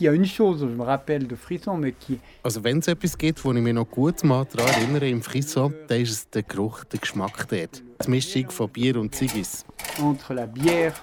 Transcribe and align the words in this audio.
Y 0.00 0.06
a 0.06 0.12
une 0.12 0.26
chose, 0.26 0.60
je 0.60 0.66
me 0.66 0.84
rappelle 0.84 1.26
de 1.26 1.34
Frisson, 1.34 1.76
mais 1.76 1.92
qui... 1.92 2.20
Also 2.44 2.62
wenn 2.62 2.78
es 2.78 2.86
etwas 2.86 3.18
gibt, 3.18 3.44
wo 3.44 3.52
ich 3.52 3.60
mich 3.60 3.74
noch 3.74 3.90
gut 3.90 4.22
mal 4.22 4.44
daran 4.44 4.72
erinnere, 4.74 5.08
im 5.08 5.22
Frisson, 5.22 5.74
dann 5.88 6.00
ist 6.00 6.10
es 6.10 6.30
der 6.30 6.44
Geruch, 6.44 6.84
der 6.84 7.00
Geschmack 7.00 7.48
dort. 7.48 7.82
Die 8.04 8.10
Mischung 8.10 8.48
von 8.48 8.70
Bier 8.70 8.96
und 8.96 9.12
Ziggis. 9.12 9.64
Entre 9.98 10.34
la 10.34 10.46
bière 10.46 10.94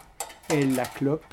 et 0.50 0.64
la 0.76 0.86
clope. 0.86 1.26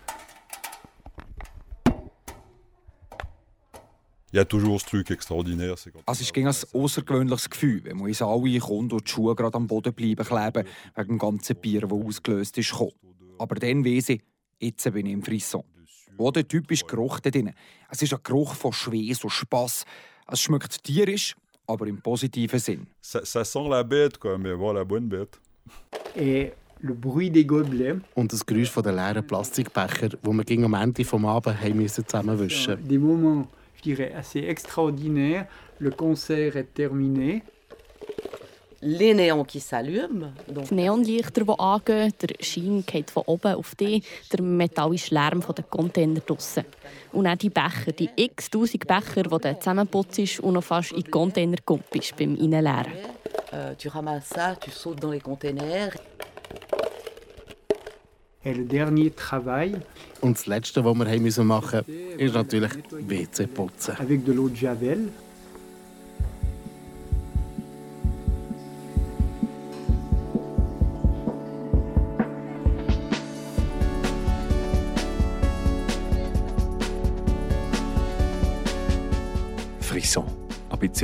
Il 4.33 4.39
y 4.39 4.41
a 4.41 4.45
toujours 4.45 4.81
ce 4.81 4.87
truc 4.87 5.11
extraordinaire. 5.11 5.77
Also 6.07 6.23
es 6.23 6.23
ist 6.23 6.37
ein 6.37 6.49
außergewöhnliches 6.49 7.49
Gefühl, 7.49 7.85
wenn 7.85 7.99
man 7.99 8.07
uns 8.07 8.23
alle 8.23 8.59
kommt 8.59 8.93
und 8.93 9.07
die 9.07 9.11
Schuhe 9.11 9.37
gerade 9.37 9.55
am 9.55 9.69
Boden 9.69 9.93
bleiben 9.93 10.25
kleben, 10.25 10.67
wegen 10.97 11.09
dem 11.09 11.19
ganzen 11.19 11.55
Bier, 11.57 11.83
das 11.83 11.93
ausgelöst 11.93 12.59
ist. 12.59 12.75
Aber 13.39 13.55
dann 13.55 13.85
weiss 13.85 14.09
ich, 14.09 14.23
jetzt 14.59 14.91
bin 14.93 15.07
ich 15.07 15.13
im 15.13 15.23
Frisson. 15.23 15.63
Wo 16.17 16.31
der 16.31 16.47
typische 16.47 16.85
Geruch 16.87 17.21
da 17.21 17.31
drin. 17.31 17.53
Es 17.91 18.03
ist 18.03 18.13
ein 18.13 18.21
Geruch 18.23 18.55
von 18.55 18.73
Schweiß 18.73 19.25
und 19.25 19.31
Spass. 19.31 19.85
Es 20.31 20.41
schmeckt 20.41 20.83
tierisch, 20.83 21.35
aber 21.67 21.87
im 21.87 22.01
positiven 22.01 22.59
Sinn. 22.59 22.87
Ça, 23.03 23.25
ça 23.25 23.45
sent 23.45 23.69
la 23.69 23.83
bête, 23.83 24.19
quoi, 24.19 24.39
mais 24.39 24.55
bon, 24.55 24.73
la 24.73 24.85
bonne 24.85 25.09
bête. 25.09 25.41
Et 26.17 26.53
le 26.81 26.95
bruit 26.95 27.31
des 27.31 27.45
gobelets. 27.45 28.01
Und 28.15 28.33
das 28.33 28.45
Geräusch 28.45 28.73
der 28.75 28.93
leeren 28.93 29.27
Plastikbecher, 29.27 30.11
wo 30.23 30.33
wir 30.33 30.45
gegen 30.45 30.65
am 30.65 30.75
Ende 30.75 31.03
des 31.03 31.13
Abends 31.13 31.61
haben 31.61 31.77
müssen 31.77 32.07
zusammenwischen 32.07 32.89
Des 32.89 32.99
moments, 32.99 33.49
je 33.77 33.95
dirais, 33.95 34.13
assez 34.15 34.41
extraordinaires. 34.41 35.47
Le 35.79 35.91
concert 35.91 36.57
est 36.57 36.75
terminé. 36.75 37.43
Les 38.83 39.15
néons 39.15 39.45
qui 39.45 39.61
s'allument. 39.61 40.33
Die 40.49 40.75
Neonlichter, 40.75 41.45
die 41.45 41.59
angehen, 41.59 42.13
der 42.21 42.35
Schein 42.41 42.85
geht 42.85 43.11
von 43.11 43.23
oben 43.27 43.55
auf 43.55 43.75
dich, 43.77 44.05
der 44.33 44.43
metallische 44.43 45.15
Lärm 45.15 45.41
der 45.57 45.65
Container 45.65 46.21
draussen. 46.21 46.65
Und 47.13 47.27
auch 47.27 47.37
die 47.37 47.51
Becher, 47.51 47.93
die 47.93 48.11
x 48.17 48.51
tausend 48.51 48.87
Becher, 48.87 49.23
die 49.23 49.29
du 49.29 49.59
zusammenputzt 49.59 50.41
und 50.41 50.55
noch 50.55 50.65
fast 50.65 50.93
in 50.93 51.03
die 51.03 51.11
Container 51.11 51.57
kumpelst 51.65 52.17
beim 52.17 52.35
Reinleeren. 52.35 52.93
euh, 53.53 53.75
tu 53.77 53.89
ramasses 53.89 54.31
ça, 54.31 54.57
tu 54.59 54.71
sautes 54.71 55.01
dans 55.01 55.11
les 55.13 55.21
containers. 55.21 55.93
Et 58.45 58.55
le 58.55 58.65
dernier 58.65 59.11
travail, 59.11 59.81
Und 60.21 60.37
das 60.37 60.47
Letzte, 60.47 60.85
was 60.85 60.95
wir 60.97 61.05
machen 61.05 61.23
mussten, 61.23 61.85
ist 62.19 62.35
natürlich 62.35 62.73
WC 62.91 63.47
putzen. 63.47 63.95
avec 64.01 64.25
de 64.25 64.33
l'eau 64.33 64.49
de 64.49 64.57
Javel. 64.57 65.09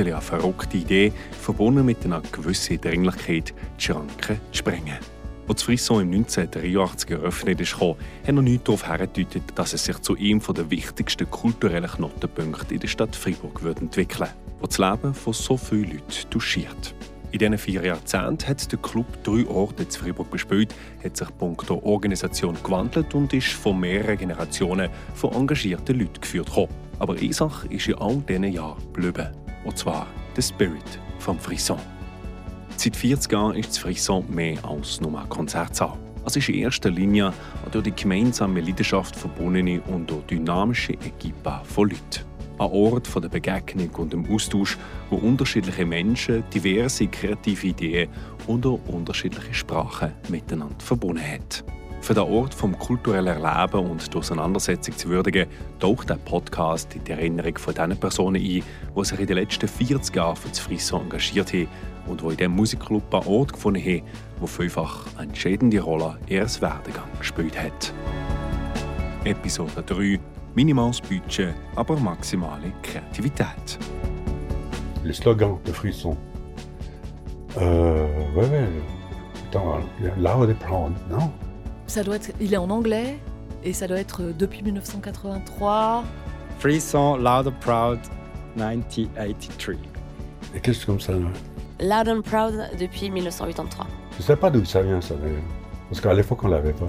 Bisschen 0.03 0.13
eine 0.13 0.21
verrückte 0.21 0.77
Idee, 0.77 1.13
verbunden 1.41 1.85
mit 1.85 2.03
einer 2.05 2.21
gewissen 2.31 2.79
Dringlichkeit, 2.79 3.53
die 3.77 3.83
Schranken 3.83 4.39
zu 4.51 4.57
sprengen. 4.59 4.97
Als 5.47 5.57
das 5.57 5.63
Frisson 5.63 6.01
im 6.03 6.11
1983 6.11 7.11
eröffnet 7.11 7.59
ist, 7.61 7.75
hat 7.79 7.97
noch 8.31 8.41
nichts 8.41 8.65
darauf 8.65 8.87
hingedeutet, 8.87 9.43
dass 9.55 9.73
es 9.73 9.83
sich 9.83 9.97
zu 9.99 10.15
einem 10.15 10.41
der 10.41 10.69
wichtigsten 10.69 11.29
kulturellen 11.29 11.89
Knotenpunkte 11.89 12.75
in 12.75 12.79
der 12.79 12.87
Stadt 12.87 13.15
Freiburg 13.15 13.63
wird 13.63 13.81
entwickeln 13.81 14.29
wo 14.59 14.67
das 14.67 14.77
Leben 14.77 15.13
von 15.13 15.33
so 15.33 15.57
vielen 15.57 15.91
Leuten 15.91 16.29
touchiert. 16.29 16.93
In 17.31 17.39
diesen 17.39 17.57
vier 17.57 17.85
Jahrzehnten 17.85 18.47
hat 18.47 18.71
der 18.71 18.79
Club 18.79 19.05
drei 19.23 19.45
Orte 19.47 19.83
in 19.83 19.91
Freiburg 19.91 20.31
bespielt, 20.31 20.73
hat 21.03 21.15
sich 21.15 21.27
punkto 21.37 21.79
Organisation 21.83 22.57
gewandelt 22.61 23.13
und 23.13 23.31
ist 23.33 23.49
von 23.49 23.79
mehreren 23.79 24.17
Generationen 24.17 24.89
von 25.13 25.33
engagierten 25.33 25.99
Leuten 25.99 26.19
geführt. 26.19 26.53
worden. 26.55 26.73
Aber 26.97 27.15
eine 27.15 27.33
Sache 27.33 27.67
ist 27.69 27.87
in 27.87 27.95
all 27.95 28.17
diesen 28.17 28.43
Jahren 28.51 28.81
geblieben. 28.93 29.29
Und 29.63 29.77
zwar 29.77 30.07
der 30.35 30.41
Spirit 30.41 30.99
vom 31.19 31.39
Frisson. 31.39 31.79
Seit 32.77 32.95
40 32.95 33.31
Jahren 33.31 33.55
ist 33.55 33.69
das 33.69 33.77
Frisson 33.77 34.25
mehr 34.29 34.57
als 34.63 35.01
nur 35.01 35.19
ein 35.19 35.27
Konzertsaal. 35.27 35.97
Es 36.25 36.35
ist 36.35 36.49
in 36.49 36.55
erster 36.55 36.89
Linie 36.89 37.33
eine 37.61 37.71
durch 37.71 37.85
die 37.85 37.91
gemeinsame 37.91 38.61
Leidenschaft 38.61 39.15
verbundene 39.15 39.81
und 39.81 40.09
durch 40.09 40.23
dynamische 40.25 40.93
Equipe 40.93 41.61
von 41.63 41.89
Leuten. 41.89 42.25
Ein 42.57 42.71
Ort 42.71 43.09
der 43.15 43.29
Begegnung 43.29 43.89
und 43.95 44.13
dem 44.13 44.29
Austausch, 44.31 44.77
wo 45.09 45.15
unterschiedliche 45.15 45.85
Menschen 45.85 46.43
diverse 46.53 47.07
kreative 47.07 47.67
Ideen 47.67 48.09
und 48.47 48.65
auch 48.65 48.79
unterschiedliche 48.87 49.53
Sprachen 49.53 50.11
miteinander 50.27 50.75
verbunden 50.79 51.23
hat. 51.23 51.63
Für 52.01 52.13
den 52.13 52.23
Ort 52.23 52.53
vom 52.53 52.77
kulturellen 52.79 53.43
Erleben 53.43 53.89
und 53.89 54.11
der 54.11 54.19
Auseinandersetzung 54.19 54.97
zu 54.97 55.09
würdigen, 55.09 55.47
taucht 55.79 56.09
der 56.09 56.15
Podcast 56.15 56.95
in 56.95 57.03
die 57.03 57.11
Erinnerung 57.11 57.57
von 57.57 57.73
den 57.73 57.97
Personen 57.97 58.41
ein, 58.41 58.41
die 58.41 59.03
sich 59.03 59.19
in 59.19 59.27
den 59.27 59.37
letzten 59.37 59.67
40 59.67 60.15
Jahren 60.15 60.35
für 60.35 60.49
das 60.49 60.59
Frisson 60.59 61.03
engagiert 61.03 61.53
haben 61.53 61.67
und 62.07 62.21
die 62.21 62.25
in 62.25 62.37
diesem 62.37 62.55
Musikclub 62.55 63.13
einen 63.13 63.27
Ort 63.27 63.53
gefunden 63.53 63.81
haben, 63.81 64.01
wo 64.39 64.47
vielfach 64.47 65.05
eine 65.17 65.27
entscheidende 65.27 65.81
Rolle 65.81 66.17
in 66.27 66.37
ihrem 66.37 66.61
Werdegang 66.61 67.09
gespielt 67.19 67.61
hat. 67.61 67.93
Episode 69.25 69.83
3 69.85 70.19
Minimales 70.55 71.01
Budget, 71.01 71.53
aber 71.75 71.97
maximale 71.97 72.73
Kreativität. 72.81 73.77
Le 75.03 75.13
slogan 75.13 75.59
de 75.65 75.73
Frisson. 75.73 76.17
Euh, 77.57 78.07
ouais, 78.35 78.49
ouais. 78.49 78.67
Attends, 79.49 79.79
l'arbre 80.17 80.47
des 80.47 80.53
plantes, 80.55 80.95
non 81.09 81.31
Ça 81.89 82.03
doit 82.03 82.17
être, 82.17 82.31
il 82.39 82.53
est 82.53 82.57
en 82.57 82.69
anglais 82.69 83.17
et 83.63 83.73
ça 83.73 83.87
doit 83.87 83.97
être 83.99 84.21
depuis 84.37 84.61
1983. 84.61 86.03
Frisson 86.59 87.17
Loud 87.17 87.47
and 87.47 87.53
Proud 87.61 87.99
1983. 88.55 89.75
Et 90.55 90.59
qu'est-ce 90.59 90.85
comme 90.85 90.99
ça 90.99 91.13
là 91.13 91.27
Loud 91.79 92.09
and 92.09 92.21
Proud 92.21 92.69
depuis 92.79 93.09
1983. 93.09 93.87
Je 94.17 94.23
sais 94.23 94.35
pas 94.35 94.51
d'où 94.51 94.63
ça 94.65 94.83
vient, 94.83 95.01
ça 95.01 95.15
d'ailleurs. 95.15 95.41
Parce 95.89 95.99
qu'à 95.99 96.13
l'époque, 96.13 96.43
on 96.43 96.49
l'avait 96.49 96.73
pas. 96.73 96.85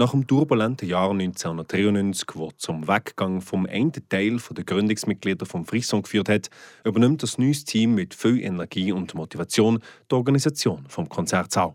Nach 0.00 0.12
dem 0.12 0.26
turbulenten 0.26 0.88
Jahr 0.88 1.10
1993, 1.10 2.26
wo 2.32 2.50
zum 2.52 2.88
Weggang 2.88 3.42
vom 3.42 3.66
einen 3.66 3.92
Teil 3.92 4.38
der 4.38 4.64
Gründungsmitglieder 4.64 5.44
vom 5.44 5.66
Frisson 5.66 6.00
geführt 6.00 6.30
hat, 6.30 6.48
übernimmt 6.86 7.22
das 7.22 7.36
neues 7.36 7.66
Team 7.66 7.96
mit 7.96 8.14
viel 8.14 8.40
Energie 8.40 8.92
und 8.92 9.12
Motivation 9.12 9.78
die 10.10 10.14
Organisation 10.14 10.86
vom 10.88 11.06
Konzertsaal. 11.06 11.74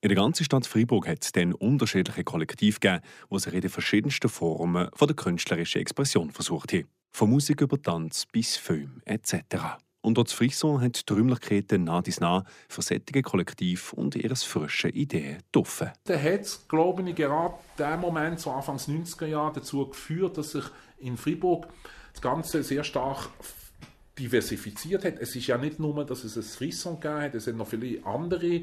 In 0.00 0.08
der 0.08 0.16
ganzen 0.16 0.44
Stadt 0.44 0.66
Freiburg 0.66 1.06
hat 1.06 1.22
es 1.22 1.32
dann 1.32 1.52
unterschiedliche 1.52 2.24
Kollektive 2.24 2.80
gegeben, 2.80 3.02
die 3.30 3.38
sich 3.38 3.52
in 3.52 3.60
den 3.60 3.70
verschiedensten 3.70 4.30
Formen 4.30 4.88
von 4.94 5.08
der 5.08 5.16
künstlerischen 5.16 5.82
Expression 5.82 6.30
versucht 6.30 6.72
haben. 6.72 6.88
Von 7.12 7.28
Musik 7.28 7.60
über 7.60 7.76
Tanz 7.82 8.24
bis 8.24 8.56
Film 8.56 9.02
etc. 9.04 9.76
Und 10.06 10.18
dort 10.18 10.30
Frisson 10.30 10.80
hat 10.80 11.08
die 11.08 11.12
Räumlichkeiten 11.12 11.82
nah 11.82 12.00
dies 12.00 12.20
nah 12.20 12.44
für 12.68 12.80
sättige 12.80 13.22
Kollektiv 13.22 13.92
und 13.92 14.14
ihre 14.14 14.36
frischen 14.36 14.90
Ideen 14.90 15.38
offen. 15.56 15.90
Dann 16.04 16.22
hat 16.22 16.42
es, 16.42 16.68
glaube 16.68 17.02
ich, 17.10 17.16
gerade 17.16 17.54
der 17.76 17.96
Moment, 17.96 18.38
so 18.38 18.52
Anfangs 18.52 18.86
90er 18.86 19.26
Jahre, 19.26 19.54
dazu 19.54 19.84
geführt, 19.88 20.38
dass 20.38 20.52
sich 20.52 20.62
in 20.98 21.16
Freiburg 21.16 21.66
das 22.12 22.22
Ganze 22.22 22.62
sehr 22.62 22.84
stark 22.84 23.30
diversifiziert 24.16 25.04
hat. 25.04 25.18
Es 25.18 25.34
ist 25.34 25.48
ja 25.48 25.58
nicht 25.58 25.80
nur, 25.80 26.06
dass 26.06 26.22
es 26.22 26.36
ein 26.36 26.44
Frisson 26.44 27.00
gegeben 27.00 27.22
hat, 27.22 27.34
es 27.34 27.46
sind 27.46 27.56
noch 27.56 27.66
viele 27.66 28.06
andere 28.06 28.60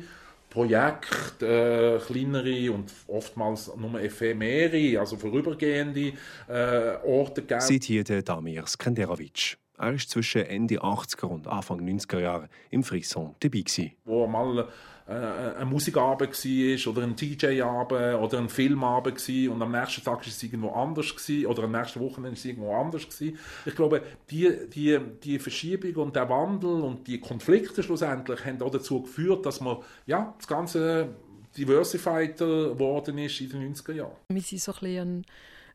Projekte, 0.50 2.00
äh, 2.00 2.06
kleinere 2.06 2.72
und 2.72 2.90
oftmals 3.08 3.70
nur 3.76 4.00
ephemere, 4.00 4.98
also 4.98 5.18
vorübergehende 5.18 6.14
äh, 6.48 6.96
Orte 7.04 7.44
gegeben. 7.44 8.06
Der 8.06 8.22
Damir 8.22 8.66
Skenderovic. 8.66 9.58
Er 9.78 9.92
war 9.92 9.98
zwischen 9.98 10.44
Ende 10.44 10.82
80er 10.82 11.26
und 11.26 11.48
Anfang 11.48 11.82
90er 11.82 12.20
Jahre 12.20 12.50
im 12.70 12.84
Frisson 12.84 13.36
dabei. 13.40 13.62
Gewesen. 13.62 13.92
wo 14.06 14.28
mal 14.28 14.68
äh, 15.08 15.12
ein 15.12 15.68
Musikabend 15.68 16.32
war 16.32 16.92
oder 16.92 17.04
ein 17.04 17.16
DJ-Abend 17.16 18.22
oder 18.22 18.38
ein 18.38 18.50
Filmabend 18.50 19.28
war 19.28 19.54
und 19.54 19.62
am 19.62 19.72
nächsten 19.72 20.04
Tag 20.04 20.20
war 20.20 20.28
es 20.28 20.44
irgendwo 20.44 20.70
anders 20.70 21.16
gewesen, 21.16 21.48
oder 21.48 21.64
am 21.64 21.72
nächsten 21.72 22.00
Wochenende 22.00 22.32
war 22.32 22.38
es 22.38 22.46
irgendwo 22.46 22.74
anders. 22.74 23.10
Gewesen. 23.10 23.38
Ich 23.66 23.76
glaube, 23.76 24.02
die, 24.30 24.70
die, 24.70 25.00
die 25.24 25.40
Verschiebung 25.40 25.96
und 26.04 26.16
der 26.16 26.30
Wandel 26.30 26.82
und 26.82 27.08
die 27.08 27.20
Konflikte 27.20 27.84
schlussendlich 27.84 28.46
haben 28.46 28.62
auch 28.62 28.72
dazu 28.72 29.02
geführt, 29.02 29.46
dass 29.46 29.60
man 29.60 29.78
ja, 30.06 30.34
das 30.38 30.48
Ganze 30.48 31.10
diversifierter 31.58 32.70
geworden 32.70 33.18
ist 33.18 33.42
in 33.42 33.50
den 33.50 33.76
90er 33.76 33.94
Jahren. 33.94 34.16
Wir 34.30 34.42
waren 34.42 34.58
so 34.58 34.72
ein, 34.72 34.80
bisschen 34.80 35.18
ein, 35.18 35.26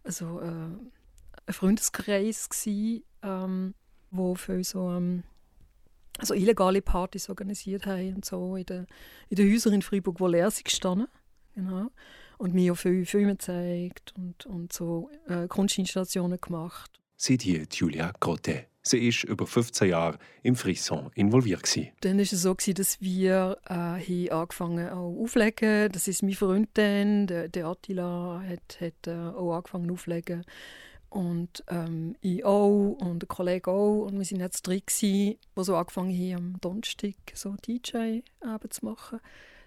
also, 0.04 0.40
äh, 0.40 1.46
ein 1.46 1.54
Freundeskreis, 1.54 2.48
gewesen, 2.48 3.04
ähm, 3.22 3.74
wo 4.10 4.34
für 4.34 4.62
so 4.64 4.90
ähm, 4.90 5.22
also 6.18 6.34
illegale 6.34 6.82
Partys 6.82 7.28
organisiert 7.28 7.86
haben 7.86 8.16
und 8.16 8.24
so 8.24 8.56
in 8.56 8.66
den, 8.66 8.86
in 9.28 9.36
den 9.36 9.52
Häusern 9.52 9.74
in 9.74 9.82
Freiburg, 9.82 10.20
wo 10.20 10.26
leer 10.26 10.50
sind 10.50 10.64
gestanden. 10.64 11.08
Genau. 11.54 11.90
Und 12.38 12.54
mir 12.54 12.72
auch 12.72 12.76
viele 12.76 13.04
Filme 13.04 13.32
gezeigt 13.32 14.14
und, 14.16 14.46
und 14.46 14.72
so 14.72 15.10
äh, 15.26 15.48
Kunstinstallationen 15.48 16.40
gemacht. 16.40 17.00
Sieht 17.16 17.42
hier 17.42 17.66
Julia 17.72 18.12
Grotte. 18.20 18.66
Sie 18.82 19.10
war 19.10 19.30
über 19.30 19.46
15 19.46 19.88
Jahre 19.88 20.18
im 20.42 20.54
Frisson 20.54 21.10
involviert. 21.14 21.64
Gewesen. 21.64 21.90
Dann 22.00 22.16
war 22.16 22.22
es 22.22 22.30
so, 22.30 22.54
dass 22.54 23.00
wir 23.00 23.58
äh, 23.68 24.30
angefangen 24.30 24.88
haben 24.88 25.18
auflegen. 25.18 25.90
Das 25.92 26.08
ist 26.08 26.22
mein 26.22 26.34
Freund 26.34 26.68
dann, 26.74 27.26
der, 27.26 27.48
der 27.48 27.66
Attila, 27.66 28.42
hat, 28.48 28.80
hat 28.80 29.06
äh, 29.06 29.14
auch 29.14 29.56
angefangen 29.56 29.90
auflegen. 29.90 30.44
Und 31.10 31.64
ähm, 31.68 32.16
ich 32.20 32.44
auch 32.44 32.96
und 33.00 33.24
ein 33.24 33.28
Kollege 33.28 33.70
auch. 33.70 34.06
Und 34.06 34.18
wir 34.18 34.30
waren 34.30 34.40
jetzt 34.40 34.66
drei, 34.66 34.82
die 35.00 35.38
so 35.56 35.76
angefangen 35.76 36.12
haben, 36.12 36.34
am 36.34 36.60
Donnerstag 36.60 37.14
so 37.34 37.54
DJ 37.66 38.20
zu 38.68 38.84
machen. 38.84 39.20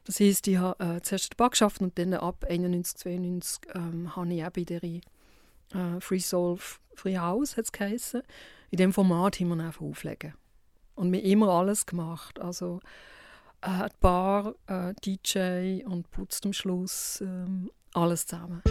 Das 0.03 0.19
heisst, 0.19 0.47
ich 0.47 0.57
habe 0.57 0.83
äh, 0.83 1.01
zuerst 1.01 1.33
den 1.33 1.37
Bug 1.37 1.51
geschafft 1.51 1.81
und 1.81 1.97
dann 1.97 2.13
ab 2.13 2.45
91, 2.47 2.97
92 2.97 3.61
ähm, 3.75 4.15
habe 4.15 4.33
ich 4.33 4.45
auch 4.45 4.49
bei 4.49 4.63
der 4.63 4.83
äh, 4.83 5.01
Free 5.99 6.19
Soul 6.19 6.57
Free 6.95 7.17
House 7.17 7.57
hat's 7.57 7.71
geheissen. 7.71 8.21
In 8.69 8.77
diesem 8.77 8.93
Format 8.93 9.39
haben 9.39 9.49
wir 9.49 9.63
einfach 9.63 9.81
auflegen. 9.81 10.33
Und 10.95 11.11
wir 11.11 11.19
haben 11.19 11.25
immer 11.25 11.49
alles 11.49 11.85
gemacht. 11.85 12.39
Also 12.39 12.79
äh, 13.61 13.89
Bar, 13.99 14.55
äh, 14.67 14.93
DJ 15.05 15.83
und 15.85 16.09
putzt 16.11 16.45
am 16.45 16.53
Schluss 16.53 17.21
äh, 17.21 17.69
alles 17.93 18.25
zusammen. 18.25 18.61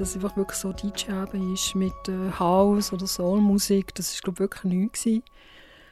Dass 0.00 0.14
einfach 0.14 0.36
wirklich 0.36 0.58
so 0.58 0.72
DJ 0.72 1.12
ist 1.52 1.74
mit 1.74 1.92
äh, 2.08 2.32
House 2.38 2.92
oder 2.92 3.06
Soulmusik, 3.06 3.94
das 3.94 4.12
ist 4.14 4.22
glaube 4.22 4.38
wirklich 4.38 4.64
neu 4.64 4.88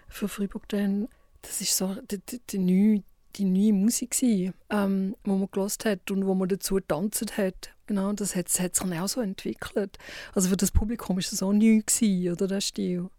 für 0.09 0.29
Freiburg 0.29 0.67
dann. 0.69 1.09
Das 1.43 1.61
ist 1.61 1.77
so 1.77 1.95
die, 2.11 2.19
die, 2.19 2.41
die, 2.49 2.59
neue, 2.59 3.03
die 3.37 3.45
neue 3.45 3.75
Musik 3.75 4.13
gewesen, 4.13 4.55
ähm, 4.71 5.15
man 5.25 5.47
gelost 5.51 5.85
hat 5.85 6.11
und 6.11 6.27
wo 6.27 6.35
man 6.35 6.49
dazu 6.49 6.77
getanzt 6.77 7.37
hat. 7.37 7.75
Genau, 7.87 8.13
das 8.15 8.35
hat, 8.35 8.47
hat 8.59 8.75
sich 8.75 8.89
dann 8.89 8.99
auch 8.99 9.09
so 9.09 9.21
entwickelt. 9.21 9.99
Also 10.35 10.49
für 10.49 10.57
das 10.57 10.71
Publikum 10.71 11.19
ist 11.19 11.33
das 11.33 11.43
auch 11.43 11.53
neu 11.53 11.83
gewesen, 11.83 12.33
oder 12.33 12.47
der 12.47 12.63
Stil 12.63 13.11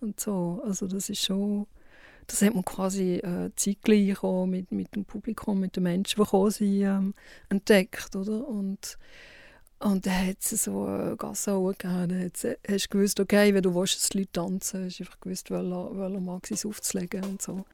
und 0.00 0.20
so. 0.20 0.62
Also 0.66 0.86
das 0.86 1.08
ist 1.08 1.24
schon 1.24 1.66
das 2.26 2.42
hat 2.42 2.54
man 2.54 2.64
quasi 2.64 3.14
äh, 3.18 3.50
zeitgleich 3.54 4.22
auch 4.22 4.46
mit, 4.46 4.72
mit 4.72 4.94
dem 4.96 5.04
Publikum, 5.04 5.60
mit 5.60 5.76
den 5.76 5.84
Menschen, 5.84 6.16
die 6.16 6.24
gekommen 6.24 6.50
sind, 6.50 6.82
ähm, 6.82 7.14
entdeckt, 7.48 8.16
oder? 8.16 8.46
Und 8.48 8.98
und 9.78 10.06
dann 10.06 10.26
hat 10.28 10.38
es 10.40 10.64
so 10.64 10.84
eine 10.84 11.16
Gasse 11.16 11.52
gegeben. 11.52 12.08
Dann 12.08 12.56
hast 12.68 12.84
du 12.84 12.88
gewusst, 12.88 13.20
okay, 13.20 13.52
wenn 13.52 13.62
du 13.62 13.74
willst, 13.74 13.96
dass 13.96 14.08
die 14.08 14.18
Leute 14.18 14.32
tanzen, 14.32 14.84
hast 14.86 14.98
du 14.98 15.04
einfach 15.04 15.20
gewusst, 15.20 15.50
welcher, 15.50 15.98
welcher 15.98 16.20
mag 16.20 16.50
es 16.50 16.64
aufzulegen 16.64 17.24
und 17.24 17.42
so. 17.42 17.64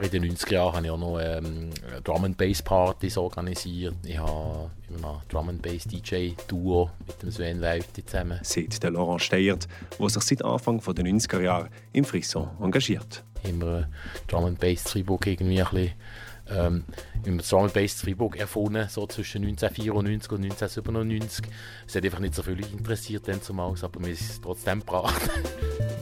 In 0.00 0.10
den 0.10 0.34
90er 0.34 0.52
Jahren 0.54 0.76
habe 0.76 0.86
ich 0.86 0.90
auch 0.90 0.98
noch 0.98 1.20
ähm, 1.20 1.70
Drum 2.02 2.24
and 2.24 2.36
Bass 2.38 2.62
Partys 2.62 3.18
organisiert. 3.18 3.94
Ich 4.02 4.16
habe 4.16 4.70
immer 4.88 5.20
ein 5.20 5.28
Drum 5.28 5.50
and 5.50 5.60
Bass 5.60 5.84
DJ 5.84 6.30
Duo 6.48 6.90
mit 7.06 7.22
dem 7.22 7.30
Sven 7.30 7.60
Welti 7.60 8.04
zusammen. 8.06 8.40
Seit 8.42 8.82
der 8.82 8.92
Laurent 8.92 9.20
Steyert, 9.20 9.68
der 9.98 10.08
sich 10.08 10.22
seit 10.22 10.42
Anfang 10.42 10.80
der 10.80 11.04
90er 11.04 11.42
Jahre 11.42 11.68
im 11.92 12.04
Frisson 12.06 12.48
engagiert. 12.62 13.22
Immer 13.44 13.88
Drum 14.26 14.44
and 14.44 14.60
Bass 14.60 14.82
Freiburg 14.82 15.26
irgendwie 15.26 15.62
ein 15.62 15.68
bisschen 15.70 15.92
ähm, 16.50 16.84
Drum 17.24 17.64
and 17.64 17.74
Bass 17.74 18.00
Freiburg 18.00 18.36
erfunden, 18.36 18.88
so 18.88 19.06
zwischen 19.06 19.42
1994 19.44 20.32
und 20.32 20.44
1997. 20.44 21.46
Es 21.86 21.94
hat 21.94 22.04
einfach 22.04 22.20
nicht 22.20 22.34
so 22.34 22.42
viel 22.42 22.60
interessiert 22.60 23.28
dann 23.28 23.42
zumal, 23.42 23.74
aber 23.80 24.00
mir 24.00 24.10
ist 24.10 24.30
es 24.30 24.40
trotzdem 24.40 24.80
gebracht. 24.80 25.30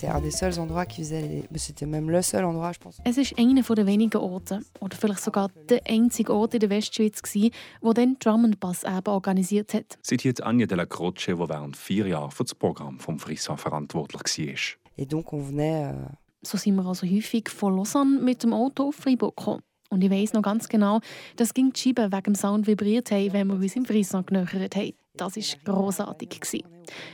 c'était 0.00 0.12
un 0.12 0.20
des 0.20 0.30
seuls 0.30 0.58
endroits 0.58 0.86
qui 0.86 1.02
faisait 1.02 1.20
les... 1.20 1.58
C'était 1.58 1.86
même 1.86 2.08
le 2.10 2.22
seul 2.22 2.44
endroit, 2.44 2.72
je 2.72 2.78
pense. 2.78 3.00
Es 3.04 3.18
ist 3.18 3.38
einer 3.38 3.62
der 3.62 3.86
wenigen 3.86 4.16
Orte, 4.16 4.60
oder 4.80 4.96
vielleicht 4.96 5.20
sogar 5.20 5.50
der 5.68 5.82
einzige 5.86 6.32
Ort 6.32 6.54
in 6.54 6.60
der 6.60 6.70
Westschweiz, 6.70 7.20
gewesen, 7.20 7.50
wo 7.82 7.92
dann 7.92 8.16
Drum 8.18 8.44
and 8.44 8.60
Bass 8.60 8.84
eben 8.84 9.06
organisiert 9.06 9.74
hat. 9.74 9.98
Seit 10.02 10.24
jetzt 10.24 10.42
Anja 10.42 10.66
de 10.66 10.76
la 10.76 10.86
Croce, 10.86 11.26
die 11.26 11.38
während 11.38 11.76
vier 11.76 12.06
Jahren 12.06 12.30
für 12.30 12.44
das 12.44 12.54
Programm 12.54 12.98
vom 12.98 13.18
Frisson 13.18 13.58
verantwortlich 13.58 14.22
war. 14.22 14.78
Et 14.96 15.12
donc 15.12 15.32
on 15.32 15.46
venait... 15.46 15.94
Euh... 15.94 16.08
So 16.42 16.56
sind 16.56 16.76
wir 16.76 16.86
also 16.86 17.06
häufig 17.06 17.50
von 17.50 17.76
Lausanne 17.76 18.18
mit 18.18 18.42
dem 18.42 18.54
Auto 18.54 18.88
auf 18.88 18.94
Freiburg 18.94 19.36
gekommen. 19.36 19.60
Und 19.90 20.02
ich 20.02 20.10
weiß 20.10 20.32
noch 20.32 20.42
ganz 20.42 20.68
genau, 20.68 21.00
dass 21.36 21.52
ging 21.52 21.72
die 21.72 21.96
wegen 21.96 22.22
dem 22.22 22.34
Sound 22.34 22.66
vibriert 22.66 23.10
haben, 23.10 23.32
wenn 23.32 23.48
wir 23.48 23.56
uns 23.56 23.76
im 23.76 23.84
Frisson 23.84 24.24
genöchert 24.24 24.76
haben. 24.76 24.92
Das 25.14 25.36
war 25.36 25.74
grossartig. 25.74 26.40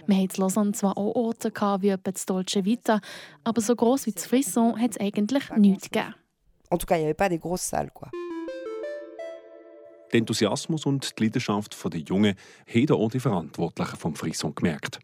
Wir 0.06 0.16
hatten 0.16 0.28
in 0.34 0.40
Lausanne 0.40 0.72
zwar 0.72 0.96
auch 0.96 1.14
Orte 1.14 1.50
wie 1.80 1.88
etwa 1.88 2.12
das 2.12 2.26
Dolce 2.26 2.64
Vita, 2.64 3.00
aber 3.44 3.60
so 3.60 3.74
gross 3.74 4.06
wie 4.06 4.12
das 4.12 4.26
Frisson 4.26 4.78
hat 4.78 4.92
es 4.92 5.00
eigentlich 5.00 5.50
nichts 5.56 5.90
gegeben. 5.90 6.14
En 6.68 6.78
tout 6.78 6.86
cas, 6.86 6.96
il 6.96 7.02
n'y 7.02 7.06
avait 7.06 7.14
pas 7.14 7.28
des 7.28 7.38
grosses 7.38 7.68
salles. 7.68 7.90
Quoi. 7.94 8.08
Der 10.12 10.18
Enthusiasmus 10.18 10.84
und 10.84 11.18
die 11.18 11.24
Leidenschaft 11.24 11.76
der 11.92 12.00
Jungen 12.00 12.34
haben 12.66 12.90
auch 12.90 13.08
die 13.08 13.20
Verantwortlichen 13.20 13.96
vom 13.96 14.14
Frisson 14.16 14.54
gemerkt. 14.54 14.98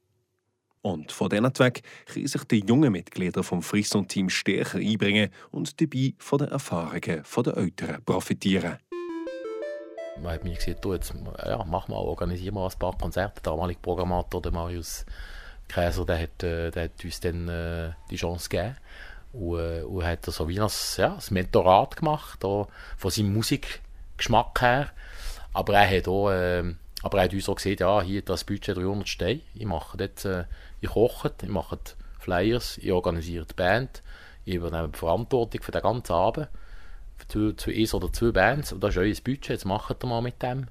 Und 0.82 1.12
von 1.12 1.28
diesen 1.28 1.54
Zweck 1.54 1.82
können 2.12 2.26
sich 2.26 2.42
die 2.44 2.64
jungen 2.66 2.90
Mitglieder 2.90 3.44
vom 3.44 3.62
Frisson-Team 3.62 4.28
stärker 4.28 4.78
einbringen 4.78 5.30
und 5.52 5.80
dabei 5.80 6.14
von 6.18 6.38
den 6.38 6.48
Erfahrungen 6.48 7.00
der 7.44 7.56
Älteren 7.56 8.04
profitieren. 8.04 8.78
Man 10.20 10.34
hat 10.34 10.44
mir 10.44 10.54
gesagt, 10.54 10.84
du, 10.84 10.92
jetzt, 10.92 11.14
ja, 11.44 11.64
mach 11.64 11.88
mal, 11.88 11.96
organisier 11.96 12.52
mal 12.52 12.68
ein 12.68 12.78
paar 12.78 12.98
Konzerte. 12.98 13.40
Der 13.42 13.52
damalige 13.52 13.80
Programmator, 13.80 14.42
der 14.42 14.52
Marius 14.52 15.06
Käser, 15.68 16.04
der 16.04 16.20
hat, 16.20 16.42
äh, 16.42 16.70
der 16.70 16.84
hat 16.84 17.04
uns 17.04 17.20
dann 17.20 17.48
äh, 17.48 17.92
die 18.10 18.16
Chance 18.16 18.48
gegeben. 18.48 18.76
Und, 19.32 19.60
äh, 19.60 19.82
und 19.82 20.04
hat 20.04 20.24
so 20.26 20.48
wie 20.48 20.60
ein, 20.60 20.68
ja, 20.96 21.14
ein 21.14 21.20
Mentorat 21.30 21.96
gemacht, 21.96 22.44
auch 22.44 22.68
von 22.96 23.10
seinem 23.10 23.32
Musikgeschmack 23.32 24.60
her. 24.60 24.90
Aber 25.54 25.74
er 25.74 25.96
hat 25.96 26.08
auch, 26.08 26.30
äh, 26.30 26.74
aber 27.02 27.18
er 27.18 27.24
hat 27.24 27.32
uns 27.32 27.48
auch 27.48 27.56
gesagt, 27.56 27.80
ja, 27.80 28.02
hier 28.02 28.22
das 28.22 28.44
Budget 28.44 28.76
300 28.76 29.08
Steine. 29.08 29.40
Ich 29.54 29.64
mache 29.64 29.96
dort, 29.96 30.24
äh, 30.24 30.44
ich 30.82 30.90
koche, 30.90 31.32
ich 31.42 31.48
mache 31.48 31.78
Flyers, 32.18 32.76
ich 32.78 32.92
organisiere 32.92 33.46
die 33.46 33.54
Band, 33.54 34.02
ich 34.44 34.56
übernehme 34.56 34.90
die 34.90 34.98
Verantwortung 34.98 35.62
für 35.62 35.72
den 35.72 35.80
ganzen 35.80 36.12
Abend 36.12 36.48
zu, 37.28 37.52
zu 37.52 37.70
eins 37.70 37.94
oder 37.94 38.12
zwei 38.12 38.32
Bands 38.32 38.72
und 38.72 38.82
das 38.82 38.90
ist 38.90 38.98
euer 38.98 39.14
Budget, 39.24 39.48
jetzt 39.48 39.64
macht 39.64 40.04
ihr 40.04 40.08
mal 40.08 40.20
mit 40.20 40.42
dem. 40.42 40.66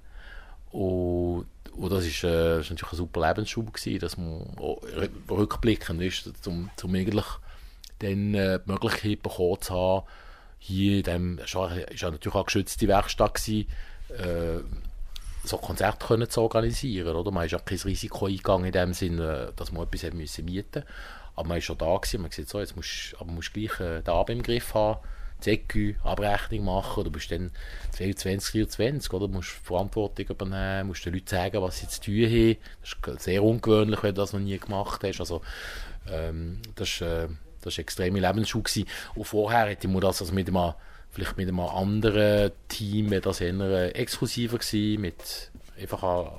Und, 0.71 1.45
und 1.73 1.91
das, 1.91 2.05
ist, 2.05 2.23
äh, 2.23 2.57
natürlich 2.57 2.91
ein 2.91 2.97
super 2.97 3.27
Lebensschub 3.27 3.73
gewesen, 3.73 3.99
dass 3.99 4.17
man 4.17 4.55
rückblickend 5.29 6.01
ist, 6.01 6.47
um, 6.47 6.69
um 6.83 6.95
eigentlich 6.95 7.25
dann 7.99 8.33
äh, 8.33 8.59
die 8.59 8.71
Möglichkeit 8.71 9.23
bekommen 9.23 9.61
zu 9.61 9.73
haben, 9.73 10.07
hier 10.59 10.97
in 10.97 11.03
dem, 11.03 11.39
es 11.39 11.55
war 11.55 11.75
ja 11.75 12.11
natürlich 12.11 12.27
auch 12.27 12.35
eine 12.35 12.45
geschützte 12.45 12.87
Werkstatt 12.87 13.35
gewesen, 13.35 13.67
äh, 14.09 14.59
so 15.43 15.57
Konzerte 15.57 16.05
können 16.05 16.29
zu 16.29 16.41
organisieren, 16.41 17.15
oder? 17.15 17.31
Man 17.31 17.45
ist 17.45 17.51
ja 17.51 17.59
kein 17.59 17.77
Risiko 17.79 18.25
eingegangen 18.25 18.67
in 18.67 18.71
dem 18.71 18.93
Sinne, 18.93 19.53
dass 19.55 19.71
man 19.71 19.83
etwas 19.83 20.13
mieten 20.13 20.45
musste. 20.45 20.85
Aber 21.35 21.47
man 21.47 21.57
ist 21.57 21.65
schon 21.65 21.77
da 21.77 21.97
gewesen, 21.97 22.21
man 22.21 22.29
gesagt, 22.29 22.49
so, 22.49 22.59
jetzt 22.59 22.75
musst, 22.75 23.15
aber 23.19 23.31
musst 23.31 23.53
gleich 23.53 23.79
äh, 23.79 24.01
den 24.01 24.13
Abend 24.13 24.37
im 24.37 24.43
Griff 24.43 24.73
haben 24.73 24.99
ZQ-Abrechnung 25.41 26.65
machen, 26.65 27.03
du 27.03 27.11
bist 27.11 27.31
dann 27.31 27.51
22, 27.91 28.51
24, 28.51 29.11
oder? 29.13 29.27
Du 29.27 29.33
musst 29.33 29.49
Verantwortung 29.49 30.27
übernehmen, 30.27 30.87
musst 30.87 31.05
den 31.05 31.13
Leuten 31.13 31.27
sagen, 31.27 31.61
was 31.61 31.79
sie 31.79 31.87
zu 31.87 32.01
tun 32.01 32.25
haben. 32.25 32.57
Das 32.81 33.17
ist 33.17 33.23
sehr 33.23 33.43
ungewöhnlich, 33.43 34.03
wenn 34.03 34.15
du 34.15 34.21
das 34.21 34.33
noch 34.33 34.39
nie 34.39 34.57
gemacht 34.57 35.03
hast. 35.03 35.19
Also, 35.19 35.41
ähm, 36.09 36.61
das, 36.75 37.01
äh, 37.01 37.27
das 37.61 37.77
war 37.77 37.81
extreme 37.81 38.19
Lebensschule. 38.19 38.85
Und 39.15 39.25
vorher 39.25 39.67
hätte 39.67 39.87
ich 39.87 39.93
mir 39.93 39.99
das 39.99 40.21
also 40.21 40.33
mit 40.33 40.47
einem, 40.47 40.73
vielleicht 41.11 41.37
mit 41.37 41.47
einem 41.47 41.59
anderen 41.59 42.51
Team, 42.67 43.13
das 43.21 43.41
eher 43.41 43.59
äh, 43.59 43.89
exklusiver 43.89 44.57
gewesen, 44.57 45.01
mit 45.01 45.51
einfach 45.79 46.03
eine 46.03 46.31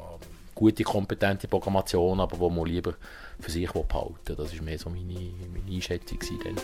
gute, 0.55 0.83
kompetente 0.83 1.47
Programmation, 1.47 2.21
aber 2.21 2.39
wo 2.39 2.49
man 2.49 2.67
lieber 2.67 2.95
für 3.39 3.51
sich 3.51 3.71
behalten 3.71 4.17
will. 4.27 4.37
Das 4.37 4.57
war 4.57 4.65
mehr 4.65 4.79
so 4.79 4.91
meine, 4.91 5.05
meine 5.05 5.75
Einschätzung 5.75 6.19
dann. 6.45 6.57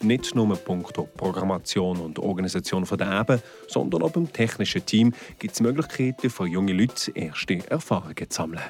Nicht 0.00 0.34
nur 0.34 0.54
punkto 0.56 1.08
Programmation 1.16 1.98
und 1.98 2.18
Organisation 2.18 2.84
der 2.84 3.20
Eben, 3.20 3.40
sondern 3.68 4.02
auch 4.02 4.10
beim 4.10 4.30
technischen 4.30 4.84
Team 4.84 5.14
gibt 5.38 5.54
es 5.54 5.60
Möglichkeiten 5.60 6.28
für 6.28 6.46
junge 6.46 6.74
Leute, 6.74 7.10
erste 7.12 7.58
Erfahrungen 7.70 8.28
zu 8.28 8.36
sammeln. 8.36 8.60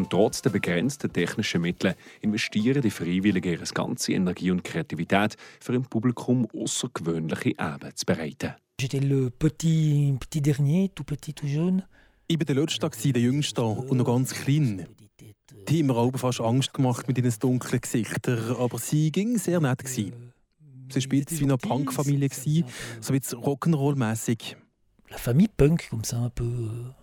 Und 0.00 0.08
trotz 0.08 0.40
der 0.40 0.48
begrenzten 0.48 1.12
technischen 1.12 1.60
Mittel 1.60 1.94
investieren 2.22 2.80
die 2.80 2.88
Freiwilligen 2.88 3.52
ihre 3.52 3.64
ganze 3.64 4.12
Energie 4.12 4.50
und 4.50 4.64
Kreativität, 4.64 5.36
für 5.60 5.74
ein 5.74 5.82
Publikum 5.82 6.48
außergewöhnliche 6.56 7.50
Eben 7.50 7.94
zu 7.94 8.06
bereiten. 8.06 8.54
J'étais 8.80 9.06
le 9.06 9.28
petit, 9.28 10.14
petit 10.18 10.40
dernier, 10.40 10.88
tout 10.94 11.04
petit, 11.04 11.34
tout 11.34 11.46
jeune. 11.46 11.82
Ich 12.28 12.38
war 12.38 12.46
der 12.46 12.54
Letzte, 12.54 13.12
der 13.12 13.20
Jüngste 13.20 13.62
und 13.62 13.98
noch 13.98 14.06
ganz 14.06 14.32
klein. 14.32 14.86
Die 15.68 15.80
haben 15.80 15.88
mir 15.88 15.96
auch 15.96 16.16
fast 16.16 16.40
Angst 16.40 16.72
gemacht 16.72 17.06
mit 17.06 17.18
ihren 17.18 17.34
dunklen 17.38 17.82
Gesichtern, 17.82 18.56
aber 18.56 18.78
sie 18.78 19.12
ging 19.12 19.36
sehr 19.36 19.60
nett. 19.60 19.80
Gewesen. 19.80 20.32
Sie 20.88 21.10
war 21.10 21.26
wie 21.28 21.44
eine 21.44 21.58
Punk-Familie, 21.58 22.30
so 23.02 23.12
wie 23.12 23.18
Rock'n'Roll-mässig. 23.18 24.56
La 25.10 25.18
famille 25.18 25.50
punk, 25.54 25.90
comme 25.90 26.04
ça, 26.04 26.16
un 26.24 26.30
peu. 26.30 26.94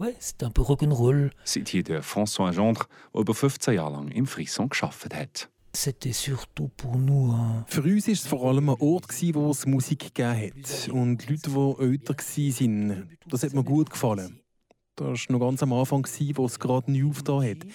Ouais, 0.00 0.16
c'était 0.18 0.46
un 0.46 0.50
peu 0.50 0.62
rock'n'roll. 0.62 1.30
Seit 1.44 1.68
hier 1.68 1.82
der 1.84 2.02
François 2.02 2.52
Gendre, 2.52 2.88
der 3.12 3.20
über 3.20 3.34
15 3.34 3.74
Jahre 3.74 3.92
lang 3.92 4.08
im 4.08 4.26
Frisson 4.26 4.70
geschafft 4.70 5.14
hat. 5.14 5.50
C'était 5.74 6.14
surtout 6.14 6.70
pour 6.78 6.96
nous 6.96 7.30
un. 7.32 7.66
Für 7.68 7.82
uns 7.82 8.06
war 8.06 8.12
es 8.14 8.26
vor 8.26 8.48
allem 8.48 8.70
ein 8.70 8.76
Ort, 8.80 9.08
gewesen, 9.08 9.34
wo 9.34 9.50
es 9.50 9.66
Musik 9.66 10.14
gegeben 10.14 10.52
hat. 10.54 10.88
Und 10.88 11.28
Leute, 11.28 11.50
die 11.50 11.84
älter 11.84 12.14
waren, 12.16 13.18
das 13.28 13.42
hat 13.42 13.52
mir 13.52 13.62
gut 13.62 13.90
gefallen. 13.90 14.40
Das 14.96 15.28
war 15.28 15.38
noch 15.38 15.46
ganz 15.46 15.62
am 15.62 15.74
Anfang, 15.74 16.02
gewesen, 16.02 16.36
wo 16.38 16.46
es 16.46 16.58
gerade 16.58 16.90
neu 16.90 17.10
aufgetan 17.10 17.42
hat. 17.42 17.66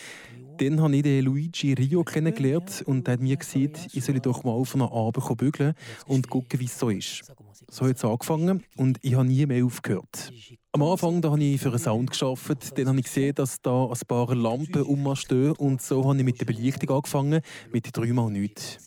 Dann 0.57 0.81
habe 0.81 0.95
ich 0.95 1.03
den 1.03 1.25
Luigi 1.25 1.73
Rio 1.73 2.03
kennengelernt 2.03 2.81
und 2.87 3.07
er 3.07 3.13
hat 3.13 3.21
mir 3.21 3.37
gesagt, 3.37 3.87
ich 3.93 4.03
soll 4.03 4.19
doch 4.19 4.43
mal 4.43 4.51
auf 4.51 4.73
einen 4.73 4.83
Abend 4.83 5.37
bügeln 5.37 5.75
und 6.07 6.27
schauen, 6.27 6.45
wie 6.57 6.65
es 6.65 6.79
so 6.79 6.89
ist. 6.89 7.23
So 7.69 7.87
hat 7.87 7.97
es 7.97 8.05
angefangen 8.05 8.63
und 8.77 8.97
ich 9.01 9.13
habe 9.13 9.25
nie 9.25 9.45
mehr 9.45 9.63
aufgehört. 9.63 10.31
Am 10.75 10.83
Anfang 10.83 11.21
da 11.21 11.31
habe 11.31 11.41
ich 11.41 11.61
für 11.61 11.69
einen 11.69 11.79
Sound 11.79 12.11
geschafft, 12.11 12.77
dann 12.77 12.89
habe 12.89 12.99
ich 12.99 13.05
gesehen, 13.05 13.33
dass 13.33 13.61
da 13.61 13.85
ein 13.85 13.97
paar 14.09 14.35
Lampen 14.35 14.81
um 14.81 15.03
mich 15.03 15.21
stehen 15.21 15.53
und 15.53 15.81
so 15.81 16.03
habe 16.03 16.17
ich 16.17 16.25
mit 16.25 16.41
der 16.41 16.43
Belichtung 16.43 16.97
angefangen, 16.97 17.39
mit 17.71 17.95
dreimal 17.95 18.29
nichts. 18.29 18.79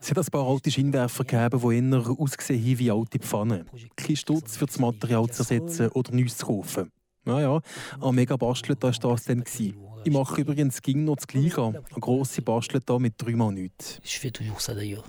Es 0.00 0.10
hat 0.10 0.18
ein 0.18 0.24
paar 0.24 0.48
alte 0.48 0.72
Scheinwerfer 0.72 1.22
gegeben, 1.22 1.60
die 1.60 1.76
eher 1.76 2.10
ausgesehen 2.18 2.60
haben 2.60 2.78
wie 2.80 2.90
alte 2.90 3.20
Pfannen. 3.20 3.70
Kein 3.94 4.16
Stutz 4.16 4.56
für 4.56 4.66
das 4.66 4.80
Material 4.80 5.30
zu 5.30 5.42
ersetzen 5.42 5.90
oder 5.90 6.12
Neues 6.12 6.38
zu 6.38 6.46
kaufen. 6.46 6.90
Ja, 7.24 7.40
ja, 7.40 7.60
ein 8.02 8.14
mega 8.16 8.36
Bastel, 8.36 8.74
da 8.74 8.88
war 8.88 9.12
das 9.12 9.24
dann. 9.26 9.44
Ich 9.56 10.12
mache 10.12 10.40
übrigens 10.40 10.82
ging 10.82 11.04
noch 11.04 11.14
das 11.14 11.28
Gleiche. 11.28 11.62
Eine 11.62 12.00
grosse 12.00 12.42
Bastel 12.42 12.80
da 12.84 12.98
mit 12.98 13.14
dreimal 13.16 13.52
nichts. 13.52 14.00
Je 14.02 14.18
fais 14.18 14.32
toujours 14.32 14.58
ça 14.58 14.74
d'ailleurs. 14.74 15.04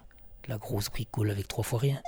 La 0.46 0.60
grosse 0.60 0.92
bricole 0.92 1.32
avec 1.32 1.48
trois 1.48 1.64
fois 1.64 1.80
rien. 1.80 2.00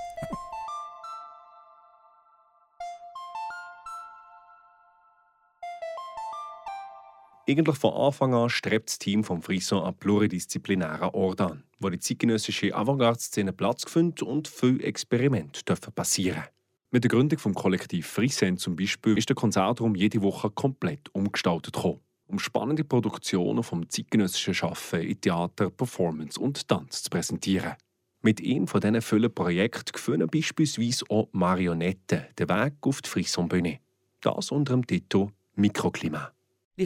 Eigentlich 7.48 7.78
von 7.78 7.94
Anfang 7.94 8.34
an 8.34 8.50
strebt 8.50 8.90
das 8.90 8.98
Team 8.98 9.24
vom 9.24 9.40
Frisson 9.40 9.82
einen 9.82 9.96
pluridisziplinären 9.96 11.14
Ort 11.14 11.40
an, 11.40 11.64
wo 11.78 11.88
die 11.88 11.98
zeitgenössische 11.98 12.74
Avantgarde-Szene 12.74 13.54
Platz 13.54 13.90
findet 13.90 14.20
und 14.20 14.46
viele 14.46 14.82
Experimente 14.82 15.64
dürfen 15.64 15.94
passieren 15.94 16.44
Mit 16.90 17.04
der 17.04 17.08
Gründung 17.08 17.38
vom 17.38 17.54
Kollektiv 17.54 18.06
Frissen 18.06 18.58
zum 18.58 18.76
Beispiel 18.76 19.16
ist 19.16 19.30
der 19.30 19.36
Konzertraum 19.36 19.94
jede 19.94 20.20
Woche 20.20 20.50
komplett 20.50 21.08
umgestaltet 21.14 21.72
gekommen, 21.72 22.00
um 22.26 22.38
spannende 22.38 22.84
Produktionen 22.84 23.62
vom 23.62 23.88
zeitgenössischen 23.88 24.52
Schaffen 24.52 25.00
in 25.00 25.18
Theater, 25.18 25.70
Performance 25.70 26.38
und 26.38 26.68
Tanz 26.68 27.02
zu 27.04 27.08
präsentieren. 27.08 27.76
Mit 28.20 28.40
ihm 28.40 28.66
von 28.66 28.82
diesen 28.82 29.00
vielen 29.00 29.34
Projekten 29.34 29.92
gewinnen 29.92 30.28
beispielsweise 30.28 31.06
auch 31.08 31.28
Marionetten 31.32 32.26
den 32.38 32.48
Weg 32.50 32.74
auf 32.82 33.00
die 33.00 33.08
Frisson-Bühne. 33.08 33.78
Das 34.20 34.50
unter 34.50 34.74
dem 34.74 34.86
Titel 34.86 35.28
Mikroklima. 35.54 36.30
On 36.78 36.84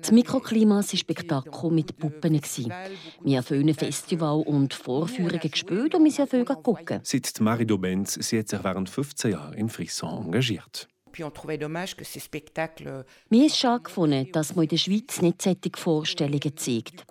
Das 0.00 0.12
Mikroklima 0.12 0.74
war 0.76 0.82
ein 0.82 0.96
Spektakel 0.96 1.70
mit 1.70 1.98
Puppen. 1.98 2.40
Wir 3.22 3.38
haben 3.38 3.44
viele 3.44 3.74
Festival 3.74 4.42
und 4.46 4.72
Vorführungen 4.72 5.40
gespielt 5.40 5.96
und 5.96 6.04
wir 6.04 6.12
sind 6.12 6.30
viel 6.30 6.44
gucken. 6.44 7.00
Seit 7.02 7.40
Marie 7.40 7.66
Dobenz 7.66 8.14
sie 8.14 8.38
hat 8.38 8.48
sich 8.48 8.62
während 8.62 8.88
15 8.88 9.32
Jahren 9.32 9.54
im 9.54 9.68
Frisson 9.68 10.26
engagiert. 10.26 10.86
Puis 11.10 11.24
on 11.24 11.30
trouvait 11.30 11.58
dommage 11.58 11.96
que 11.96 12.04
ces 12.04 12.20
spectacles 12.20 13.04
Mir 13.30 13.46
ist 13.46 13.56
schade 13.56 13.82
gefunden, 13.82 14.30
dass 14.30 14.54
man 14.54 14.64
in 14.64 14.68
der 14.68 14.76
Schweiz 14.76 15.20
nicht 15.20 15.42
solche 15.42 15.70
Vorstellungen 15.76 16.56
zeigt. 16.56 17.04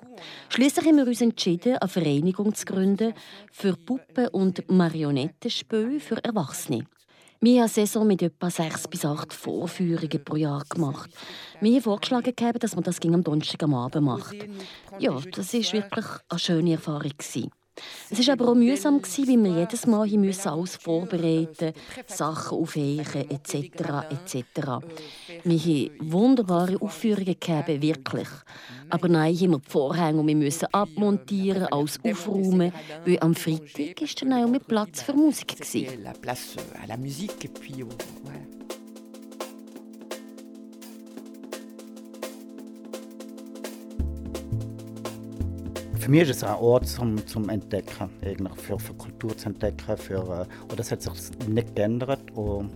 Schließlich 0.49 0.85
haben 0.85 0.97
wir 0.97 1.07
uns 1.07 1.19
entschieden, 1.19 1.77
eine 1.77 1.89
Vereinigung 1.89 2.55
zu 2.55 2.65
gründen 2.65 3.13
für 3.51 3.75
Puppen- 3.75 4.29
und 4.29 4.71
Marionettenspiele 4.71 5.99
für 5.99 6.23
Erwachsene. 6.23 6.85
Wir 7.39 7.61
haben 7.61 7.69
Saison 7.69 8.07
mit 8.07 8.23
etwa 8.23 8.49
sechs 8.49 8.87
bis 8.87 9.05
acht 9.05 9.31
Vorführungen 9.31 10.23
pro 10.23 10.35
Jahr 10.37 10.63
gemacht. 10.67 11.09
Wir 11.61 11.75
haben 11.75 11.81
vorgeschlagen, 11.83 12.33
dass 12.59 12.75
man 12.75 12.83
das 12.83 12.99
am 13.01 13.23
Donnerstag 13.23 13.61
am 13.63 13.75
Abend 13.75 14.05
macht. 14.05 14.35
Ja, 14.97 15.19
das 15.31 15.53
war 15.53 15.73
wirklich 15.73 16.05
eine 16.29 16.39
schöne 16.39 16.71
Erfahrung. 16.73 17.11
gewesen. 17.15 17.51
Es 18.09 18.25
war 18.25 18.33
aber 18.33 18.49
auch 18.49 18.55
mühsam, 18.55 19.01
weil 19.01 19.43
wir 19.43 19.59
jedes 19.59 19.85
Mal 19.85 20.09
alles 20.45 20.75
vorbereiten 20.77 21.73
Sachen 22.07 22.57
aufheichen 22.57 23.29
etc. 23.29 23.53
etc. 24.09 24.43
Wir 25.43 25.59
haben 25.59 25.91
wunderbare 25.99 26.81
Aufführungen 26.81 27.35
gehabt, 27.39 27.67
wirklich. 27.67 28.27
Aber 28.89 29.07
nein, 29.09 29.35
haben 29.35 29.51
wir 29.51 29.59
die 29.59 29.69
Vorhänge 29.69 30.19
und 30.19 30.27
wir 30.27 30.35
müssen 30.35 30.67
abmontieren, 30.71 31.65
alles 31.65 31.99
aufräumen, 32.03 32.71
weil 33.05 33.19
am 33.19 33.35
Freitag 33.35 34.01
war 34.01 34.07
dann 34.19 34.33
auch 34.33 34.47
mit 34.49 34.67
Platz 34.67 35.01
für 35.01 35.13
Musik. 35.13 35.57
gewesen. 35.57 35.87
Für 46.07 46.11
mich 46.11 46.21
ist 46.21 46.37
es 46.37 46.43
ein 46.45 46.55
Ort 46.55 46.87
zum, 46.87 47.27
zum 47.27 47.49
Entdecken, 47.49 48.09
für, 48.55 48.79
für 48.79 48.93
Kultur 48.93 49.35
zu 49.35 49.49
entdecken. 49.49 49.97
Für, 49.97 50.47
äh, 50.47 50.71
und 50.71 50.79
das 50.79 50.89
hat 50.89 51.01
sich 51.01 51.11
nicht 51.49 51.75
geändert. 51.75 52.21
Und, 52.33 52.71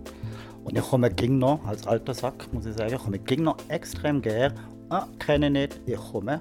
und 0.65 0.77
ich 0.77 0.83
komme 0.83 1.09
ging 1.09 1.37
noch, 1.37 1.63
als 1.65 1.87
alter 1.87 2.13
Sack, 2.13 2.51
muss 2.51 2.65
ich 2.65 2.75
sagen, 2.75 2.93
ich 2.93 3.01
komme 3.01 3.19
ging 3.19 3.43
noch 3.43 3.55
extrem 3.69 4.21
gerne. 4.21 4.53
Ah, 4.89 5.07
kenne 5.17 5.45
ich 5.45 5.53
nicht, 5.53 5.79
ich 5.85 6.11
komme. 6.11 6.39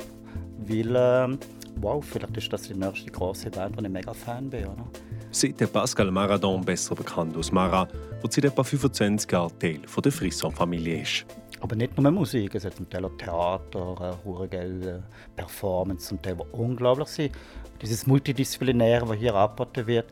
Weil, 0.66 0.96
äh, 0.96 1.38
wow, 1.76 2.04
vielleicht 2.04 2.36
ist 2.36 2.52
das 2.52 2.62
die 2.62 2.74
nächste 2.74 3.08
große 3.08 3.50
Band, 3.50 3.76
wo 3.76 3.82
ich 3.82 3.88
mega 3.88 4.12
Fan 4.12 4.50
bin. 4.50 4.64
Oder? 4.64 4.84
Seit 5.30 5.72
Pascal 5.72 6.10
Maradon, 6.10 6.64
besser 6.64 6.96
bekannt 6.96 7.36
als 7.36 7.52
Mara, 7.52 7.86
wo 8.20 8.28
seit 8.28 8.46
etwa 8.46 8.64
25 8.64 9.30
Jahren 9.30 9.56
Teil 9.60 9.78
von 9.86 10.02
der 10.02 10.10
Frisson-Familie 10.10 11.02
ist. 11.02 11.24
Aber 11.60 11.76
nicht 11.76 11.96
nur 11.98 12.10
Musik, 12.10 12.54
es 12.54 12.64
hat 12.64 12.76
zum 12.76 12.88
Teil 12.88 13.04
auch 13.04 13.16
Theater, 13.18 14.18
äh, 14.24 14.48
geile 14.48 15.02
Performance, 15.36 16.08
zum 16.08 16.22
Teil, 16.22 16.36
unglaublich 16.52 17.08
sind. 17.08 17.36
Dieses 17.82 18.06
Multidisziplinäre, 18.06 19.06
was 19.08 19.18
hier 19.18 19.34
angeboten 19.34 19.86
wird, 19.86 20.10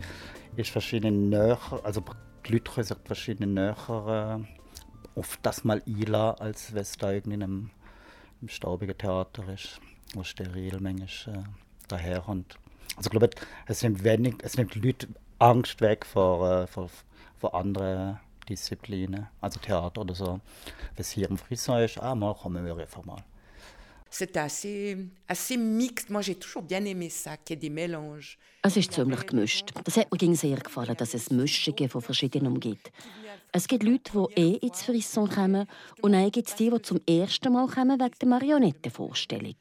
ist 0.57 0.71
verschiedene 0.71 1.17
näher, 1.17 1.59
also 1.83 2.03
die 2.47 2.53
Leute 2.53 2.71
können 2.71 2.85
sich 2.85 2.97
verschiedene 3.05 3.47
näher 3.47 4.45
äh, 4.45 5.19
auf 5.19 5.39
das 5.43 5.65
mal 5.65 5.83
einladen, 5.87 6.41
als 6.41 6.75
wenn 6.75 6.83
es 6.83 6.97
da 6.97 7.13
in 7.13 7.33
einem, 7.33 7.71
einem 8.41 8.49
staubigen 8.49 8.97
Theater 8.97 9.49
ist, 9.53 9.81
wo 10.15 10.23
steril 10.25 10.79
manchmal 10.81 11.39
äh, 11.39 11.43
daherkommt. 11.89 12.59
Also 12.97 13.09
ich 13.09 13.11
glaube, 13.11 13.31
es 13.67 13.83
nimmt, 13.83 14.05
wenig, 14.05 14.37
es 14.43 14.57
nimmt 14.57 14.75
Leute 14.75 15.09
Angst 15.39 15.81
weg 15.81 16.05
vor, 16.05 16.63
äh, 16.63 16.67
vor, 16.67 16.91
vor 17.37 17.55
anderen 17.55 18.19
Disziplinen, 18.49 19.27
also 19.41 19.61
Theater 19.61 20.01
oder 20.01 20.15
so. 20.15 20.27
Wenn 20.27 20.41
es 20.97 21.11
hier 21.11 21.29
im 21.29 21.39
Frisson 21.39 21.81
ist, 21.81 21.99
ah, 21.99 22.15
mal 22.15 22.35
kommen 22.35 22.65
wir 22.65 22.77
einfach 22.77 23.05
mal. 23.05 23.23
C'était 24.11 24.41
assez, 24.41 24.97
assez 25.29 25.57
mixte. 25.59 26.11
Moi, 26.11 26.23
j'ai 26.23 26.35
toujours 26.35 26.63
bien 26.63 26.85
aimé 26.85 27.11
ça, 27.11 27.37
qu'il 27.37 27.55
y 27.55 27.59
ait 27.59 27.61
des 27.61 27.71
mélanges. 27.71 28.39
Es 28.63 28.77
ist 28.77 28.93
ziemlich 28.93 29.27
gemischt. 29.27 29.71
Das 29.85 29.97
hat 29.97 30.11
mir 30.11 30.35
sehr 30.35 30.57
gefallen, 30.57 30.97
dass 30.97 31.15
es 31.15 31.31
Mischungen 31.31 31.89
von 31.89 32.01
verschiedenen 32.01 32.59
gibt. 32.59 32.91
Es 33.53 33.69
gibt 33.69 33.83
Leute, 33.83 34.13
die 34.37 34.41
eh 34.41 34.55
ins 34.57 34.83
Frisson 34.83 35.29
kommen 35.29 35.67
und 36.03 36.13
dann 36.13 36.31
gibt 36.31 36.49
es 36.49 36.55
die, 36.57 36.71
die 36.71 36.83
zum 36.83 37.01
ersten 37.09 37.53
Mal 37.53 37.67
kommen 37.67 38.01
wegen 38.01 38.19
der 38.21 38.29
Marionettenvorstellung. 38.29 39.57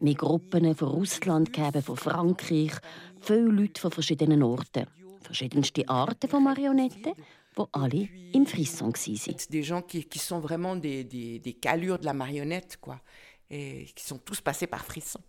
Wir 0.00 0.14
Gruppen 0.14 0.74
von 0.74 0.88
Russland 0.88 1.56
von 1.56 1.96
Frankreich, 1.96 2.72
viele 3.20 3.40
Leute 3.40 3.80
von 3.80 3.90
verschiedenen 3.90 4.42
Orten. 4.42 4.86
Verschiedenste 5.22 5.88
Arten 5.88 6.28
von 6.28 6.42
Marionetten, 6.42 7.14
die 7.56 7.62
alle 7.72 8.08
im 8.32 8.46
Frisson 8.46 8.92
waren. 8.92 9.36
Des 9.50 9.62
gens 9.62 9.82
qui, 9.82 10.04
qui 10.04 10.18
sont 10.18 10.40
vraiment 10.40 10.76
des, 10.76 11.04
des, 11.04 11.38
des 11.38 11.54
calures 11.54 11.98
de 11.98 12.04
la 12.04 12.14
marionnette, 12.14 12.78
quoi. 12.80 13.00
Et 13.50 13.86
qui 13.94 14.04
sont 14.04 14.18
tous 14.18 14.40
passés 14.40 14.66
par 14.66 14.84
frisson. 14.84 15.20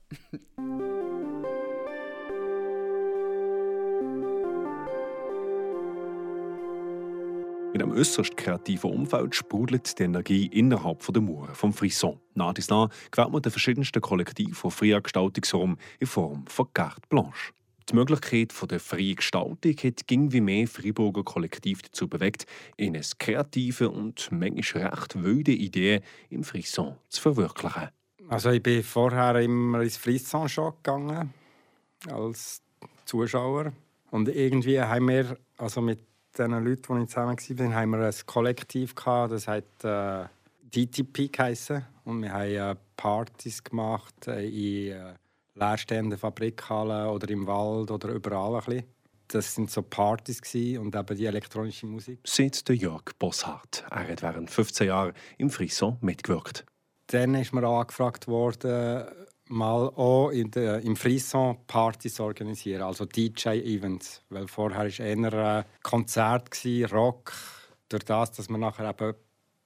In 7.74 7.82
einem 7.82 7.92
äußerst 7.92 8.38
kreativen 8.38 8.92
Umfeld 8.92 9.34
sprudelt 9.34 9.98
die 9.98 10.03
Energie 10.03 10.46
innerhalb 10.46 11.03
der 11.12 11.22
Mauern 11.24 11.56
vom 11.56 11.74
Frisson. 11.74 12.20
Nach 12.36 12.53
dies 12.53 12.70
nach 12.70 12.89
gewählt 13.10 13.32
man 13.32 13.42
den 13.42 13.51
verschiedensten 13.51 14.00
Kollektiven 14.00 14.53
von 14.53 14.70
freier 14.70 15.01
Gestaltungsraum 15.01 15.77
in 16.00 16.06
Form 16.06 16.46
von 16.46 16.72
Carte 16.72 17.01
Blanche. 17.10 17.51
Die 17.90 17.96
Möglichkeit 17.96 18.54
der 18.70 18.80
freien 18.80 19.16
Gestaltung 19.16 19.74
hat 19.84 20.08
ging 20.08 20.32
wie 20.32 20.42
mehr 20.42 20.68
Freiburger 20.68 21.24
Kollektiv 21.24 21.82
dazu 21.82 22.08
bewegt, 22.08 22.46
eine 22.80 23.02
kreative 23.20 23.90
und 23.90 24.30
manchmal 24.32 24.88
recht 24.88 25.22
wilde 25.22 25.52
Idee 25.52 26.02
im 26.30 26.44
Frisson 26.44 26.96
zu 27.10 27.22
verwirklichen. 27.22 27.90
Also 28.30 28.52
ich 28.52 28.63
bin 28.63 28.84
vorher 28.84 29.36
immer 29.42 29.82
ins 29.82 29.98
Frisson 29.98 30.48
schon 30.48 30.74
gegangen 30.82 31.34
als 32.10 32.62
Zuschauer 33.06 33.74
und 34.12 34.30
irgendwie 34.30 34.80
haben 34.80 35.08
wir 35.08 35.38
also 35.58 35.82
mit 35.82 36.00
den 36.38 36.52
Leuten, 36.52 36.96
die 36.96 37.04
ich 37.04 37.10
zusammen 37.10 37.38
war, 37.38 37.75
haben 37.75 37.90
wir 37.92 38.06
ein 38.08 38.13
Kollektiv 38.25 38.96
gehabt, 38.96 39.34
das 39.34 39.48
hat 39.48 39.84
äh, 39.84 40.25
DTP 40.74 41.32
geheissen. 41.32 41.86
und 42.06 42.22
wir 42.22 42.34
haben 42.34 42.50
äh, 42.50 42.75
Partys 42.98 43.63
gemacht 43.63 44.28
äh, 44.28 44.48
in 44.48 44.92
äh, 44.94 45.13
leerstehenden 45.55 46.17
Fabrikhallen 46.17 47.10
oder 47.10 47.29
im 47.29 47.48
Wald 47.48 47.91
oder 47.91 48.10
überall 48.10 48.55
ein 48.55 48.65
bisschen. 48.65 48.83
Das 49.27 49.55
sind 49.55 49.72
so 49.72 49.81
Partys 49.81 50.41
gewesen 50.41 50.79
und 50.79 50.95
eben 50.95 51.17
die 51.17 51.25
elektronische 51.25 51.88
Musik. 51.88 52.19
Sagt 52.24 52.67
der 52.67 52.75
Jörg 52.75 53.03
Bosshardt. 53.17 53.83
Er 53.89 54.07
hat 54.07 54.22
während 54.22 54.51
15 54.51 54.88
Jahren 54.88 55.13
im 55.38 55.50
Frisson 55.50 55.98
mitgewirkt. 56.01 56.65
Dann 57.07 57.36
ist 57.36 57.53
mir 57.53 57.65
angefragt 57.65 58.27
worden, 58.27 59.05
mal 59.48 59.88
auch 59.89 60.29
in 60.29 60.51
der, 60.51 60.81
im 60.81 60.95
Frisson 60.95 61.57
Partys 61.67 62.15
zu 62.15 62.24
organisieren, 62.24 62.83
also 62.83 63.05
DJ-Events. 63.05 64.22
Weil 64.29 64.48
vorher 64.48 64.86
war 64.86 65.00
eher 65.00 65.33
ein 65.33 65.65
Konzert, 65.81 66.50
Rock. 66.91 67.33
Durch 67.89 68.03
das, 68.03 68.31
dass 68.31 68.50
man 68.50 68.62
nachher 68.62 68.89
eben 68.89 69.15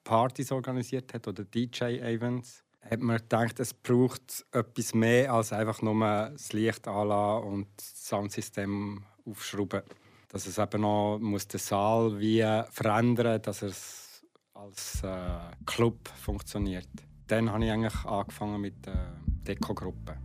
Partys 0.03 0.51
organisiert 0.51 1.13
hat 1.13 1.27
oder 1.27 1.43
DJ-Events, 1.43 2.63
hat 2.89 3.01
man 3.01 3.17
gedacht, 3.17 3.59
es 3.59 3.73
braucht 3.73 4.45
etwas 4.51 4.93
mehr 4.93 5.33
als 5.33 5.51
einfach 5.53 5.81
nur 5.81 6.29
das 6.31 6.53
Licht 6.53 6.87
anlassen 6.87 7.47
und 7.47 7.67
das 7.77 8.07
Soundsystem 8.07 9.03
aufschrauben. 9.25 9.81
Dass 10.29 10.47
es 10.47 10.57
eben 10.57 10.81
noch 10.81 11.19
muss 11.19 11.47
den 11.47 11.59
Saal 11.59 12.19
wie 12.19 12.41
verändern, 12.71 13.41
dass 13.41 13.61
es 13.61 14.23
als 14.53 15.03
äh, 15.03 15.65
Club 15.65 16.09
funktioniert. 16.21 16.89
Dann 17.27 17.51
habe 17.51 17.65
ich 17.65 17.71
eigentlich 17.71 18.05
angefangen 18.05 18.61
mit 18.61 18.85
der 18.85 19.13
Deko-Gruppe. 19.25 20.17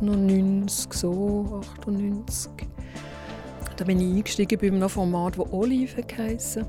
97, 0.00 0.92
so, 0.92 1.60
98. 1.78 2.50
Da 3.76 3.84
bin 3.84 4.00
ich 4.00 4.16
eingestiegen 4.16 4.58
bei 4.60 4.66
einem 4.68 4.88
Format, 4.88 5.38
das 5.38 5.52
Olive 5.52 6.02
heisst. 6.16 6.60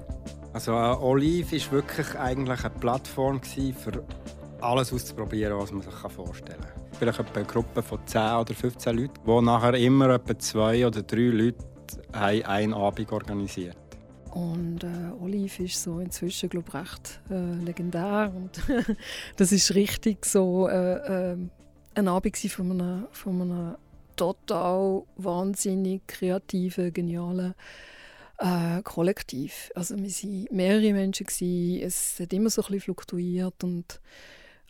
Also 0.53 0.71
äh, 0.73 0.95
Olive 1.01 1.51
war 1.51 1.71
wirklich 1.71 2.15
eigentlich 2.15 2.63
eine 2.63 2.75
Plattform 2.75 3.41
für 3.41 4.03
alles 4.61 4.93
auszuprobieren, 4.93 5.57
was 5.57 5.71
man 5.71 5.81
sich 5.81 5.93
vorstellen 5.93 6.61
kann. 6.61 6.83
Vielleicht 6.97 7.19
etwa 7.19 7.39
eine 7.39 7.45
Gruppe 7.45 7.81
von 7.81 7.99
10 8.05 8.21
oder 8.21 8.53
15 8.53 8.97
Leuten, 8.97 9.13
wo 9.23 9.41
nachher 9.41 9.73
immer 9.75 10.09
etwa 10.09 10.37
zwei 10.37 10.85
oder 10.85 11.01
drei 11.01 11.29
Leute 11.29 11.65
einen 12.13 12.73
Abend 12.73 13.11
organisiert 13.11 13.77
und 14.31 14.83
äh, 14.83 15.11
Olive 15.21 15.63
ist 15.63 15.81
so 15.81 15.99
inzwischen 15.99 16.49
glaube 16.49 16.67
ich, 16.69 16.73
recht 16.73 17.21
äh, 17.29 17.63
legendär 17.63 18.31
und 18.35 18.61
das 19.37 19.51
ist 19.51 19.73
richtig 19.75 20.25
so 20.25 20.67
äh, 20.67 21.31
äh, 21.31 21.37
ein 21.99 22.07
Abend 22.07 22.37
von 22.37 22.71
einem, 22.71 23.07
von 23.11 23.41
einem 23.41 23.75
total 24.15 25.03
wahnsinnig 25.17 26.07
kreativen, 26.07 26.93
genialen 26.93 27.53
äh, 28.39 28.81
Kollektiv. 28.83 29.71
Also 29.75 29.95
wir 29.95 30.03
waren 30.03 30.47
mehrere 30.51 30.93
Menschen, 30.93 31.25
gewesen. 31.25 31.81
es 31.81 32.19
hat 32.19 32.33
immer 32.33 32.49
so 32.49 32.63
ein 32.63 32.79
fluktuiert 32.79 33.63
und 33.63 34.01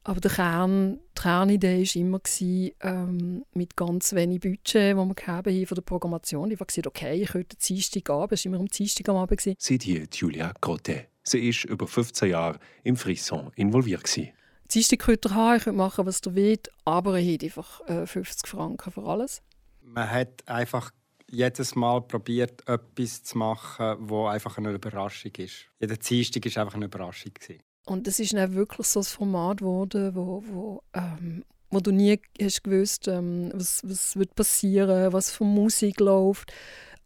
aber 0.04 0.22
der 0.22 0.32
Kern, 0.32 1.00
die 1.18 1.22
Kernidee 1.22 1.84
war 1.84 2.02
immer, 2.02 2.20
gewesen, 2.20 2.72
ähm, 2.82 3.46
mit 3.54 3.76
ganz 3.76 4.14
wenig 4.14 4.40
Budget, 4.40 4.96
das 4.96 4.96
wir 4.96 5.28
haben 5.28 5.66
von 5.66 5.76
der 5.76 5.82
Programmation. 5.82 6.50
Ich 6.50 6.60
habe 6.60 6.66
gesagt, 6.66 6.88
okay, 6.88 7.22
ich 7.22 7.30
könnte 7.30 7.58
Dienstag 7.58 8.10
Abend, 8.10 8.32
es 8.32 8.46
war 8.46 8.52
immer 8.52 8.60
am 8.60 8.68
Dienstag 8.68 9.10
am 9.10 9.18
Abend. 9.18 9.42
Seht 9.42 9.84
hier 9.84 10.08
Julia 10.12 10.54
Grotte. 10.62 11.06
Sie 11.24 11.48
war 11.50 11.72
über 11.72 11.86
15 11.86 12.30
Jahre 12.30 12.60
im 12.84 12.96
Frisson 12.96 13.52
involviert. 13.56 14.04
Gewesen. 14.04 14.30
Dienstag 14.72 15.00
könnt 15.00 15.26
ihr 15.26 15.36
haben, 15.36 15.56
ihr 15.56 15.60
könnt 15.64 15.78
machen, 15.78 16.06
was 16.06 16.22
ihr 16.26 16.36
wollt, 16.36 16.70
aber 16.86 17.20
ihr 17.20 17.34
habt 17.34 17.44
einfach 17.44 17.88
äh, 17.88 18.06
50 18.06 18.48
Franken 18.48 18.92
für 18.92 19.04
alles. 19.04 19.42
Man 19.82 20.10
hat 20.10 20.48
einfach 20.48 20.92
jedes 21.32 21.76
Mal 21.76 22.02
probiert, 22.02 22.68
etwas 22.68 23.24
zu 23.24 23.38
machen, 23.38 23.98
wo 24.00 24.28
einfach 24.28 24.58
eine 24.58 24.72
Überraschung 24.72 25.32
ist. 25.38 25.66
Jeder 25.80 25.98
Dienstag 25.98 26.46
war 26.46 26.64
einfach 26.64 26.76
eine 26.76 26.86
Überraschung. 26.86 27.34
Gewesen. 27.34 27.62
Und 27.86 28.08
das 28.08 28.20
ist 28.20 28.34
dann 28.34 28.54
wirklich 28.54 28.88
so 28.88 29.00
ein 29.00 29.04
Format 29.04 29.58
geworden, 29.58 30.16
wo, 30.16 30.44
wo, 30.46 30.84
ähm, 30.94 31.44
wo 31.72 31.80
du 31.80 31.92
nie 31.92 32.20
hast 32.42 32.64
gewusst, 32.64 33.08
ähm, 33.08 33.52
was, 33.54 33.82
was 33.84 34.16
wird 34.16 34.36
passieren, 34.36 35.12
was 35.14 35.32
für 35.32 35.44
Musik 35.44 36.00
läuft, 36.00 36.54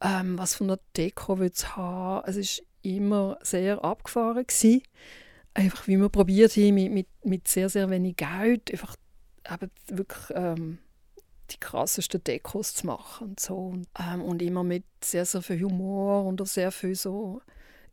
ähm, 0.01 0.37
was 0.37 0.55
für 0.55 0.65
eine 0.65 0.79
Deko 0.97 1.39
wird 1.39 1.55
es 1.55 1.75
haben. 1.75 2.27
Es 2.27 2.35
war 2.37 2.65
immer 2.81 3.37
sehr 3.41 3.83
abgefahren 3.83 4.45
gewesen. 4.45 4.81
Einfach 5.53 5.87
wie 5.87 5.97
wir 5.97 6.09
probiert 6.09 6.55
haben, 6.55 6.73
mit, 6.75 6.91
mit, 6.91 7.07
mit 7.23 7.47
sehr 7.47 7.69
sehr 7.69 7.89
wenig 7.89 8.17
Geld 8.17 8.71
einfach 8.71 8.95
eben 9.51 9.71
wirklich 9.87 10.35
ähm, 10.35 10.79
die 11.51 11.59
krassesten 11.59 12.23
Dekos 12.23 12.73
zu 12.73 12.87
machen 12.87 13.29
und 13.29 13.39
so 13.39 13.55
und, 13.67 13.87
ähm, 13.99 14.21
und 14.21 14.41
immer 14.41 14.63
mit 14.63 14.85
sehr 15.03 15.25
sehr 15.25 15.41
viel 15.41 15.61
Humor 15.61 16.25
und 16.25 16.41
auch 16.41 16.47
sehr 16.47 16.71
viel 16.71 16.95
so 16.95 17.41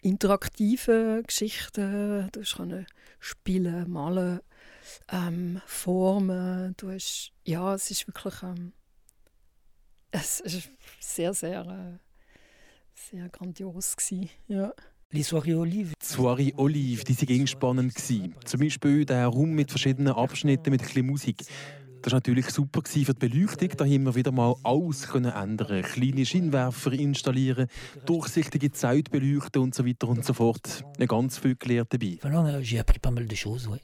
interaktive 0.03 1.23
Geschichten. 1.27 2.29
Du 2.33 2.41
kannst 2.41 2.87
spielen, 3.19 3.91
malen, 3.91 4.41
ähm, 5.13 5.61
formen. 5.67 6.75
Du 6.79 6.91
hast, 6.91 7.33
ja, 7.45 7.75
es 7.75 7.91
ist 7.91 8.07
wirklich 8.07 8.43
ähm, 8.43 8.73
es 10.13 10.41
ist 10.41 10.71
sehr, 10.99 11.35
sehr, 11.35 11.61
äh, 11.67 11.99
sehr 12.95 13.29
grandios 13.29 13.97
gewesen, 13.97 14.31
ja. 14.49 14.75
Olive. 15.13 15.93
Die 16.01 16.07
Soirée 16.07 16.55
Olive, 16.57 17.05
die 17.05 17.29
waren 17.29 17.47
spannend. 17.49 17.99
Zum 17.99 18.61
Beispiel 18.61 19.05
der 19.05 19.27
Raum 19.27 19.51
mit 19.51 19.71
verschiedenen 19.71 20.13
Abschnitten 20.13 20.71
mit 20.71 20.83
ein 20.83 20.87
bisschen 20.87 21.07
Musik. 21.07 21.43
Das 22.03 22.13
war 22.13 22.19
natürlich 22.19 22.49
super 22.51 22.81
für 22.85 23.13
die 23.13 23.29
Beleuchtung. 23.29 23.71
Da 23.77 23.85
haben 23.85 24.05
wir 24.05 24.15
wieder 24.15 24.31
mal 24.31 24.55
alles 24.63 25.09
können 25.09 25.33
ändern 25.33 25.83
Kleine 25.83 26.25
Scheinwerfer 26.25 26.93
installieren, 26.93 27.67
durchsichtige 28.07 28.71
Zeitbeleuchten 28.71 29.61
und 29.61 29.75
so 29.75 29.85
weiter 29.85 30.09
und 30.09 30.25
so 30.25 30.33
fort. 30.33 30.85
Eine 30.97 31.09
ganz 31.09 31.39
viel 31.39 31.57
gelernt 31.57 31.93
dabei. 31.93 32.19
J'ai 32.63 32.79
appris 32.79 33.01
pas 33.01 33.11
mal 33.11 33.27
de 33.27 33.37
choses, 33.37 33.69
ouais. 33.69 33.81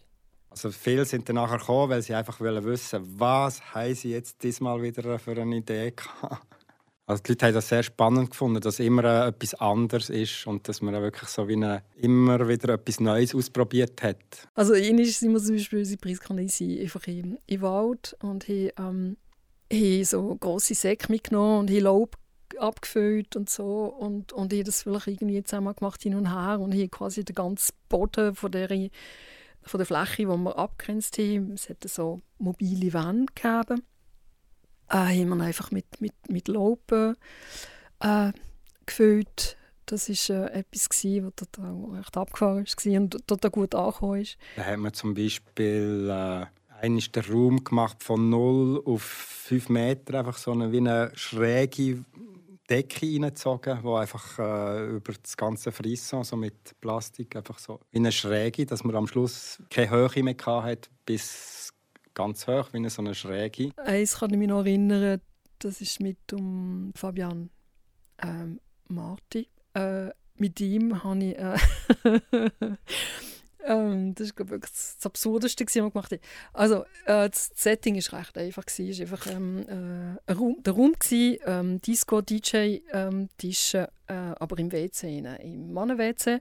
Also 0.49 0.71
viele 0.71 1.05
sind 1.05 1.29
dann 1.29 1.37
nachher 1.37 1.59
gekommen, 1.59 1.91
weil 1.91 2.03
sie 2.03 2.15
einfach 2.15 2.41
wissen 2.41 3.03
was 3.19 3.61
haben 3.75 3.95
sie 3.95 4.12
jetzt 4.12 4.43
diesmal 4.43 4.81
wieder 4.81 5.19
für 5.19 5.33
eine 5.33 5.57
Idee 5.57 5.91
gehabt. 5.91 6.65
Also 7.09 7.23
die 7.23 7.33
Leute 7.33 7.47
haben 7.47 7.55
das 7.55 7.69
sehr 7.69 7.85
spannend 7.85 8.31
gefunden, 8.31 8.61
dass 8.61 8.81
immer 8.81 9.05
äh, 9.05 9.29
etwas 9.29 9.55
anderes 9.55 10.11
ist 10.11 10.45
und 10.49 10.69
dass 10.69 10.83
man 10.83 11.01
wirklich 11.01 11.29
so 11.29 11.47
wie 11.47 11.53
eine, 11.53 11.85
immer 11.95 12.49
wieder 12.49 12.75
etwas 12.75 12.99
Neues 12.99 13.33
ausprobiert 13.33 14.03
hat. 14.03 14.49
Also 14.55 14.75
einmal 14.75 15.05
sind 15.05 15.33
wir 15.33 15.40
zum 15.40 15.55
Beispiel 15.55 15.79
unsere 15.79 15.99
Preiskandidaten 15.99 16.81
einfach 16.81 17.07
im, 17.07 17.62
Wald 17.62 18.16
und 18.23 18.49
haben, 18.49 19.16
ähm, 19.71 20.05
so 20.05 20.35
grosse 20.35 20.75
Säcke 20.75 21.12
mitgenommen 21.12 21.61
und 21.61 21.71
haben 21.71 21.81
Laub 21.81 22.16
abgefüllt 22.59 23.37
und 23.37 23.51
so 23.51 23.85
und, 23.85 24.33
und 24.33 24.53
ich 24.53 24.64
das 24.64 24.83
vielleicht 24.83 25.07
irgendwie 25.07 25.42
zusammen 25.45 25.77
gemacht 25.77 26.03
hin 26.03 26.16
und 26.16 26.33
her 26.33 26.59
und 26.59 26.73
hier 26.73 26.88
quasi 26.88 27.25
den 27.25 27.35
ganzen 27.35 27.73
Boden 27.88 28.35
von 28.35 28.51
der, 28.51 28.69
von 29.62 29.79
der 29.79 29.87
Fläche, 29.87 30.23
die 30.23 30.27
wir 30.27 30.59
abgrenzt 30.59 31.19
haben, 31.19 31.53
es 31.53 31.69
hat 31.69 31.85
so 31.88 32.23
mobile 32.38 32.92
Wände 32.92 33.33
gegeben 33.33 33.83
äh, 34.90 34.96
haben 34.96 35.29
wir 35.29 35.44
einfach 35.44 35.70
mit, 35.70 36.01
mit, 36.01 36.14
mit 36.29 36.49
Lopen 36.49 37.16
äh, 38.01 38.33
gefüllt. 38.85 39.57
Das 39.87 40.09
war 40.09 40.51
äh, 40.51 40.61
etwas, 40.61 40.88
gewesen, 40.88 41.27
was 41.27 41.35
total 41.37 42.01
echt 42.01 42.16
abgefahren 42.16 42.66
war 42.66 43.01
und 43.01 43.27
total 43.27 43.51
gut 43.51 43.75
angekommen 43.75 44.20
ist. 44.22 44.37
Da 44.57 44.64
haben 44.64 44.83
wir 44.83 44.92
zum 44.92 45.14
Beispiel 45.14 46.09
äh, 46.11 46.46
einen 46.81 46.99
den 46.99 47.25
Raum 47.25 47.64
gemacht 47.64 48.03
von 48.03 48.29
0 48.29 48.83
auf 48.85 49.03
5 49.03 49.68
Meter, 49.68 50.18
einfach 50.18 50.38
so 50.38 50.53
eine, 50.53 50.72
wie 50.72 50.79
eine 50.79 51.12
schräge 51.14 52.05
Decke 52.68 53.07
reingezogen, 53.07 53.81
die 53.83 53.88
einfach 53.88 54.38
äh, 54.38 54.87
über 54.96 55.12
das 55.22 55.37
ganze 55.37 55.70
Frisson, 55.70 56.25
so 56.25 56.37
mit 56.37 56.81
Plastik, 56.81 57.37
einfach 57.37 57.59
so 57.59 57.81
wie 57.92 57.99
eine 57.99 58.11
Schräge, 58.11 58.66
dass 58.66 58.83
man 58.83 58.96
am 58.96 59.07
Schluss 59.07 59.62
keine 59.70 59.90
Höhe 59.90 60.22
mehr 60.22 60.37
hatte, 60.44 60.90
bis 61.05 61.72
ganz 62.16 62.48
hoch, 62.48 62.72
wie 62.72 62.79
eine 62.79 62.90
so 62.90 63.02
eine 63.02 63.14
Schräge. 63.14 63.70
Eins 63.76 64.18
kann 64.18 64.31
ich 64.33 64.38
mich 64.38 64.48
noch 64.48 64.64
erinnern, 64.64 65.20
das 65.61 65.81
ist 65.81 66.00
mit 66.00 66.33
um 66.33 66.92
Fabian 66.96 67.50
ähm, 68.20 68.59
Marti. 68.88 69.48
Äh, 69.74 70.09
mit 70.37 70.61
ihm 70.61 71.05
habe 71.05 71.24
ich. 71.24 71.38
Äh, 71.38 71.57
ähm, 73.66 74.14
das 74.14 74.37
war 74.38 74.48
wirklich 74.48 74.72
das 74.72 75.05
Absurdeste, 75.05 75.66
was 75.66 75.74
wir 75.74 75.90
gemacht 75.90 76.12
haben. 76.12 76.20
Also, 76.52 76.85
äh, 77.07 77.29
das 77.29 77.50
Setting 77.55 77.96
war 77.96 78.18
recht 78.20 78.38
einfach. 78.38 78.64
Es 78.66 78.79
war 78.79 78.87
einfach 78.87 79.26
ähm, 79.26 80.18
äh, 80.26 80.33
Raum, 80.33 80.57
der 80.62 80.72
Raum, 80.72 80.92
gewesen, 80.92 81.38
ähm, 81.46 81.81
Disco, 81.83 82.20
DJ, 82.20 82.81
ähm, 82.92 83.29
Tische, 83.38 83.88
äh, 84.07 84.12
aber 84.12 84.59
im 84.59 84.72
WC, 84.72 85.18
im 85.42 85.72
Mannen-WC. 85.72 86.40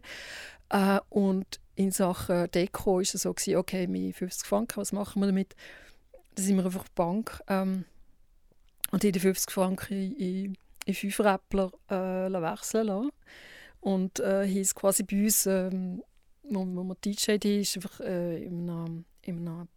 Äh, 0.70 1.00
und 1.10 1.60
in 1.76 1.92
Sachen 1.92 2.50
Deko 2.52 2.96
war 2.96 3.02
es 3.02 3.12
so, 3.12 3.34
gewesen, 3.34 3.58
okay, 3.58 3.88
mit 3.88 4.16
50 4.16 4.48
Franken, 4.48 4.78
was 4.78 4.92
machen 4.92 5.22
wir 5.22 5.28
damit? 5.28 5.56
Da 6.36 6.44
sind 6.44 6.58
wir 6.58 6.66
einfach 6.66 6.82
auf 6.82 6.90
die 6.90 6.96
Bank 6.96 7.42
ähm, 7.48 7.86
und 8.92 9.04
die 9.04 9.20
50 9.20 9.52
Franken 9.52 10.16
in, 10.16 10.58
in 10.86 10.94
fünf 10.94 11.20
Räppler 11.20 11.72
äh, 11.90 12.32
wechseln 12.32 12.88
lassen. 12.88 13.12
Und 13.80 14.20
äh, 14.20 14.48
ist 14.48 14.76
quasi 14.76 15.04
bei 15.04 15.26
uns, 15.26 15.46
ähm, 15.46 16.02
wo, 16.50 16.66
wo 16.66 16.84
wir 16.84 16.96
DJ 16.96 17.38
die 17.38 17.62
ist 17.62 17.76
einfach 17.76 18.00
äh, 18.02 18.44
in 18.44 18.70
einem, 18.70 19.06
in 19.22 19.48
einem 19.48 19.68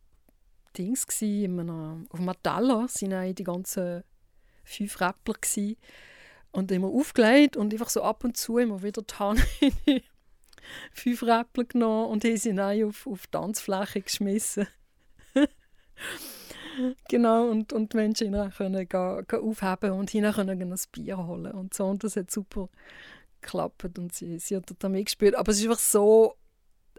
Dings 0.76 1.06
gewesen, 1.06 1.44
in 1.44 1.60
einem, 1.60 2.06
auf 2.10 2.20
einem 2.20 2.42
Teller 2.42 2.88
sind 2.88 3.38
die 3.38 3.44
ganzen 3.44 4.04
fünf 4.64 5.00
Rappler 5.00 5.34
gewesen. 5.34 5.76
und 6.52 6.70
immer 6.72 6.88
aufgelegt 6.88 7.56
und 7.56 7.72
einfach 7.72 7.88
so 7.88 8.02
ab 8.02 8.24
und 8.24 8.36
zu 8.36 8.58
immer 8.58 8.82
wieder 8.82 9.02
die 9.02 9.14
Hand 9.14 9.44
in 9.60 9.72
die 9.86 10.02
fünf 10.92 11.22
Rappler 11.22 11.64
genommen 11.64 12.10
und 12.10 12.24
haben 12.24 12.36
sie 12.36 12.54
dann 12.54 12.84
auf, 12.84 13.06
auf 13.06 13.26
die 13.26 13.30
Tanzfläche 13.30 14.02
geschmissen. 14.02 14.66
genau, 17.08 17.48
und, 17.48 17.72
und 17.72 17.92
die 17.92 17.96
Menschen 17.96 18.32
können 18.50 18.88
gehen, 18.88 19.26
gehen 19.26 19.40
aufheben 19.40 19.92
und 19.92 20.10
hinein 20.10 20.32
können 20.32 20.72
ein 20.72 20.80
Bier 20.92 21.18
holen 21.18 21.52
und 21.52 21.74
so. 21.74 21.86
Und 21.86 22.04
das 22.04 22.16
hat 22.16 22.30
super 22.30 22.68
geklappt 23.40 23.98
und 23.98 24.14
sie, 24.14 24.38
sie 24.38 24.56
hat 24.56 24.64
da 24.78 24.88
mitgespielt. 24.88 25.34
Aber 25.34 25.52
es 25.52 25.62
war 25.62 25.70
einfach 25.70 25.82
so 25.82 26.34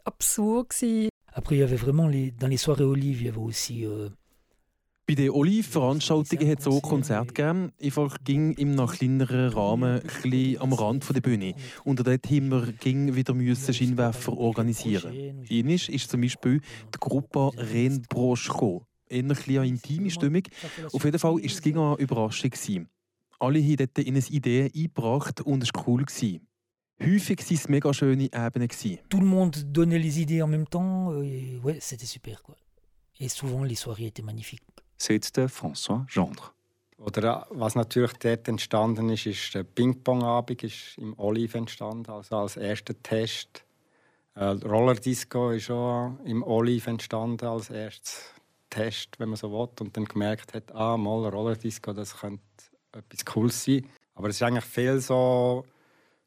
absurd. 0.05 0.69
Gewesen. 0.69 1.09
Après, 1.33 1.55
il 1.55 1.59
y 1.59 1.63
avait 1.63 1.75
vraiment 1.75 2.07
les, 2.07 2.31
dans 2.31 2.47
les 2.47 2.57
soirées 2.57 2.83
Olive, 2.83 3.21
il 3.21 3.25
y 3.27 3.29
avait 3.29 3.38
aussi. 3.38 3.85
Euh, 3.85 4.09
bei 5.09 5.15
den 5.15 5.31
Olive-Veranstaltungen 5.31 6.47
hat 6.47 6.59
es 6.59 6.67
auch 6.67 6.83
Konzerte 6.83 7.33
gegeben. 7.33 7.71
Einfach 7.81 8.15
ging 8.23 8.51
im 8.51 8.75
nach 8.75 8.95
kleineren 8.95 9.51
Rahmen 9.51 10.03
ein 10.23 10.57
am 10.59 10.71
Rand 10.71 11.09
der 11.15 11.19
Bühne. 11.19 11.55
Und 11.83 12.05
dort 12.05 12.29
haben 12.29 12.51
wir 12.51 12.71
ging 12.73 13.15
wieder 13.15 13.33
müssen 13.33 13.73
Scheinwerfer 13.73 14.38
organisieren. 14.38 15.43
Ähnlich 15.49 15.91
ist 15.91 16.12
zum 16.12 16.21
Beispiel 16.21 16.62
die 16.93 16.99
Gruppe 16.99 17.49
Ren 17.57 18.03
Broschko. 18.07 18.85
Eher 19.07 19.23
eine 19.23 19.67
intime 19.67 20.12
Stimmung. 20.12 20.43
Auf 20.93 21.03
jeden 21.03 21.17
Fall 21.17 21.33
war 21.33 21.43
es 21.43 21.65
eine 21.65 21.95
Überraschung. 21.97 22.51
Alle 23.39 23.63
haben 23.63 23.77
dort 23.77 23.97
eine 23.97 24.19
Idee 24.19 24.71
eingebracht 24.75 25.41
und 25.41 25.63
es 25.63 25.69
war 25.73 25.88
cool. 25.88 26.05
Häufig 27.01 27.39
waren 27.39 27.55
es 27.55 27.69
mega 27.69 27.93
schöne 27.93 28.29
Ebenen. 28.33 28.69
Tout 29.09 29.19
le 29.19 29.25
monde 29.25 29.55
donnait 29.71 29.99
les 29.99 30.19
idées 30.19 30.41
en 30.41 30.47
même 30.47 30.67
temps. 30.67 31.13
Et 31.21 31.57
ouais, 31.63 31.77
c'était 31.79 32.05
super. 32.05 32.43
Quoi. 32.43 32.55
Et 33.19 33.29
souvent, 33.29 33.63
les 33.63 33.75
soirées 33.75 34.07
étaient 34.07 34.21
magnifiques. 34.21 34.63
C'est 34.97 35.47
François 35.47 36.05
Gendre. 36.09 36.53
Oder 36.97 37.47
was 37.51 37.75
natürlich 37.75 38.12
dort 38.19 38.49
entstanden 38.49 39.09
ist, 39.09 39.25
ist 39.25 39.55
der 39.55 39.63
Ping-Pong-Abend 39.63 40.97
im 40.97 41.17
Olive 41.17 41.57
entstanden, 41.57 42.12
also 42.12 42.35
als 42.35 42.57
erster 42.57 42.93
Test. 43.01 43.63
Äh, 44.35 44.43
Roller 44.43 44.95
Disco 44.95 45.51
ist 45.51 45.71
auch 45.71 46.12
im 46.25 46.43
Olive 46.43 46.89
entstanden 46.89 47.45
als 47.45 47.69
erstes 47.69 48.33
Test, 48.69 49.17
wenn 49.17 49.29
man 49.29 49.38
so 49.38 49.49
will. 49.49 49.69
Und 49.79 49.95
dann 49.95 50.03
gemerkt 50.03 50.53
hat, 50.53 50.75
ah, 50.75 50.97
mal 50.97 51.25
Roller 51.29 51.55
Disco, 51.55 51.93
das 51.93 52.17
könnte 52.17 52.43
etwas 52.91 53.23
Cooles 53.23 53.63
sein. 53.63 53.88
Aber 54.15 54.27
es 54.27 54.35
ist 54.35 54.43
eigentlich 54.43 54.65
viel 54.65 54.99
so 54.99 55.63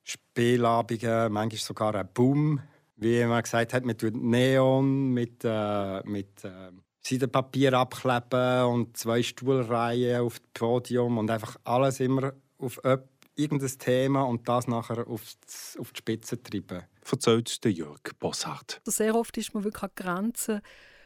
Spielabende, 0.05 1.29
manchmal 1.31 1.61
sogar 1.61 1.95
ein 1.95 2.09
Boom, 2.13 2.61
wie 2.97 3.25
man 3.25 3.43
gesagt 3.43 3.73
hat, 3.73 3.85
mit 3.85 4.03
Neon, 4.03 5.13
mit, 5.13 5.45
äh, 5.45 6.03
mit 6.05 6.45
äh, 6.45 6.71
Seidenpapier 7.01 7.73
abkleben 7.75 8.65
und 8.65 8.97
zwei 8.97 9.23
Stuhlreihen 9.23 10.21
auf 10.23 10.39
dem 10.39 10.49
Podium 10.55 11.19
und 11.19 11.31
einfach 11.31 11.57
alles 11.65 12.01
immer 12.01 12.33
auf 12.59 12.81
irgendein 13.35 13.79
Thema 13.79 14.23
und 14.23 14.49
das 14.49 14.69
nachher 14.69 15.07
auf 15.09 15.23
die, 15.25 15.81
auf 15.81 15.93
die 15.93 15.99
Spitze 15.99 16.43
treiben. 16.43 16.85
Erzählt 17.11 17.65
der 17.65 17.73
Jörg 17.73 18.01
Bossart. 18.19 18.81
Sehr 18.85 19.15
oft 19.15 19.37
ist 19.37 19.53
man 19.55 19.65
wirklich 19.65 19.83
an 19.83 19.91
Grenzen 19.97 20.61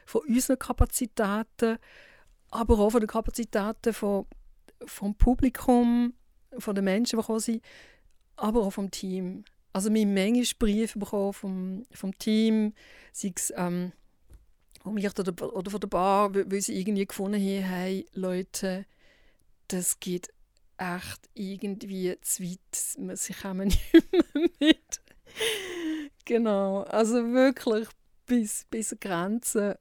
von 0.05 0.21
unseren 0.27 0.59
Kapazitäten, 0.59 1.77
aber 2.51 2.79
auch 2.79 2.91
von 2.91 3.01
den 3.01 3.07
Kapazitäten 3.07 3.93
von, 3.93 4.25
vom 4.85 5.15
Publikum, 5.15 6.13
von 6.59 6.75
den 6.75 6.83
Menschen, 6.83 7.19
die 7.19 7.25
kommen 7.25 7.39
sind 7.39 7.63
aber 8.37 8.61
auch 8.61 8.71
vom 8.71 8.91
Team. 8.91 9.43
Also 9.73 9.93
wir 9.93 10.01
haben 10.01 10.13
manchmal 10.13 10.45
Briefe 10.59 10.97
bekommen 10.99 11.33
vom, 11.33 11.83
vom 11.91 12.17
Team, 12.17 12.73
sei 13.11 13.33
es 13.35 13.53
ähm, 13.55 13.91
von 14.81 14.93
mir 14.93 15.11
oder, 15.19 15.55
oder 15.55 15.69
von 15.69 15.79
der 15.79 15.87
Bar, 15.87 16.33
weil 16.33 16.61
sie 16.61 16.79
irgendwie 16.79 17.05
gefunden 17.05 17.41
haben, 17.41 17.63
hey, 17.63 18.05
Leute, 18.13 18.85
das 19.67 19.99
geht 19.99 20.29
echt 20.77 21.29
irgendwie 21.33 22.17
zu 22.21 22.43
weit, 22.43 23.17
sie 23.17 23.33
kommen 23.33 23.67
nicht 23.93 23.93
mehr 23.93 24.49
mit. 24.59 25.01
genau, 26.25 26.83
also 26.83 27.15
wirklich 27.33 27.89
bis, 28.25 28.65
bis 28.69 28.93
an 28.93 28.99
Grenzen. 28.99 29.75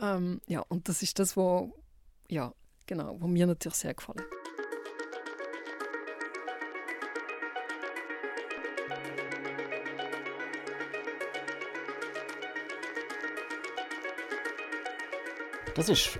Ähm, 0.00 0.40
ja, 0.46 0.60
und 0.60 0.88
das 0.88 1.02
ist 1.02 1.18
das, 1.18 1.36
was 1.36 1.68
ja, 2.28 2.52
genau, 2.86 3.16
was 3.20 3.28
mir 3.28 3.46
natürlich 3.46 3.76
sehr 3.76 3.94
gefallen 3.94 4.20
hat. 4.20 4.37
Das 15.78 15.88
ist 15.88 16.18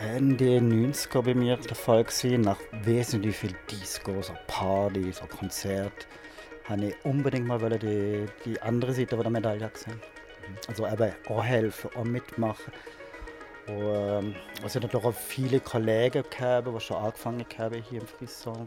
Ende 0.00 0.58
90er 0.58 1.22
bei 1.22 1.32
mir 1.32 1.56
der 1.56 1.76
Fall 1.76 2.02
gewesen. 2.02 2.40
Nach 2.40 2.58
wesentlich 2.82 3.36
viel 3.36 3.54
Discos, 3.70 4.32
Partys, 4.48 5.20
Konzert, 5.38 6.08
habe 6.64 6.86
ich 6.86 7.04
unbedingt 7.04 7.46
mal 7.46 7.60
die, 7.78 8.26
die 8.44 8.60
andere 8.60 8.92
Seite 8.92 9.16
der 9.16 9.30
Medaille 9.30 9.70
gesehen. 9.70 10.00
Also 10.66 10.88
eben 10.88 11.12
auch 11.28 11.44
helfen, 11.44 11.90
auch 11.94 12.02
mitmachen. 12.02 12.72
Und, 13.68 13.76
ähm, 13.78 14.34
es 14.64 14.74
hat 14.74 14.82
natürlich 14.82 15.06
auch 15.06 15.14
viele 15.14 15.60
Kollegen 15.60 16.24
gehabt, 16.28 16.66
die 16.66 16.80
schon 16.80 16.96
angefangen 16.96 17.46
haben 17.58 17.82
hier 17.88 18.00
im 18.00 18.08
Frisson. 18.08 18.66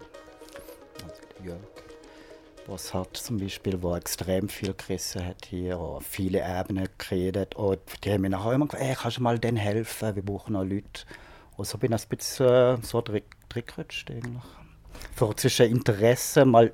Also 1.04 1.22
Jörg 1.44 1.89
was 2.68 2.94
hat 2.94 3.18
zum 3.18 3.38
Beispiel, 3.40 3.82
wo 3.82 3.96
extrem 3.96 4.50
viel 4.50 4.74
gerissen 4.74 5.26
hat 5.26 5.46
hier, 5.46 5.78
auch 5.78 6.02
viele 6.02 6.40
Ebenen 6.40 6.88
geredet. 6.98 7.56
Und 7.56 7.80
die 8.04 8.12
haben 8.12 8.22
mir 8.22 8.30
nachher 8.30 8.54
immer 8.54 8.68
gesagt, 8.68 9.00
kannst 9.00 9.18
du 9.18 9.22
mal 9.24 9.40
denen 9.40 9.58
helfen, 9.58 10.16
wir 10.16 10.24
brauchen 10.24 10.54
noch 10.54 10.64
Leute. 10.64 11.06
Und 11.58 11.66
so 11.68 11.78
bin 11.78 11.94
ich 11.94 12.02
ein 12.02 12.10
bisschen 12.10 12.48
äh, 12.48 12.78
so 12.82 13.00
reingerutscht 13.00 14.12
eigentlich. 14.12 14.44
Für 15.16 15.36
zwischen 15.36 15.68
Interesse 15.68 16.46
mal 16.46 16.72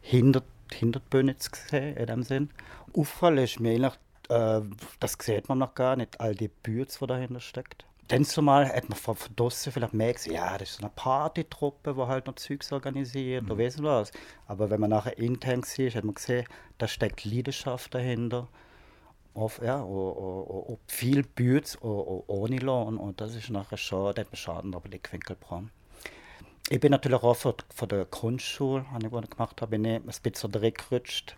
hinter, 0.00 0.42
hinter 0.72 1.00
die 1.00 1.08
Bühne 1.10 1.36
zu 1.36 1.50
sehen, 1.70 1.96
in 1.96 2.06
dem 2.06 2.22
Sinn. 2.22 2.50
Auffall 2.96 3.38
ist 3.38 3.60
mir 3.60 3.72
eigentlich, 3.74 3.94
äh, 4.28 4.60
das 5.00 5.16
sieht 5.20 5.48
man 5.48 5.58
noch 5.58 5.74
gar 5.74 5.96
nicht, 5.96 6.20
all 6.20 6.34
die 6.34 6.48
Bütze, 6.48 6.98
die 7.00 7.06
dahinter 7.06 7.40
steckt. 7.40 7.84
Dann 8.08 8.24
zumal 8.24 8.68
hat 8.68 8.88
man 8.88 8.98
von 8.98 9.16
draußen 9.34 9.72
vielleicht 9.72 9.92
gesehen, 9.92 10.34
ja, 10.34 10.58
das 10.58 10.70
ist 10.70 10.76
so 10.76 10.82
eine 10.82 10.92
Partytruppe, 10.94 11.94
die 11.94 12.00
halt 12.02 12.26
noch 12.26 12.34
Zeugs 12.34 12.70
organisiert 12.72 13.44
mhm. 13.44 13.50
oder 13.50 13.64
weiss 13.64 13.82
was. 13.82 14.10
Aber 14.46 14.68
wenn 14.70 14.80
man 14.80 14.90
nachher 14.90 15.16
intern 15.18 15.62
sieht, 15.62 15.94
hat 15.94 16.04
man 16.04 16.14
gesehen, 16.14 16.46
da 16.78 16.86
steckt 16.86 17.24
Leidenschaft 17.24 17.94
dahinter. 17.94 18.48
Auf, 19.32 19.60
ja, 19.62 19.80
und, 19.80 20.12
und, 20.70 20.78
viel 20.86 21.22
Bütz 21.22 21.76
ohne 21.80 22.58
Lohn. 22.58 22.98
Und 22.98 23.20
das 23.20 23.34
ist 23.34 23.50
nachher 23.50 23.78
schon, 23.78 24.14
da 24.14 24.20
hat 24.20 24.30
man 24.30 24.36
Schaden 24.36 24.74
aber 24.74 24.88
Blickwinkel 24.88 25.36
gebracht. 25.36 25.64
Ich 26.68 26.80
bin 26.80 26.92
natürlich 26.92 27.22
auch 27.22 27.34
von, 27.34 27.54
von 27.74 27.88
der 27.88 28.04
Grundschule, 28.04 28.86
die 29.00 29.06
ich 29.06 29.30
gemacht 29.30 29.60
habe, 29.60 29.70
bin 29.70 29.84
ich 29.84 29.96
ein 29.96 30.22
bisschen 30.22 30.54
reingerutscht. 30.54 31.36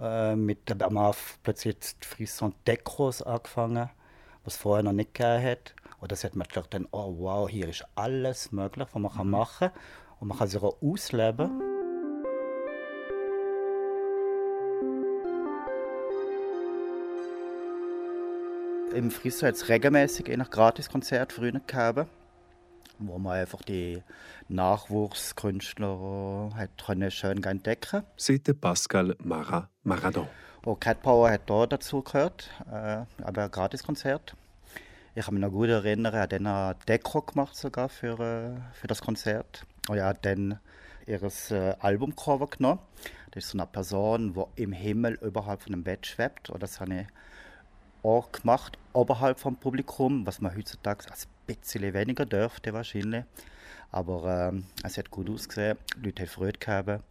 Äh, 0.00 0.36
mit 0.36 0.70
am 0.80 1.14
plötzlich 1.42 1.76
die 1.80 2.06
Frisson 2.06 2.54
Dekros 2.66 3.20
angefangen, 3.22 3.90
was 4.44 4.56
vorher 4.56 4.84
noch 4.84 4.92
nicht 4.92 5.14
gegeben 5.14 5.42
hat. 5.42 5.74
Und 6.00 6.12
das 6.12 6.24
hat 6.24 6.36
man 6.36 6.46
gedacht, 6.46 6.72
dann, 6.74 6.86
oh 6.92 7.14
wow, 7.18 7.48
hier 7.48 7.68
ist 7.68 7.84
alles 7.94 8.52
möglich, 8.52 8.88
was 8.92 9.02
man 9.02 9.26
mhm. 9.26 9.30
machen 9.30 9.70
kann. 9.70 9.80
Und 10.20 10.28
man 10.28 10.38
kann 10.38 10.48
sich 10.48 10.62
auch 10.62 10.80
ausleben. 10.82 11.62
Im 18.94 19.10
Friso 19.10 19.46
hat 19.46 19.54
es 19.54 19.68
regelmäßig 19.68 20.30
ein 20.30 20.42
Gratiskonzert 20.42 21.32
früher 21.32 21.52
gegeben, 21.52 22.06
wo 22.98 23.18
man 23.18 23.34
einfach 23.34 23.62
die 23.62 24.02
Nachwuchskünstler 24.48 26.50
hat 26.54 27.12
schön 27.12 27.44
entdecken 27.44 28.02
C'était 28.18 28.54
Pascal 28.54 29.14
Mara 29.22 29.68
Maradon. 29.82 30.26
Und 30.64 30.80
Cat 30.80 31.02
Power 31.02 31.30
hat 31.30 31.48
da 31.48 31.66
dazu 31.66 32.02
gehört, 32.02 32.50
äh, 32.66 33.04
aber 33.22 33.44
ein 33.44 33.50
Gratiskonzert. 33.50 34.34
Ich 35.14 35.24
kann 35.24 35.34
mich 35.34 35.42
noch 35.42 35.50
gut 35.50 35.68
erinnern, 35.68 36.14
er 36.14 36.22
hat 36.22 36.32
dann 36.32 36.46
eine 36.46 36.76
Deko 36.86 37.22
gemacht 37.22 37.56
sogar 37.56 37.88
für, 37.88 38.18
äh, 38.20 38.74
für 38.74 38.86
das 38.86 39.00
Konzert. 39.00 39.64
Und 39.88 39.98
er 39.98 40.06
hat 40.06 40.24
dann 40.24 40.60
ihr 41.06 41.22
äh, 41.22 41.74
Albumcover 41.80 42.46
genommen. 42.46 42.80
Das 43.30 43.44
ist 43.44 43.50
so 43.50 43.58
eine 43.58 43.66
Person, 43.66 44.34
die 44.34 44.62
im 44.62 44.72
Himmel 44.72 45.14
überhalb 45.22 45.62
von 45.62 45.72
einem 45.72 45.82
Bett 45.82 46.06
schwebt. 46.06 46.50
Und 46.50 46.62
das 46.62 46.80
habe 46.80 46.94
ich 46.94 47.06
auch 48.02 48.30
gemacht, 48.30 48.78
oberhalb 48.92 49.40
vom 49.40 49.56
Publikum, 49.56 50.26
was 50.26 50.40
man 50.40 50.56
heutzutage 50.56 51.06
ein 51.06 51.14
bisschen 51.46 51.94
weniger 51.94 52.26
dürfte 52.26 52.72
wahrscheinlich. 52.72 53.24
Aber 53.90 54.50
ähm, 54.50 54.64
es 54.84 54.98
hat 54.98 55.10
gut 55.10 55.30
ausgesehen, 55.30 55.78
die 55.96 56.06
Leute 56.06 56.22
haben 56.22 56.28
Freude 56.28 56.58
gehabt. 56.58 57.02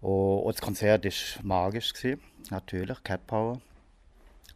Und 0.00 0.54
das 0.54 0.60
Konzert 0.60 1.04
war 1.04 1.44
magisch, 1.44 1.92
natürlich, 2.50 3.02
Cat 3.02 3.26
Power. 3.26 3.60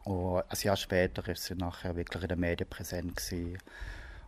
Und 0.04 0.42
ein 0.48 0.58
Jahr 0.62 0.76
später 0.76 1.26
ist 1.28 1.44
sie 1.44 1.54
nachher 1.54 1.96
wirklich 1.96 2.22
in 2.22 2.28
den 2.28 2.40
Medien 2.40 2.68
präsent 2.68 3.16
gewesen 3.16 3.58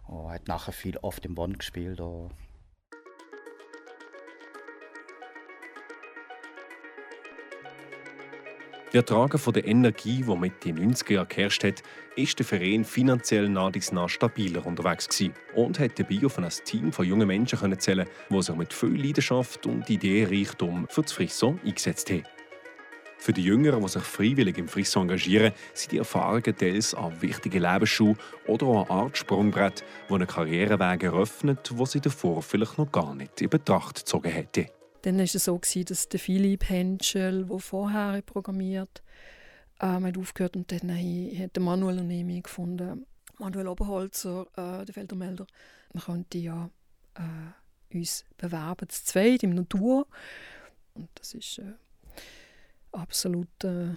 und 0.09 0.31
hat 0.31 0.49
nachher 0.49 0.73
viel 0.73 0.97
oft 0.99 1.25
im 1.27 1.35
Bonn 1.35 1.59
gespielt. 1.59 2.01
Und 2.01 2.31
Die 8.93 8.99
Ertragen 8.99 9.37
von 9.37 9.53
der 9.53 9.67
Energie, 9.67 10.23
die 10.23 10.37
mit 10.37 10.65
den 10.65 10.79
90er 10.79 11.12
Jahren 11.12 11.29
geherrscht 11.29 11.65
hat, 11.65 11.83
ist 12.15 12.39
der 12.39 12.47
Verein 12.47 12.83
finanziell 12.83 13.47
nach 13.47 13.73
nah 13.93 14.09
stabiler 14.09 14.65
unterwegs 14.65 15.09
gewesen 15.09 15.35
und 15.55 15.79
hat 15.79 15.99
dabei 15.99 16.25
auf 16.25 16.39
ein 16.39 16.49
Team 16.65 16.93
von 16.93 17.05
jungen 17.05 17.27
Menschen 17.27 17.79
zählen, 17.79 18.09
die 18.31 18.43
sich 18.43 18.55
mit 18.55 18.73
viel 18.73 18.97
Leidenschaft 18.97 19.67
und 19.67 19.91
Ideenreichtum 19.91 20.87
für 20.89 21.03
das 21.03 21.12
Frisson 21.12 21.61
eingesetzt 21.62 22.11
haben. 22.11 22.23
Für 23.18 23.33
die 23.33 23.42
Jüngeren, 23.42 23.83
die 23.83 23.88
sich 23.88 24.02
freiwillig 24.02 24.59
im 24.59 24.68
Frisson 24.68 25.02
engagieren, 25.02 25.52
sind 25.74 25.92
die 25.92 25.98
Erfahrungen 25.98 26.57
teils 26.57 26.94
an 26.94 27.20
wichtige 27.20 27.59
Lebensschuhe 27.59 28.16
oder 28.46 28.66
auch 28.66 28.88
eine 28.88 28.90
Art 28.90 29.18
Sprungbrett, 29.18 29.85
die 30.09 30.14
einen 30.14 30.26
Karriereweg 30.26 31.02
eröffnet, 31.02 31.70
wo 31.74 31.87
sie 31.87 32.00
davor 32.00 32.42
vielleicht 32.42 32.79
noch 32.79 32.92
gar 32.92 33.14
nicht 33.14 33.40
in 33.40 33.50
Betracht 33.50 33.96
gezogen 33.96 34.31
hätte. 34.31 34.66
Dann 35.02 35.18
war 35.18 35.24
es 35.24 35.33
so, 35.33 35.59
dass 35.59 36.09
der 36.09 36.20
Philipp 36.20 36.68
Henschel, 36.68 37.44
der 37.44 37.59
vorher 37.59 38.22
programmiert 38.22 39.02
ähm, 39.81 40.07
hat 40.07 40.18
aufgehört 40.18 40.57
und 40.57 40.72
dann 40.72 40.90
hat 40.90 41.59
Manuel 41.59 42.00
und 42.00 42.11
ich 42.11 42.42
gefunden, 42.42 43.07
Manuel 43.38 43.68
Oberholzer, 43.68 44.46
äh, 44.57 44.85
der 44.85 44.94
Feldermelder, 44.94 45.46
man 45.92 46.02
könnte 46.02 46.38
ja 46.38 46.70
äh, 47.14 47.94
uns 47.96 48.24
bewerben, 48.37 48.88
zu 48.88 49.05
zweit 49.05 49.42
im 49.42 49.50
Natur. 49.50 50.07
Und 50.94 51.09
das 51.14 51.35
ist 51.35 51.59
äh, 51.59 51.74
absolut 52.97 53.65
äh, 53.65 53.95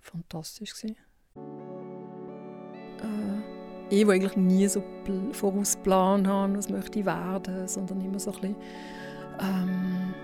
fantastisch. 0.00 0.74
Äh, 0.84 0.94
ich, 3.90 4.06
wo 4.06 4.10
eigentlich 4.10 4.36
nie 4.36 4.68
so 4.68 4.82
vorausplan 5.32 6.26
habe, 6.26 6.56
was 6.56 6.68
möchte 6.68 7.00
ich 7.00 7.06
werden, 7.06 7.66
sondern 7.66 8.00
immer 8.00 8.18
so 8.18 8.32
ein 8.32 8.40
bisschen, 8.40 8.56
ähm, 9.40 10.14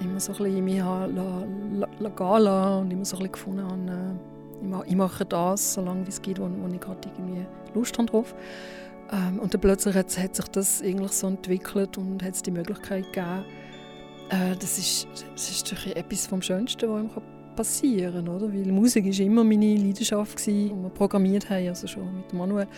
immer 0.00 0.20
so 0.20 0.32
ein 0.32 0.38
bisschen 0.38 0.64
mich 0.64 0.78
la, 0.78 1.06
la, 1.06 1.88
la, 1.98 2.08
gehen 2.10 2.42
lassen 2.42 2.80
und 2.82 2.90
immer 2.92 3.04
so 3.04 3.16
ein 3.16 3.18
bisschen 3.18 3.32
gefunden 3.32 3.64
habe, 3.64 4.82
äh, 4.84 4.90
ich, 4.90 4.96
mache 4.96 5.24
das, 5.24 5.74
solange 5.74 6.06
es 6.06 6.22
geht, 6.22 6.38
wo, 6.38 6.44
wo 6.44 6.68
ich 6.72 6.80
gerade 6.80 7.08
irgendwie 7.08 7.46
Lust 7.74 7.96
habe 7.98 8.08
drauf. 8.08 8.34
Ähm, 9.10 9.38
und 9.38 9.54
dann 9.54 9.60
plötzlich 9.60 9.94
hat, 9.96 10.16
hat, 10.18 10.36
sich 10.36 10.48
das 10.48 10.82
eigentlich 10.82 11.12
so 11.12 11.28
entwickelt 11.28 11.98
und 11.98 12.22
hat 12.22 12.34
es 12.34 12.42
die 12.42 12.50
Möglichkeit 12.50 13.04
gegeben, 13.06 13.44
äh, 14.30 14.54
das 14.56 14.78
ist, 14.78 15.08
das 15.32 15.50
ist 15.50 15.86
etwas 15.96 16.26
vom 16.26 16.42
Schönsten, 16.42 16.88
was 16.88 17.04
ich 17.04 17.37
passieren, 17.58 18.28
oder? 18.28 18.52
Weil 18.52 18.70
Musik 18.70 19.04
war 19.04 19.26
immer 19.26 19.42
meine 19.42 19.74
Leidenschaft, 19.74 20.36
gewesen, 20.36 20.68
die 20.68 20.82
wir 20.82 20.90
programmiert 20.90 21.50
haben, 21.50 21.68
also 21.68 21.88
schon 21.88 22.16
mit 22.18 22.32
Manuel. 22.32 22.68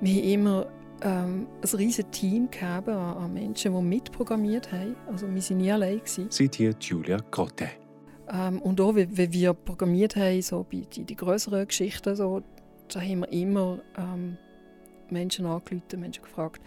Wir 0.00 0.14
haben 0.14 0.28
immer 0.28 0.66
ähm, 1.02 1.46
ein 1.62 1.78
riesiges 1.78 2.10
Team 2.10 2.50
gehabt 2.50 2.88
an, 2.88 3.32
Menschen, 3.32 3.72
die 3.72 3.82
mitprogrammiert 3.82 4.72
haben. 4.72 4.96
Also 5.06 5.28
wir 5.28 5.40
waren 5.40 5.56
nie 5.58 5.70
allein. 5.70 6.00
Seid 6.04 6.56
hier 6.56 6.74
Julia 6.80 7.18
Grotte. 7.30 7.68
Ähm, 8.28 8.60
und 8.62 8.80
auch, 8.80 8.96
wenn, 8.96 9.16
wenn 9.16 9.32
wir 9.32 9.54
programmiert 9.54 10.16
haben, 10.16 10.42
so 10.42 10.66
bei 10.68 10.82
die, 10.92 11.04
die 11.04 11.16
größeren 11.16 11.68
Geschichten, 11.68 12.16
so, 12.16 12.42
da 12.88 13.00
haben 13.00 13.20
wir 13.20 13.32
immer 13.32 13.78
ähm, 13.96 14.36
Menschen 15.08 15.46
angerufen, 15.46 16.00
Menschen 16.00 16.24
gefragt, 16.24 16.60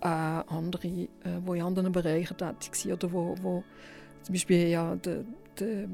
äh, 0.00 0.06
andere, 0.06 0.88
äh, 0.88 1.08
die 1.24 1.58
in 1.58 1.62
anderen 1.62 1.92
Bereichen 1.92 2.38
tätig 2.38 2.86
waren 2.86 2.92
oder 2.94 3.12
wo, 3.12 3.34
wo 3.42 3.64
zum 4.22 4.32
Beispiel 4.32 4.68
ja, 4.68 4.96
der, 4.96 5.24
der 5.60 5.88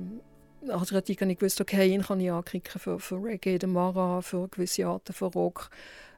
Adriatik 0.68 1.20
habe 1.20 1.32
ich 1.32 1.38
gewusst, 1.38 1.60
okay, 1.60 1.92
ihn 1.92 2.02
kann 2.02 2.20
ich 2.20 2.30
anklicken 2.30 2.80
für, 2.80 2.98
für 2.98 3.22
Reggae, 3.22 3.58
den 3.58 3.72
Mara, 3.72 4.20
für 4.22 4.48
gewisse 4.48 4.86
Arten 4.86 5.12
von 5.12 5.32
Rock. 5.32 5.70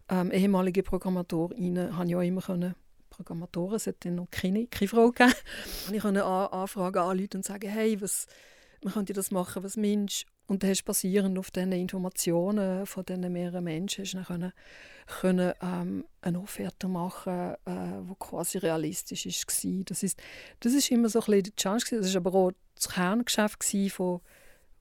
Ähm, 0.09 0.33
ehemalige 0.33 0.83
Programmatorinnen 0.83 1.97
habe 1.97 2.09
ich 2.09 2.17
auch 2.17 2.21
immer 2.21 2.41
können, 2.41 2.75
Programmatoren, 3.11 3.77
es 3.77 3.87
hat 3.87 4.05
dann 4.05 4.17
noch 4.17 4.31
keine, 4.31 4.67
keine 4.67 4.89
Frau 4.89 5.11
gegeben, 5.11 5.35
ich 5.93 6.01
konnte 6.01 6.25
an, 6.25 6.47
Anfragen 6.47 6.99
anrufen 6.99 7.37
und 7.37 7.45
sagen, 7.45 7.69
hey, 7.69 8.01
was, 8.01 8.27
man 8.83 8.95
könnte 8.95 9.13
das 9.13 9.31
machen, 9.31 9.63
was 9.63 9.77
Mensch 9.77 10.25
und 10.51 10.65
dann 10.65 10.71
hast 10.71 10.85
basierend 10.85 11.39
auf 11.39 11.53
diesen 11.53 11.71
Informationen 11.71 12.85
von 12.85 13.05
diesen 13.05 13.33
mehreren 13.33 13.63
Menschen 13.63 14.05
hast 14.05 14.15
du 14.15 14.25
können, 14.25 14.53
können, 15.07 15.53
ähm, 15.63 16.05
eine 16.23 16.41
Offerte 16.41 16.89
machen, 16.89 17.55
äh, 17.67 18.03
die 18.03 18.15
quasi 18.19 18.59
realistisch 18.59 19.27
war. 19.27 19.85
Das 19.85 20.03
ist, 20.03 20.21
das 20.59 20.73
ist 20.73 20.91
immer 20.91 21.09
so 21.09 21.21
ein 21.21 21.27
bisschen 21.27 21.43
die 21.45 21.55
Challenge. 21.55 21.85
Das 21.93 22.15
war 22.15 22.17
aber 22.17 22.35
auch 22.35 22.53
das 22.75 22.89
Kerngeschäft 22.89 23.65
von, 23.93 24.21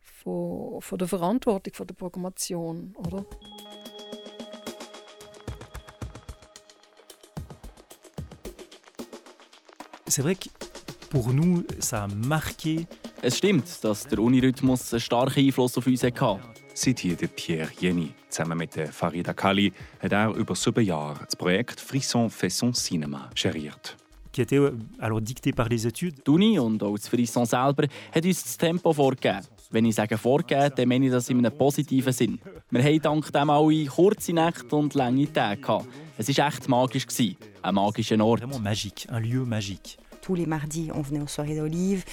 von, 0.01 0.82
von 0.82 0.97
der 0.97 1.08
Verantwortung 1.08 1.73
von 1.75 1.86
der 1.86 1.93
Programmation. 1.93 2.95
Oder? 2.97 3.23
C'est 10.08 10.23
vrai 10.23 10.34
que 10.34 10.49
pour 11.12 11.32
nous, 11.32 11.63
ça 11.79 12.05
a 12.05 12.08
marqué 12.08 12.88
es 13.21 13.38
stimmt, 13.38 13.84
dass 13.84 14.08
der 14.08 14.19
Unirhythmus 14.19 14.93
einen 14.93 15.01
starken 15.01 15.45
Einfluss 15.45 15.77
auf 15.77 15.88
uns 15.88 16.03
hatte. 16.03 16.39
Seit 16.73 16.99
hier 16.99 17.15
der 17.15 17.27
Pierre 17.27 17.69
Jenny. 17.79 18.13
Zusammen 18.29 18.58
mit 18.58 18.75
der 18.75 18.88
Farida 18.91 19.34
Kali 19.34 19.73
hat 19.99 20.12
er 20.12 20.34
über 20.36 20.55
sieben 20.55 20.86
Jahre 20.86 21.19
das 21.25 21.36
Projekt 21.36 21.79
Frisson 21.79 22.29
fait 22.29 22.51
son 22.51 22.73
Cinéma 22.73 23.29
geriert. 23.36 23.97
Qui 24.32 24.41
était 24.41 24.60
euh, 24.60 24.77
alors 24.99 25.19
dicté 25.19 25.51
par 25.51 25.67
les 25.67 25.88
études. 25.88 26.23
Die 26.25 26.29
Uni 26.29 26.60
und 26.60 26.82
auch 26.84 26.95
das 26.95 27.08
Frisson 27.08 27.45
selber 27.45 27.88
hat 28.13 28.25
uns 28.25 28.43
das 28.43 28.58
Tempo 28.58 28.93
vorgegeben. 28.93 29.41
Wenn 29.71 29.86
ich 29.86 29.95
sage 29.95 30.17
vorgegeben, 30.17 30.71
dann 30.75 30.88
meine 30.88 31.05
ich 31.08 31.12
das 31.12 31.29
in 31.29 31.39
einem 31.39 31.58
positiven 31.58 32.13
Sinn. 32.13 32.39
Wir 32.69 32.84
hatten 32.84 33.01
dank 33.01 33.34
dem 33.34 33.49
alle 33.49 33.86
kurze 33.86 34.34
Nächte 34.34 34.75
und 34.75 34.93
lange 34.93 35.32
Tage. 35.34 35.84
Es 36.17 36.38
war 36.38 36.47
echt 36.47 36.69
magisch. 36.69 37.08
Ein 37.62 37.75
magischer 37.75 38.23
Ort. 38.23 38.41
Vraiment 38.41 38.63
magique, 38.63 39.08
un 39.10 39.19
lieu 39.19 39.43
magique. 39.45 39.97
Tous 40.21 40.36
les 40.36 40.45
mardis, 40.45 40.91
on 40.93 41.01
venait 41.01 41.21
aux 41.21 41.27
soirées 41.27 41.55
d'Olive. 41.55 42.03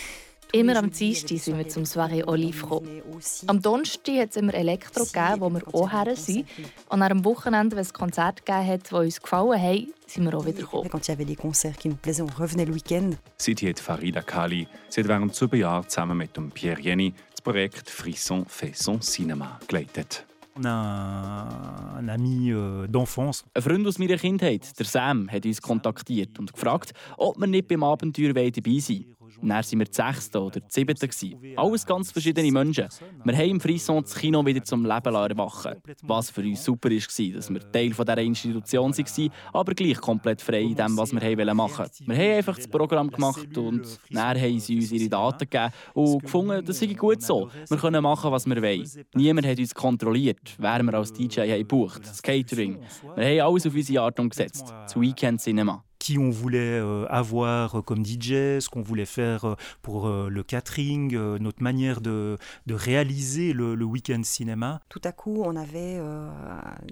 Immer 0.57 0.77
am 0.77 0.91
Dienstag 0.91 1.39
sind 1.39 1.59
wir 1.59 1.69
zum 1.69 1.85
Soirée 1.85 2.27
Olive 2.27 2.63
gekommen. 2.63 3.03
Am 3.47 3.61
Donnerstag 3.61 4.17
hat 4.21 4.31
es 4.31 4.37
immer 4.37 4.55
Elektro 4.55 5.05
gegeben, 5.05 5.41
wo 5.41 5.51
wir 5.51 5.63
auch 5.75 5.93
her 5.93 6.17
sind. 6.17 6.47
Und 6.89 7.03
am 7.03 7.25
Wochenende, 7.27 7.77
wenn 7.77 7.83
es 7.83 7.93
Konzerte 7.93 8.43
gegeben 8.43 8.67
hat, 8.67 8.91
die 8.91 8.95
uns 8.95 9.21
gefallen 9.21 9.61
haben, 9.61 9.93
sind 10.07 10.25
wir 10.25 10.35
auch 10.35 10.47
wieder 10.47 10.63
gekommen. 10.63 10.89
Quand 10.89 11.07
il 11.07 11.11
y 11.11 11.13
avait 11.13 11.27
des 11.27 11.37
concerts 11.37 11.77
qui 11.79 11.89
nous 11.91 11.99
plaisaient, 11.99 12.23
on 12.23 12.31
revenait 12.39 12.65
le 12.65 12.75
week-end. 12.75 13.19
Seit 13.37 13.61
hat 13.61 13.79
Farida 13.79 14.23
Kali 14.23 14.67
seit 14.89 15.07
während 15.07 15.35
sieben 15.35 15.61
Jahren 15.61 15.87
zusammen 15.91 16.17
mit 16.17 16.35
dem 16.35 16.51
Pierre 16.51 16.81
Jenny 16.81 17.13
das 17.33 17.43
Projekt 17.43 17.91
Frisson 17.91 18.47
fait 18.47 18.75
son 18.75 19.01
Cinéma 19.03 19.59
geleitet. 19.69 20.25
Un, 20.59 20.65
un 20.65 22.09
ami 22.09 22.51
euh, 22.51 22.87
d'enfance. 22.87 23.45
Ein 23.53 23.61
Freund 23.61 23.87
aus 23.87 23.99
meiner 23.99 24.17
Kindheit, 24.17 24.79
der 24.79 24.87
Sam, 24.87 25.31
hat 25.31 25.45
uns 25.45 25.61
kontaktiert 25.61 26.39
und 26.39 26.51
gefragt, 26.51 26.95
ob 27.19 27.39
wir 27.39 27.47
nicht 27.47 27.69
beim 27.69 27.83
Abenteuer 27.83 28.33
dabei 28.33 28.51
sein 28.79 29.05
wollen. 29.05 29.16
Dann 29.41 29.51
waren 29.51 29.79
wir 29.79 29.87
das 29.87 29.97
sechste 29.97 30.41
oder 30.41 30.61
das 30.61 30.73
siebte. 30.75 31.09
Alles 31.57 31.87
ganz 31.87 32.13
verschiedene 32.13 32.51
Menschen. 32.51 32.89
Wir 33.25 33.37
haben 33.37 33.51
im 33.51 33.61
Frisson 33.61 34.03
das 34.03 34.15
Kino 34.15 34.45
wieder 34.45 34.63
zum 34.65 34.85
Leben 34.85 35.15
erwachen 35.15 35.77
Was 36.03 36.31
für 36.31 36.43
uns 36.43 36.65
super 36.65 36.91
war, 36.91 36.97
dass 37.35 37.51
wir 37.51 37.73
Teil 37.73 37.91
dieser 37.91 38.19
Institution 38.19 38.93
waren, 38.97 39.31
aber 39.53 39.75
gleich 39.75 40.01
komplett 40.01 40.43
frei 40.43 40.63
in 40.63 40.75
dem, 40.75 40.97
was 40.97 41.13
wir 41.13 41.55
machen 41.55 41.79
wollten. 41.79 42.07
Wir 42.07 42.17
haben 42.17 42.37
einfach 42.39 42.57
das 42.57 42.69
Programm 42.69 43.11
gemacht 43.11 43.57
und 43.57 43.99
dann 44.11 44.41
haben 44.41 44.61
sie 44.61 44.77
uns 44.77 44.93
ihre 44.93 45.09
Daten 45.09 45.49
gegeben 45.51 45.73
und 45.95 46.23
gefunden, 46.23 46.65
das 46.65 46.79
sei 46.79 46.87
gut 46.87 47.23
so. 47.23 47.51
Wir 47.69 47.77
können 47.77 48.03
machen, 48.03 48.31
was 48.31 48.47
wir 48.47 48.61
wollen. 48.63 48.89
Niemand 49.15 49.47
hat 49.47 49.59
uns 49.59 49.75
kontrolliert, 49.75 50.55
wer 50.59 50.83
wir 50.83 50.95
als 50.95 51.13
DJ 51.13 51.41
haben 51.41 51.59
gebucht, 51.59 52.03
das 52.05 52.23
Catering. 52.23 52.79
Wir 53.17 53.43
haben 53.43 53.53
alles 53.53 53.67
auf 53.67 53.75
unsere 53.75 54.03
Art 54.03 54.19
umgesetzt. 54.19 54.65
Das 54.69 54.99
Weekend 54.99 55.41
Cinema. 55.41 55.86
Qui 56.07 56.19
on 56.19 56.31
voulait 56.31 56.59
euh, 56.79 57.05
avoir 57.09 57.83
comme 57.85 58.07
DJ, 58.07 58.61
ce 58.61 58.69
qu'on 58.69 58.83
voulait 58.83 59.07
faire 59.07 59.45
euh, 59.45 59.55
pour 59.83 60.07
euh, 60.07 60.29
le 60.29 60.45
catering, 60.45 61.17
notre 61.41 61.65
manière 61.65 62.01
de, 62.01 62.39
de 62.67 62.75
réaliser 62.75 63.53
le, 63.53 63.75
le 63.75 63.85
week-end 63.85 64.21
cinéma. 64.23 64.81
Tout 64.89 65.01
à 65.03 65.11
coup, 65.11 65.43
on 65.45 65.57
avait 65.57 65.99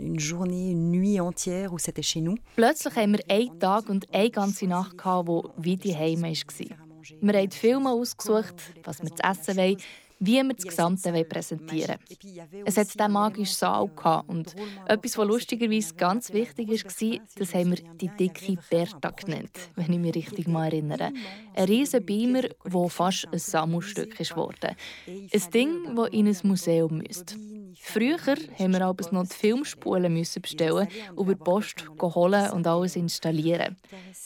une 0.01 0.19
journée, 0.19 0.71
une 0.71 0.91
nuit 0.91 1.21
entière 1.21 1.73
où 1.73 1.79
c'était 1.79 2.03
chez 2.03 2.21
nous. 2.21 2.35
Plötzlich 2.57 2.97
haben 2.97 3.13
wir 3.13 3.25
einen 3.29 3.57
Tag 3.61 3.89
und 3.89 4.05
eine 4.13 4.31
ganze 4.31 4.67
Nacht 4.67 4.99
gehabt, 4.99 5.29
wo 5.29 5.53
wie 5.59 5.77
die 5.77 5.95
Heim 5.95 6.23
war. 6.23 6.31
Wir 6.31 7.35
haben 7.35 7.51
die 7.51 7.57
Filme 7.57 7.91
ausgesucht, 7.91 8.55
was 8.83 9.03
wir 9.03 9.15
zu 9.15 9.23
essen 9.23 9.57
wollen, 9.57 9.77
wie 10.27 10.43
wir 10.43 10.55
das 10.55 10.65
Gesamte 10.65 11.25
präsentieren 11.25 11.97
wollen. 11.99 12.63
Es 12.65 12.77
hat 12.77 12.93
diesen 12.93 13.13
magischen 13.13 13.55
Saal 13.55 13.89
gehabt 13.89 14.29
und 14.29 14.55
etwas, 14.87 15.19
was 15.19 15.27
lustigerweise 15.27 15.95
ganz 15.95 16.33
wichtig 16.33 16.69
war, 16.69 17.19
das 17.37 17.55
haben 17.55 17.71
wir 17.71 17.79
die 18.01 18.09
dicke 18.09 18.57
Berta 18.71 19.11
genannt, 19.11 19.51
wenn 19.77 19.93
ich 19.93 19.99
mich 19.99 20.15
richtig 20.15 20.49
mal 20.49 20.67
erinnere. 20.67 21.13
Ein 21.55 21.65
riesiger 21.65 22.01
Beamer, 22.01 22.43
der 22.43 22.89
fast 22.89 23.29
ein 23.33 23.39
Sammelstück 23.39 24.19
wurde. 24.37 24.77
Ein 25.07 25.51
Ding, 25.53 25.95
das 25.97 26.09
in 26.11 26.29
ein 26.29 26.37
Museum 26.43 26.99
müsste. 26.99 27.37
Früher 27.81 28.19
mussten 28.19 28.73
wir 28.73 28.81
aber 28.83 29.13
noch 29.13 29.27
die 29.27 29.35
Filmspulen 29.35 30.15
bestellen, 30.41 30.89
über 31.13 31.35
die 31.35 31.43
Post 31.43 31.85
holen 32.01 32.51
und 32.53 32.67
alles 32.67 32.97
installieren. 32.97 33.77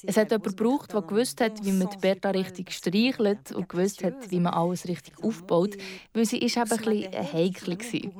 Es 0.05 0.17
hat 0.17 0.31
jemand 0.31 0.57
gebraucht, 0.57 0.93
der 0.93 1.03
gewusst 1.03 1.41
hat, 1.41 1.65
wie 1.65 1.73
man 1.73 1.89
die 1.91 1.97
Berta 1.97 2.31
richtig 2.31 2.73
streichelt 2.73 3.53
und 3.53 3.69
gewusst 3.69 4.05
hat, 4.05 4.31
wie 4.31 4.41
man 4.41 4.55
alles 4.55 4.87
richtig 4.87 5.15
aufbaut, 5.23 5.77
weil 6.13 6.25
sie 6.25 6.39
ist 6.39 6.57
eben 6.57 6.71
ein 6.71 6.79
bisschen 6.79 7.33
heikel 7.33 7.79
war. 7.79 8.13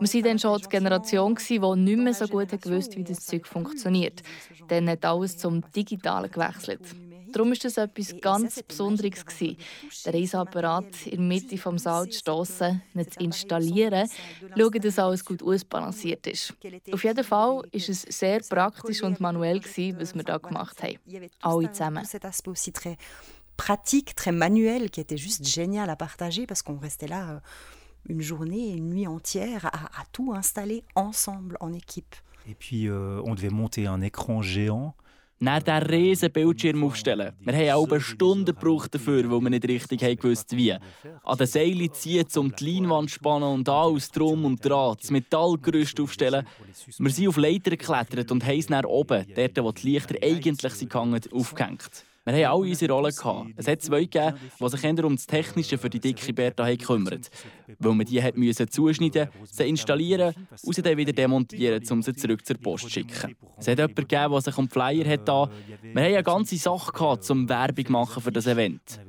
Wir 0.00 0.14
waren 0.14 0.22
dann 0.22 0.38
schon 0.38 0.60
die 0.60 0.68
Generation, 0.68 1.34
die 1.36 1.58
nicht 1.58 1.98
mehr 1.98 2.14
so 2.14 2.26
gut 2.26 2.50
gewusst 2.50 2.96
wie 2.96 3.04
das 3.04 3.26
Zeug 3.26 3.46
funktioniert. 3.46 4.22
Dann 4.68 4.88
hat 4.88 5.04
alles 5.04 5.36
zum 5.36 5.62
Digitalen 5.72 6.30
gewechselt. 6.30 6.80
darum 7.32 7.50
war 7.50 7.56
das 7.56 7.76
etwas 7.76 8.14
ganz 8.20 8.62
Besonderes. 8.62 9.24
Gewesen. 9.24 9.56
Den 10.06 10.14
Reisapparat 10.14 11.06
in 11.06 11.10
der 11.10 11.20
Mitte 11.20 11.56
des 11.56 11.82
Saals 11.82 12.14
zu 12.14 12.18
stossen, 12.20 12.82
ihn 12.94 13.10
zu 13.10 13.20
installieren, 13.20 14.08
schauen, 14.56 14.80
dass 14.80 14.98
alles 14.98 15.24
gut 15.24 15.42
ausbalanciert 15.42 16.26
ist. 16.26 16.54
Auf 16.92 17.04
jeden 17.04 17.24
Fall 17.24 17.56
war 17.56 17.64
es 17.72 18.02
sehr 18.02 18.40
praktisch 18.40 19.02
und 19.02 19.20
manuell, 19.20 19.60
gewesen, 19.60 20.00
was 20.00 20.14
wir 20.14 20.24
da 20.24 20.38
gemacht 20.38 20.82
haben. 20.82 20.98
Alle 21.40 21.72
zusammen. 21.72 22.06
Pratique, 23.56 24.14
très 24.14 24.32
manuel, 24.32 24.90
qui 24.90 25.00
était 25.00 25.16
juste 25.16 25.46
génial 25.46 25.90
à 25.90 25.96
partager 25.96 26.46
parce 26.46 26.62
qu'on 26.62 26.78
restait 26.78 27.08
là 27.08 27.40
une 28.08 28.20
journée, 28.20 28.72
une 28.72 28.90
nuit 28.90 29.06
entière 29.06 29.66
à, 29.66 30.00
à 30.00 30.04
tout 30.12 30.32
installer 30.34 30.84
ensemble 30.94 31.56
en 31.60 31.72
équipe. 31.72 32.16
Et 32.48 32.54
puis, 32.54 32.88
euh, 32.88 33.20
on 33.24 33.34
devait 33.34 33.50
monter 33.50 33.86
un 33.86 34.00
écran 34.00 34.42
géant. 34.42 34.94
Nach 35.38 35.60
diesen 35.60 35.82
riesen 35.82 36.30
Bildschirm 36.30 36.84
aufstellen. 36.84 37.32
Wir 37.40 37.52
haben 37.52 37.70
auch 37.70 37.90
eine 37.90 38.00
Stunde 38.00 38.54
gebraucht 38.54 38.94
dafür, 38.94 39.28
weil 39.28 39.40
wir 39.40 39.50
nicht 39.50 39.66
richtig 39.66 40.20
gewusst 40.20 40.56
wie. 40.56 40.70
An 40.70 41.36
den 41.36 41.46
Seilen 41.48 41.92
ziehen, 41.92 42.28
um 42.36 42.54
die 42.54 42.64
Leinwand 42.64 43.10
zu 43.10 43.16
spannen 43.16 43.48
und 43.52 43.68
alles 43.68 44.12
drum 44.12 44.44
und 44.44 44.64
dran, 44.64 44.94
das 45.00 45.10
Metallgerüst 45.10 45.98
aufstellen. 45.98 46.46
Wir 46.96 47.10
sind 47.10 47.26
auf 47.26 47.38
Leitern 47.38 47.76
geklettert 47.76 48.30
und 48.30 48.46
haben 48.46 48.58
es 48.58 48.68
nach 48.68 48.84
oben, 48.84 49.26
dort 49.34 49.58
wo 49.64 49.72
die 49.72 49.90
Lichter 49.90 50.14
eigentlich 50.22 50.74
sind, 50.74 50.94
aufgehängt. 50.94 52.04
Wir 52.24 52.48
haben 52.48 52.54
alle 52.54 52.70
unsere 52.70 52.92
Rollen. 52.92 53.12
Gehabt. 53.14 53.50
Es 53.56 53.66
hat 53.66 53.82
zwei 53.82 54.00
gegeben, 54.00 54.36
die 54.60 54.68
sich 54.68 54.84
eher 54.84 55.04
um 55.04 55.16
das 55.16 55.26
Technische 55.26 55.76
für 55.76 55.90
die 55.90 55.98
dicke 55.98 56.32
Bertha 56.32 56.68
gekümmert 56.68 57.30
Weil 57.78 57.94
man 57.94 58.06
die 58.06 58.22
hat 58.22 58.36
müssen 58.36 58.70
zuschneiden, 58.70 59.28
sie 59.50 59.68
installieren 59.68 60.34
und 60.62 60.74
sie 60.74 60.82
dann 60.82 60.96
wieder 60.96 61.12
demontieren, 61.12 61.82
um 61.90 62.02
sie 62.02 62.14
zurück 62.14 62.44
zur 62.44 62.56
Post 62.56 62.84
zu 62.84 62.90
schicken. 62.90 63.36
Es 63.58 63.68
hat 63.68 63.78
jemanden 63.78 63.94
gegeben, 63.94 64.32
der 64.32 64.40
sich 64.40 64.58
um 64.58 64.68
Flyer 64.68 65.08
hat 65.08 65.28
da. 65.28 65.48
Wir 65.82 66.02
haben 66.02 66.14
eine 66.14 66.22
ganze 66.22 66.56
Sache 66.56 66.92
gehabt, 66.92 67.30
um 67.30 67.48
Werbung 67.48 67.84
machen 67.88 68.22
für 68.22 68.32
das 68.32 68.46
Event. 68.46 69.00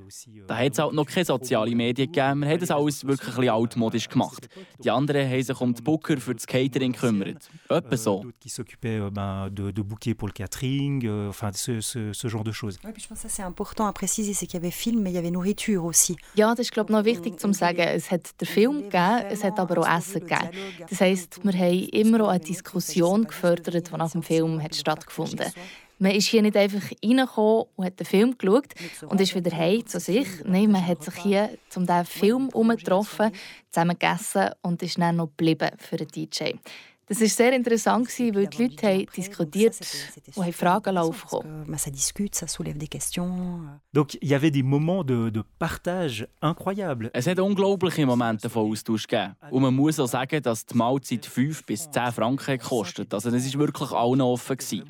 Da 0.47 0.57
hat 0.57 0.73
es 0.73 0.79
halt 0.79 0.93
noch 0.93 1.05
keine 1.05 1.25
sozialen 1.25 1.75
Medien 1.75 2.11
gegeben. 2.11 2.41
Wir 2.41 2.49
haben 2.49 2.59
das 2.59 2.71
alles 2.71 3.05
wirklich 3.05 3.29
ein 3.29 3.35
bisschen 3.35 3.53
altmodisch 3.53 4.09
gemacht. 4.09 4.47
Die 4.83 4.91
anderen 4.91 5.29
haben 5.29 5.43
sich 5.43 5.59
um 5.59 5.73
die 5.73 5.81
Booker 5.81 6.17
für 6.17 6.35
das 6.35 6.45
Catering 6.45 6.91
gekümmert. 6.91 7.49
Etwa 7.69 7.97
so. 7.97 8.23
qui 8.39 8.49
s'occupaient 8.49 9.09
ben, 9.11 9.49
de, 9.49 9.71
de 9.71 9.81
bouquets 9.81 10.13
pour 10.13 10.27
le 10.27 10.33
catering, 10.33 11.05
euh, 11.05 11.29
enfin 11.29 11.51
ce, 11.53 11.81
ce, 11.81 12.13
ce 12.13 12.27
genre 12.27 12.43
de 12.43 12.51
choses. 12.51 12.77
Ouais, 12.83 12.93
je 12.97 13.07
pense 13.07 13.21
que 13.21 13.29
c'est 13.29 13.41
important 13.41 13.87
à 13.87 13.93
préciser, 13.93 14.33
c'est 14.33 14.45
qu'il 14.45 14.59
y 14.59 14.63
avait 14.63 14.71
film, 14.71 15.01
mais 15.01 15.11
il 15.11 15.15
y 15.15 15.17
avait 15.17 15.31
nourriture. 15.31 15.91
Ja, 16.35 16.55
das 16.55 16.67
ist 16.67 16.71
glaube 16.73 16.91
ich 16.91 16.97
noch 16.97 17.05
wichtig 17.05 17.39
zu 17.39 17.53
sagen. 17.53 17.81
Es 17.81 18.11
hat 18.11 18.39
den 18.41 18.47
Film 18.53 18.83
gegeben, 18.83 19.25
es 19.29 19.43
hat 19.43 19.59
aber 19.59 19.79
auch 19.79 19.97
Essen 19.97 20.21
gegeben. 20.21 20.49
Das 20.89 21.01
heisst, 21.01 21.43
wir 21.43 21.53
haben 21.53 21.89
immer 21.89 22.25
auch 22.25 22.29
eine 22.29 22.39
Diskussion 22.39 23.25
gefördert, 23.25 23.91
die 23.91 23.97
nach 23.97 24.11
dem 24.11 24.23
Film 24.23 24.61
hat 24.61 24.75
stattgefunden 24.75 25.51
man 26.03 26.11
ist 26.11 26.27
hier 26.27 26.41
nicht 26.41 26.57
einfach 26.57 26.83
reingekommen 27.03 27.65
und 27.75 27.85
hat 27.85 27.99
den 27.99 28.05
Film 28.05 28.37
geschaut 28.37 28.73
und 29.07 29.21
ist 29.21 29.35
wieder 29.35 29.55
heim 29.55 29.85
zu 29.85 29.99
sich. 29.99 30.27
Nein, 30.45 30.71
man 30.71 30.85
hat 30.85 31.03
sich 31.03 31.15
hier 31.15 31.49
zum 31.69 31.85
diesen 31.85 32.05
Film 32.05 32.49
getroffen, 32.49 33.31
zusammen 33.71 33.97
gegessen 33.97 34.49
und 34.61 34.83
ist 34.83 34.99
dann 34.99 35.15
noch 35.15 35.27
geblieben 35.27 35.69
für 35.77 35.97
den 35.97 36.07
DJ. 36.09 36.55
Das 37.07 37.19
war 37.19 37.27
sehr 37.27 37.53
interessant, 37.53 38.07
weil 38.17 38.47
die 38.47 38.63
Leute 38.63 38.87
haben 38.87 39.05
diskutiert 39.15 39.77
und 40.35 40.45
haben 40.45 40.53
Fragen 40.53 40.97
aufgekommen. 40.97 41.75
Ça 41.77 41.91
discute, 41.91 42.33
ça 42.33 42.47
soulève 42.47 42.77
des 42.77 42.87
questions. 42.87 43.59
Donc, 43.91 44.17
il 44.21 44.29
y 44.29 44.33
avait 44.33 44.51
des 44.51 44.63
moments 44.63 45.03
de, 45.03 45.29
de 45.29 45.43
partage 45.59 46.27
incroyables. 46.41 47.09
Es 47.13 47.27
hat 47.27 47.39
unglaubliche 47.39 48.05
Momente 48.05 48.49
von 48.49 48.71
Austausch 48.71 49.05
gegeben. 49.05 49.35
Und 49.51 49.63
man 49.63 49.75
muss 49.75 49.99
auch 49.99 50.07
sagen, 50.07 50.41
dass 50.41 50.65
die 50.65 50.77
Mahlzeit 50.77 51.25
5 51.25 51.65
bis 51.65 51.91
10 51.91 52.13
Franken 52.13 52.57
gekostet 52.57 53.13
Also 53.13 53.29
es 53.29 53.53
war 53.53 53.59
wirklich 53.59 53.91
allen 53.91 54.21
offen. 54.21 54.55
Gewesen. 54.55 54.89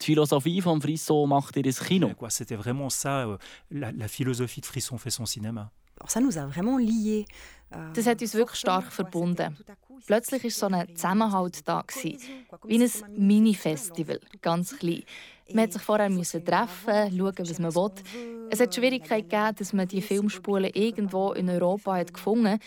Die 0.00 0.04
Philosophie 0.04 0.60
von 0.60 0.82
Frisson 0.82 1.28
macht 1.28 1.56
ihr 1.56 1.72
Kino. 1.72 2.10
C'était 2.28 2.56
vraiment 2.56 2.90
ça, 2.90 3.26
euh, 3.26 3.38
la, 3.70 3.90
la 3.90 4.08
philosophie 4.08 4.60
de 4.60 4.66
Frisson 4.66 4.98
fait 4.98 5.10
son 5.10 5.24
cinéma. 5.24 5.70
Das 7.94 8.06
hat 8.06 8.20
uns 8.20 8.34
wirklich 8.34 8.60
stark 8.60 8.92
verbunden. 8.92 9.56
Plötzlich 10.06 10.44
war 10.44 10.50
so 10.50 10.66
ein 10.66 10.96
Zusammenhalt 10.96 11.66
da. 11.66 11.84
Wie 12.64 12.82
ein 12.82 12.90
Mini-Festival, 13.16 14.20
ganz 14.40 14.76
klein. 14.78 15.04
Man 15.52 15.64
musste 15.64 15.78
sich 15.78 15.82
vorher 15.82 16.08
treffen, 16.08 17.18
schauen, 17.18 17.34
was 17.38 17.58
man 17.58 17.74
will. 17.74 17.90
Es 18.50 18.60
hat 18.60 18.74
Schwierigkeiten 18.74 19.28
gegeben, 19.28 19.56
dass 19.58 19.72
man 19.72 19.88
die 19.88 20.02
Filmspulen 20.02 20.70
irgendwo 20.72 21.32
in 21.32 21.48
Europa 21.50 21.96
hat 21.96 22.14
gefunden 22.14 22.48
hat. 22.48 22.60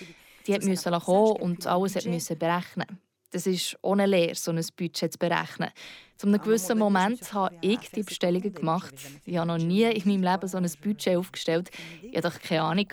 Die 0.46 0.58
mussten 0.60 1.00
kommen 1.00 1.42
und 1.42 1.68
alles 1.68 2.06
müssen 2.06 2.38
berechnen. 2.38 3.00
Das 3.32 3.46
ist 3.46 3.78
ohne 3.82 4.06
Lehr, 4.06 4.36
so 4.36 4.52
ein 4.52 4.66
Budget 4.78 5.12
zu 5.12 5.20
berechnen. 5.20 5.70
Zu 6.16 6.28
einem 6.28 6.42
gewissen 6.42 6.78
Moment 6.78 7.34
habe 7.34 7.56
ich 7.62 7.92
die 7.92 8.04
Bestellungen 8.04 8.54
gemacht. 8.54 8.94
Ich 9.26 9.38
habe 9.38 9.48
noch 9.48 9.58
nie 9.58 9.84
in 9.84 10.08
meinem 10.08 10.24
Leben 10.24 10.48
so 10.48 10.58
ein 10.58 10.72
Budget 10.82 11.18
aufgestellt. 11.18 11.70
Ich 12.02 12.18
hatte 12.18 12.32
keine 12.40 12.62
Ahnung. 12.62 12.88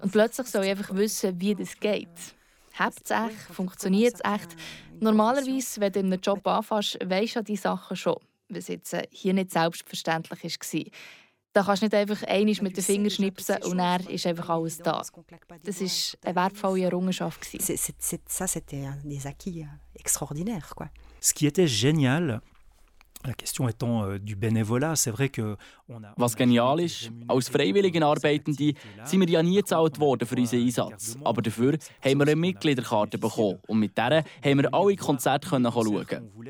Und 0.00 0.12
plötzlich 0.12 0.46
soll 0.46 0.64
ich 0.64 0.70
einfach 0.70 0.94
wissen, 0.94 1.40
wie 1.40 1.54
das 1.54 1.78
geht. 1.78 2.08
Hebt 2.78 3.02
es 3.04 3.10
echt? 3.10 3.54
Funktioniert 3.54 4.14
es 4.14 4.20
echt? 4.20 4.56
Normalerweise, 5.00 5.80
wenn 5.80 5.92
du 5.92 6.00
in 6.00 6.06
einem 6.06 6.20
Job 6.20 6.46
anfängst, 6.46 6.98
weisst 7.04 7.36
du 7.36 7.42
die 7.42 7.56
Sachen 7.56 7.96
schon, 7.96 8.16
was 8.48 8.68
jetzt 8.68 8.92
äh, 8.92 9.02
hier 9.10 9.34
nicht 9.34 9.50
selbstverständlich 9.50 10.42
war. 10.42 10.84
Da 11.52 11.62
kannst 11.62 11.82
du 11.82 11.86
nicht 11.86 11.94
einfach 11.94 12.22
einmal 12.24 12.54
mit 12.60 12.76
den 12.76 12.84
Fingern 12.84 13.10
schnipsen 13.10 13.62
und 13.62 13.78
dann 13.78 14.06
ist 14.08 14.26
einfach 14.26 14.50
alles 14.50 14.76
da. 14.76 15.02
Das 15.02 15.80
war 15.80 16.18
eine 16.24 16.36
wertvolle 16.36 16.82
Errungenschaft. 16.82 17.42
C'était 17.44 18.90
des 19.04 19.26
acquis 19.26 19.66
extraordinaires. 19.94 20.74
Quoi. 20.74 20.90
Ce 21.20 21.32
qui 21.32 21.46
était 21.46 21.66
génial, 21.66 22.42
Was 26.16 26.36
genial 26.36 26.80
ist, 26.80 27.10
als 27.28 27.48
freiwillige 27.48 28.04
Arbeitende 28.04 28.72
sind 29.04 29.20
wir 29.20 29.28
ja 29.28 29.42
nie 29.42 29.56
gezahlt 29.56 29.98
worden 29.98 30.26
für 30.26 30.36
unseren 30.36 30.62
Einsatz. 30.62 31.16
Aber 31.24 31.42
dafür 31.42 31.78
haben 32.04 32.18
wir 32.18 32.26
eine 32.26 32.36
Mitgliederkarte 32.36 33.18
bekommen 33.18 33.58
und 33.66 33.78
mit 33.78 33.96
der 33.96 34.24
haben 34.44 34.58
wir 34.58 34.72
alle 34.72 34.96
Konzerte 34.96 35.48
können 35.48 35.70
schauen. 35.70 36.06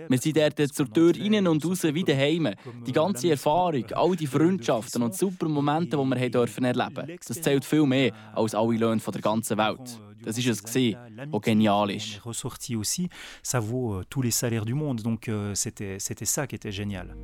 Wir 0.09 0.19
sind 0.19 0.37
dort 0.37 0.75
zur 0.75 0.93
Tür 0.93 1.13
rein 1.15 1.47
und 1.47 1.65
raus 1.65 1.83
wie 1.85 2.05
daheim. 2.05 2.51
Die 2.87 2.93
ganze 2.93 3.31
Erfahrung, 3.31 3.85
all 3.93 4.17
die 4.17 4.27
Freundschaften 4.27 5.03
und 5.03 5.15
super 5.15 5.49
Momente, 5.49 5.97
die 5.97 6.05
wir 6.05 6.45
haben 6.45 6.65
erleben, 6.65 7.19
das 7.27 7.43
zählt 7.43 7.65
viel 7.65 7.87
mehr 7.87 8.13
als 8.35 8.55
alle 8.55 8.77
Löhne 8.77 9.01
der 9.01 9.21
ganzen 9.21 9.59
Welt. 9.59 10.01
Das 10.27 10.37
ist 10.37 10.47
es 10.49 10.63
gesehen, 10.63 10.99
was 11.31 11.41
genial 11.41 11.89
ist. 11.91 12.21
Ressorti 12.25 12.75
aussi, 12.75 13.09
ça 13.45 13.61
vaut 13.61 13.95
euh, 13.95 14.05
tous 14.11 14.23
les 14.23 14.33
salaires 14.33 14.65
du 14.65 14.75
monde, 14.75 15.01
donc 15.03 15.29
euh, 15.29 15.55
c'était 15.55 15.99
c'était 16.01 16.25
ça 16.25 16.49
qui 16.49 16.57
était 16.57 16.73
génial. 16.73 17.17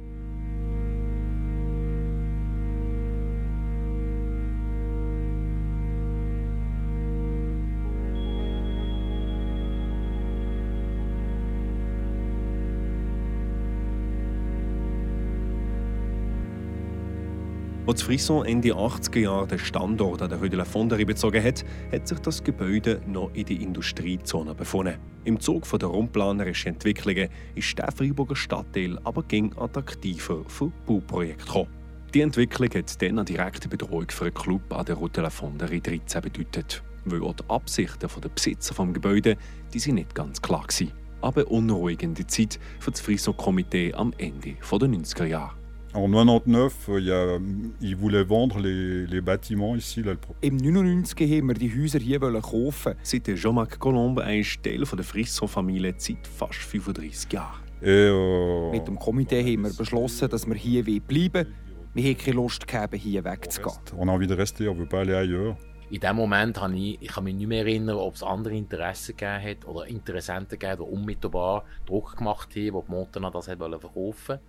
Als 17.92 18.00
Frisson 18.00 18.46
Ende 18.46 18.72
80er 18.72 19.18
Jahre 19.18 19.46
den 19.46 19.58
Standort 19.58 20.22
an 20.22 20.30
der 20.30 20.38
Rue 20.38 20.48
de 20.48 20.56
la 20.56 20.64
Fonderie 20.64 21.04
bezogen 21.04 21.44
hat, 21.44 21.62
hat 21.92 22.08
sich 22.08 22.18
das 22.20 22.42
Gebäude 22.42 23.02
noch 23.06 23.30
in 23.34 23.44
die 23.44 23.62
Industriezone 23.62 24.54
befunden. 24.54 24.96
Im 25.24 25.38
Zug 25.38 25.68
der 25.78 25.90
raumplanerischen 25.90 26.72
Entwicklungen 26.72 27.28
ist 27.54 27.76
der 27.76 27.92
Freiburger 27.92 28.34
Stadtteil 28.34 28.98
aber 29.04 29.22
gegen 29.24 29.52
attraktiver 29.58 30.42
für 30.46 30.72
Bauprojekte 30.86 31.44
gekommen. 31.44 31.68
Die 32.14 32.22
Entwicklung 32.22 32.70
hat 32.70 33.02
dann 33.02 33.18
eine 33.18 33.26
direkte 33.26 33.68
Bedrohung 33.68 34.08
für 34.08 34.24
einen 34.24 34.34
Club 34.34 34.72
an 34.72 34.86
der 34.86 34.94
Rue 34.94 35.10
de 35.10 35.24
la 35.24 35.28
Fonderie 35.28 35.82
13 35.82 36.22
bedeutet, 36.22 36.82
weil 37.04 37.22
auch 37.22 37.34
die 37.34 37.44
Absichten 37.48 38.08
der 38.22 38.28
Besitzer 38.30 38.74
des 38.74 38.94
Gebäudes 38.94 39.36
die 39.74 39.78
sind 39.78 39.96
nicht 39.96 40.14
ganz 40.14 40.40
klar 40.40 40.64
waren. 40.64 40.92
Aber 41.20 41.46
unruhigende 41.50 42.26
Zeit 42.26 42.58
für 42.80 42.90
das 42.90 43.02
Frisson-Komitee 43.02 43.92
am 43.92 44.14
Ende 44.16 44.54
der 44.54 44.78
90er 44.78 45.26
Jahre. 45.26 45.61
En 45.94 46.08
99, 46.08 46.88
il 46.98 47.04
y 47.04 47.12
a, 47.12 47.38
ils 47.82 47.94
voulaient 47.94 48.24
vendre 48.24 48.58
les, 48.58 49.06
les 49.06 49.20
bâtiments 49.20 49.76
ici. 49.76 50.02
Là, 50.02 50.14
Im 50.40 50.56
99 50.56 51.14
wollten 51.18 51.48
wir 51.48 51.54
die 51.54 51.70
Häuser 51.70 51.98
hier 52.00 52.18
kaufen. 52.40 52.94
Seit 53.02 53.28
Jean-Marc 53.36 53.78
Colombe 53.78 54.24
ein 54.24 54.42
Teil 54.62 54.84
der 54.84 55.04
Frisson-Familie 55.04 55.94
seit 55.98 56.26
fast 56.26 56.54
35 56.60 57.30
Jahren. 57.32 57.60
Et, 57.82 57.88
euh, 57.88 58.70
Mit 58.70 58.86
dem 58.86 58.98
Komitee 58.98 59.42
haben 59.42 59.64
wir 59.64 59.72
beschlossen, 59.74 60.30
dass 60.30 60.46
wir 60.46 60.54
hier 60.54 60.82
bleiben 60.82 61.34
wollen. 61.34 61.54
Wir 61.94 62.04
haben 62.04 62.16
keine 62.16 62.36
Lust 62.36 62.66
gehabt, 62.66 62.94
hier 62.94 63.22
wegzugehen. 63.22 63.76
on 63.98 64.08
a 64.08 64.14
envie 64.14 64.26
de 64.26 64.34
rester, 64.34 64.70
on 64.70 64.78
veut 64.78 64.88
pas 64.88 65.00
aller 65.00 65.18
ailleurs. 65.18 65.56
In 65.90 66.00
dem 66.00 66.16
Moment 66.16 66.58
habe 66.58 66.74
ich, 66.74 67.02
ich 67.02 67.08
kann 67.08 67.24
mich 67.24 67.34
nicht 67.34 67.48
mehr 67.48 67.66
erinnern, 67.66 67.96
ob 67.96 68.14
es 68.14 68.22
andere 68.22 68.54
Interessen 68.54 69.14
gegeben 69.14 69.42
hat 69.42 69.68
oder 69.68 69.86
Interessenten 69.86 70.58
gegeben, 70.58 70.86
die 70.86 70.90
unmittelbar 70.90 71.64
Druck 71.84 72.16
gemacht 72.16 72.48
haben, 72.48 72.62
die 72.62 72.70
die 72.70 72.90
Montana 72.90 73.30
das 73.30 73.44
verkaufen 73.44 73.90
wollten. 73.94 74.40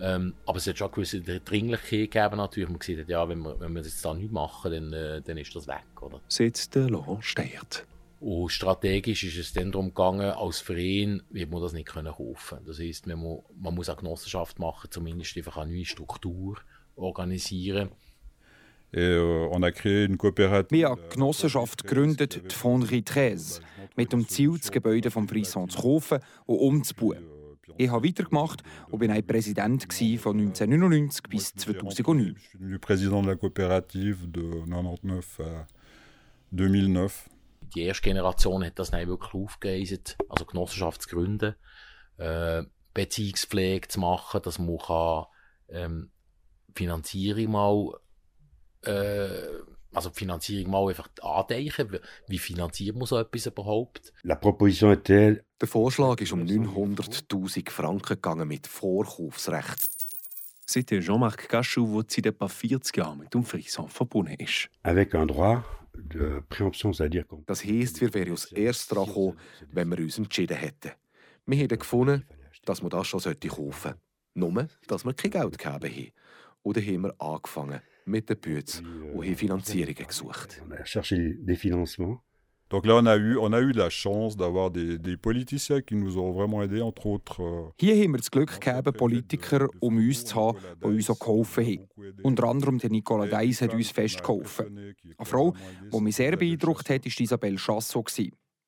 Ähm, 0.00 0.34
aber 0.44 0.58
es 0.58 0.66
hat 0.66 0.78
schon 0.78 0.88
eine 0.88 0.94
gewisse 0.94 1.20
Dringlichkeit 1.20 2.10
gegeben 2.10 2.36
natürlich. 2.36 2.68
Man 2.68 2.78
gesagt 2.78 3.00
hat, 3.00 3.08
ja, 3.08 3.28
wenn 3.28 3.40
wir, 3.40 3.58
wenn 3.60 3.72
wir 3.72 3.82
das 3.82 3.92
jetzt 3.92 4.04
da 4.04 4.14
nicht 4.14 4.32
machen, 4.32 4.70
dann, 4.70 4.92
äh, 4.92 5.22
dann 5.22 5.38
ist 5.38 5.54
das 5.54 5.66
weg, 5.66 5.84
oder? 6.00 6.20
Sitzt 6.28 6.74
der 6.74 6.90
Laurent 6.90 7.24
Steiert. 7.24 7.86
Und 8.20 8.48
strategisch 8.50 9.24
ist 9.24 9.36
es 9.38 9.52
dann 9.52 9.72
darum 9.72 9.88
gegangen, 9.88 10.30
als 10.30 10.60
Verein 10.60 11.22
wird 11.30 11.50
man 11.50 11.60
das 11.60 11.72
nicht 11.72 11.88
können 11.88 12.12
kaufen. 12.12 12.58
Das 12.66 12.78
heisst, 12.78 13.06
man 13.06 13.18
muss, 13.18 13.42
man 13.54 13.74
muss 13.74 13.88
eine 13.88 13.98
Genossenschaft 13.98 14.58
machen, 14.58 14.90
zumindest 14.90 15.36
einfach 15.36 15.58
eine 15.58 15.72
neue 15.72 15.84
Struktur 15.84 16.58
organisieren. 16.96 17.90
Euh. 18.94 19.50
Wir 19.50 20.50
haben 20.50 20.70
eine 20.70 21.08
Genossenschaft 21.08 21.84
gegründet, 21.84 22.50
die 22.50 22.54
Fonderie 22.54 23.02
13, 23.02 23.62
mit 23.96 24.12
dem 24.12 24.26
Ziel, 24.26 24.56
das 24.58 24.70
Gebäude 24.70 25.10
vom 25.10 25.28
Frisson 25.28 25.68
zu 25.68 25.82
kaufen 25.82 26.20
und 26.46 26.58
umzubauen. 26.58 27.35
Ich 27.78 27.90
habe 27.90 28.08
weitergemacht 28.08 28.62
und 28.90 28.98
bin 29.00 29.10
ein 29.10 29.26
Präsident 29.26 29.82
von 30.18 30.38
1999 30.38 31.22
bis 31.28 31.54
2009. 31.54 32.34
Je 32.34 32.40
suis 32.40 32.58
devenu 32.58 32.78
président 32.78 33.22
de 33.22 33.28
la 33.28 33.36
coopérative 33.36 34.26
de 34.30 34.64
99 34.66 35.40
à 35.40 35.66
2009. 36.50 37.28
Die 37.74 37.82
erste 37.82 38.02
Generation 38.02 38.64
hat 38.64 38.78
das 38.78 38.90
dann 38.90 39.06
wirklich 39.06 39.34
aufgegeben, 39.34 40.00
also 40.28 40.44
Genossenschaft 40.46 41.02
zu 41.02 41.08
gründen, 41.10 41.54
äh, 42.16 42.62
Beziehungspflege 42.94 43.88
zu 43.88 44.00
machen, 44.00 44.40
dass 44.42 44.58
man 44.58 44.78
kann, 44.78 45.26
ähm, 45.68 46.10
Finanzierung 46.74 47.50
mal 47.50 47.92
äh, 48.82 49.75
also 49.92 50.10
die 50.10 50.18
Finanzierung 50.18 50.70
mal 50.70 50.88
einfach 50.88 51.08
andenken. 51.22 51.98
Wie 52.28 52.38
finanziert 52.38 52.96
man 52.96 53.06
so 53.06 53.18
etwas 53.18 53.46
überhaupt? 53.46 54.12
La 54.22 54.34
proposition 54.34 54.92
était... 54.92 55.42
Der 55.60 55.68
Vorschlag 55.68 56.20
ist 56.20 56.32
um 56.32 56.42
900'000 56.42 57.70
Franken 57.70 58.16
gegangen 58.16 58.46
mit 58.46 58.66
Vorkaufsrecht. 58.66 59.88
C'était 60.66 61.00
Jean-Marc 61.00 61.48
Cachou, 61.48 62.02
der 62.02 62.10
seit 62.10 62.26
etwa 62.26 62.48
40 62.48 62.96
Jahren 62.96 63.18
mit 63.18 63.32
dem 63.32 63.44
Frisson 63.44 63.88
verbunden 63.88 64.34
ist. 64.34 64.68
Avec 64.82 65.14
un 65.14 65.26
droit 65.26 65.64
de 65.94 66.42
préemption, 66.48 66.92
c'est-à-dire 66.92 67.24
Das 67.46 67.64
heisst, 67.64 68.00
wir 68.00 68.12
wären 68.12 68.32
als 68.32 68.52
erstes 68.52 68.88
dran 68.88 69.06
gekommen, 69.06 69.38
wenn 69.72 69.90
wir 69.90 69.98
uns 69.98 70.18
entschieden 70.18 70.56
hätten. 70.56 70.92
Wir 71.46 71.58
hätten 71.58 71.78
gefunden, 71.78 72.26
dass 72.64 72.82
man 72.82 72.90
das 72.90 73.06
schon 73.06 73.20
kaufen 73.20 73.40
sollte. 73.48 74.00
Nur, 74.34 74.68
dass 74.88 75.04
wir 75.04 75.14
kein 75.14 75.30
Geld 75.30 75.56
gegeben 75.56 75.94
haben. 75.94 76.12
Oder 76.64 76.80
haben 76.82 77.02
wir 77.02 77.14
angefangen 77.18 77.80
mit 78.06 78.28
den 78.30 78.38
Bütz 78.38 78.82
und 79.14 79.24
haben 79.24 79.36
Finanzierungen 79.36 80.06
gesucht. 80.06 80.62
Financements. 81.56 82.20
Donc 82.68 82.84
là, 82.84 82.96
on 82.96 83.06
a 83.06 83.16
eu, 83.16 83.36
on 83.38 83.52
a 83.52 83.60
eu 83.60 83.70
la 83.70 83.88
chance 83.90 84.36
d'avoir 84.36 84.72
des, 84.72 84.98
des 84.98 85.16
politiciens 85.16 85.80
qui 85.82 85.94
nous 85.94 86.18
ont 86.18 86.32
vraiment 86.32 86.64
aidés, 86.64 86.82
entre 86.82 87.06
autres. 87.06 87.40
euh, 87.40 87.70
Hier 87.80 87.94
haben 87.94 88.12
wir 88.12 88.18
das 88.18 88.28
Glück 88.28 88.60
gehabt, 88.60 88.96
Politiker 88.98 89.68
um 89.78 89.96
uns 89.98 90.24
zu 90.24 90.34
haben, 90.34 90.58
die 90.82 90.86
uns 90.86 91.08
auch 91.08 91.18
geholfen 91.20 91.64
haben. 91.64 91.88
Unter 92.24 92.48
anderem 92.48 92.78
der 92.78 92.90
Nicola 92.90 93.26
Geiss 93.26 93.62
hat 93.62 93.72
uns 93.72 93.92
festgeholfen. 93.92 94.76
Eine 95.16 95.26
Frau, 95.26 95.54
die 95.92 96.00
mich 96.00 96.16
sehr 96.16 96.36
beeindruckt 96.36 96.90
hat, 96.90 97.04
war 97.04 97.20
Isabelle 97.20 97.56
Chassot. 97.56 98.10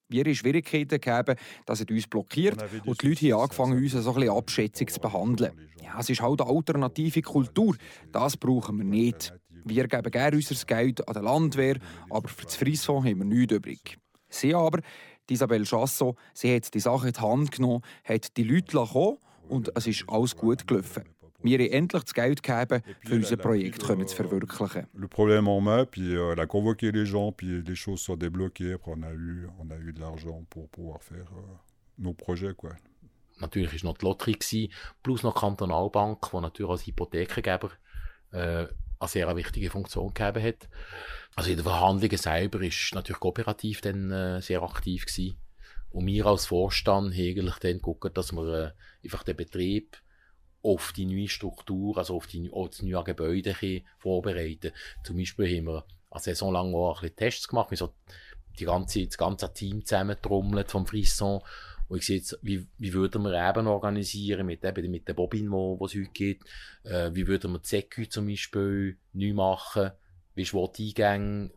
Wir 0.08 0.20
hatten 0.20 0.34
Schwierigkeiten 0.34 1.00
gegeben, 1.00 1.36
das 1.66 1.80
hat 1.80 1.90
uns 1.90 2.06
blockiert 2.06 2.56
und 2.86 3.02
die 3.02 3.08
Leute 3.08 3.32
haben 3.32 3.42
angefangen, 3.42 3.78
uns 3.78 3.92
so 3.92 3.98
ein 3.98 4.14
bisschen 4.14 4.30
abschätzig 4.30 4.90
zu 4.90 5.00
behandeln. 5.00 5.52
Ja, 5.82 6.00
es 6.00 6.08
ist 6.08 6.22
halt 6.22 6.40
eine 6.40 6.50
alternative 6.50 7.20
Kultur, 7.20 7.76
das 8.10 8.36
brauchen 8.36 8.78
wir 8.78 8.84
nicht. 8.84 9.34
Wir 9.64 9.86
geben 9.86 10.10
gerne 10.10 10.36
unser 10.36 10.64
Geld 10.64 11.06
an 11.06 11.14
die 11.14 11.20
Landwehr, 11.20 11.76
aber 12.08 12.28
für 12.28 12.44
das 12.44 12.56
Frisson 12.56 13.04
haben 13.04 13.18
wir 13.18 13.24
nichts 13.24 13.54
übrig. 13.54 13.98
Sie 14.30 14.54
aber, 14.54 14.80
Isabelle 15.30 15.64
Chassot, 15.64 16.16
sie 16.32 16.54
hat 16.54 16.72
die 16.72 16.80
Sache 16.80 17.08
in 17.08 17.12
die 17.12 17.20
Hand 17.20 17.52
genommen, 17.52 17.82
hat 18.04 18.36
die 18.36 18.44
Leute 18.44 18.78
kommen 18.78 19.18
und 19.48 19.70
es 19.74 19.86
ist 19.86 20.04
alles 20.08 20.36
gut 20.36 20.66
gelaufen. 20.66 21.04
Wir 21.40 21.58
haben 21.58 21.70
endlich 21.70 22.02
das 22.02 22.14
Geld 22.14 22.42
gegeben, 22.42 22.82
für 23.06 23.14
unser 23.14 23.36
Projekt 23.36 23.82
zu 23.82 24.16
verwirklichen. 24.16 24.86
le 24.92 25.06
problème 25.06 25.46
en 25.46 25.60
main, 25.60 25.86
puis 25.86 26.16
euh, 26.16 26.32
elle 26.32 26.40
a 26.40 26.46
convoqué 26.46 26.90
les 26.90 27.06
gens, 27.06 27.30
puis 27.30 27.62
les 27.62 27.76
choses 27.76 28.00
sont 28.00 28.16
débloquées. 28.16 28.72
Après, 28.72 28.90
on 28.90 29.02
a 29.02 29.12
eu, 29.12 29.48
on 29.60 29.70
a 29.70 29.76
eu 29.76 29.92
de 29.92 30.00
l'argent 30.00 30.44
pour 30.50 30.68
pouvoir 30.68 31.00
faire 31.02 31.30
euh, 31.36 31.56
nos 31.98 32.12
projets, 32.12 32.54
quoi. 32.54 32.74
Natürlich 33.40 33.84
war 33.84 33.92
noch 33.92 33.98
die 33.98 34.04
Lotterie, 34.04 34.32
gewesen, 34.32 34.72
plus 35.04 35.22
noch 35.22 35.34
die 35.34 35.40
Kantonalbank, 35.40 36.28
die 36.32 36.40
natürlich 36.40 36.70
als 36.72 36.86
Hypothekengeber 36.88 37.70
äh, 38.32 38.66
eine 38.98 39.08
sehr 39.08 39.36
wichtige 39.36 39.70
Funktion 39.70 40.12
gegeben 40.12 40.42
hat. 40.42 40.68
Also 41.36 41.50
in 41.50 41.56
den 41.56 41.64
Verhandlungen 41.64 42.18
selber 42.18 42.60
ist 42.62 42.94
natürlich 42.94 43.20
kooperativ 43.20 43.80
dann 43.80 44.10
äh, 44.10 44.42
sehr 44.42 44.60
aktiv 44.62 45.06
gewesen. 45.06 45.36
Und 45.90 46.06
wir 46.06 46.26
als 46.26 46.46
Vorstand 46.46 47.12
haben 47.14 47.20
eigentlich 47.20 47.58
dann 47.58 47.80
gucken, 47.80 48.12
dass 48.12 48.32
wir 48.32 48.48
äh, 48.52 48.70
einfach 49.04 49.22
den 49.22 49.36
Betrieb 49.36 49.96
auf 50.62 50.92
die 50.92 51.06
neue 51.06 51.28
Struktur, 51.28 51.96
also 51.98 52.16
auf, 52.16 52.26
die, 52.26 52.50
auf 52.50 52.70
das 52.70 52.82
neue 52.82 53.04
Gebäude 53.04 53.54
vorbereiten. 53.98 54.72
Zum 55.04 55.16
Beispiel 55.16 55.58
haben 55.58 55.66
wir 55.66 55.84
eine 56.10 56.20
Saison 56.20 56.52
lang 56.52 56.74
auch 56.74 57.02
ein 57.02 57.14
Tests 57.14 57.48
gemacht, 57.48 57.70
wir 57.70 57.78
so 57.78 57.94
die 58.58 58.64
ganze, 58.64 59.06
das 59.06 59.18
ganze 59.18 59.52
Team 59.52 59.84
zusammentrommelt 59.84 60.70
vom 60.70 60.86
Frisson. 60.86 61.42
Und 61.88 61.98
ich 61.98 62.06
sehe 62.06 62.16
jetzt, 62.16 62.38
wie, 62.42 62.66
wie 62.76 62.92
würden 62.92 63.22
wir 63.22 63.48
eben 63.48 63.66
organisieren 63.66 64.46
mit, 64.46 64.64
eben 64.64 64.90
mit 64.90 65.08
der 65.08 65.14
Bobin, 65.14 65.50
wo, 65.50 65.78
wo 65.78 65.86
es 65.86 65.94
heute 65.94 66.10
geht, 66.12 66.42
äh, 66.84 67.10
wie 67.14 67.26
würden 67.26 67.52
wir 67.52 67.60
die 67.60 67.68
Säcke 67.68 68.08
zum 68.08 68.26
Beispiel 68.26 68.98
neu 69.12 69.32
machen, 69.32 69.92
wie 70.34 70.42
ist 70.42 70.52
wo 70.52 70.66
die 70.66 70.88
Eingänge, 70.88 71.50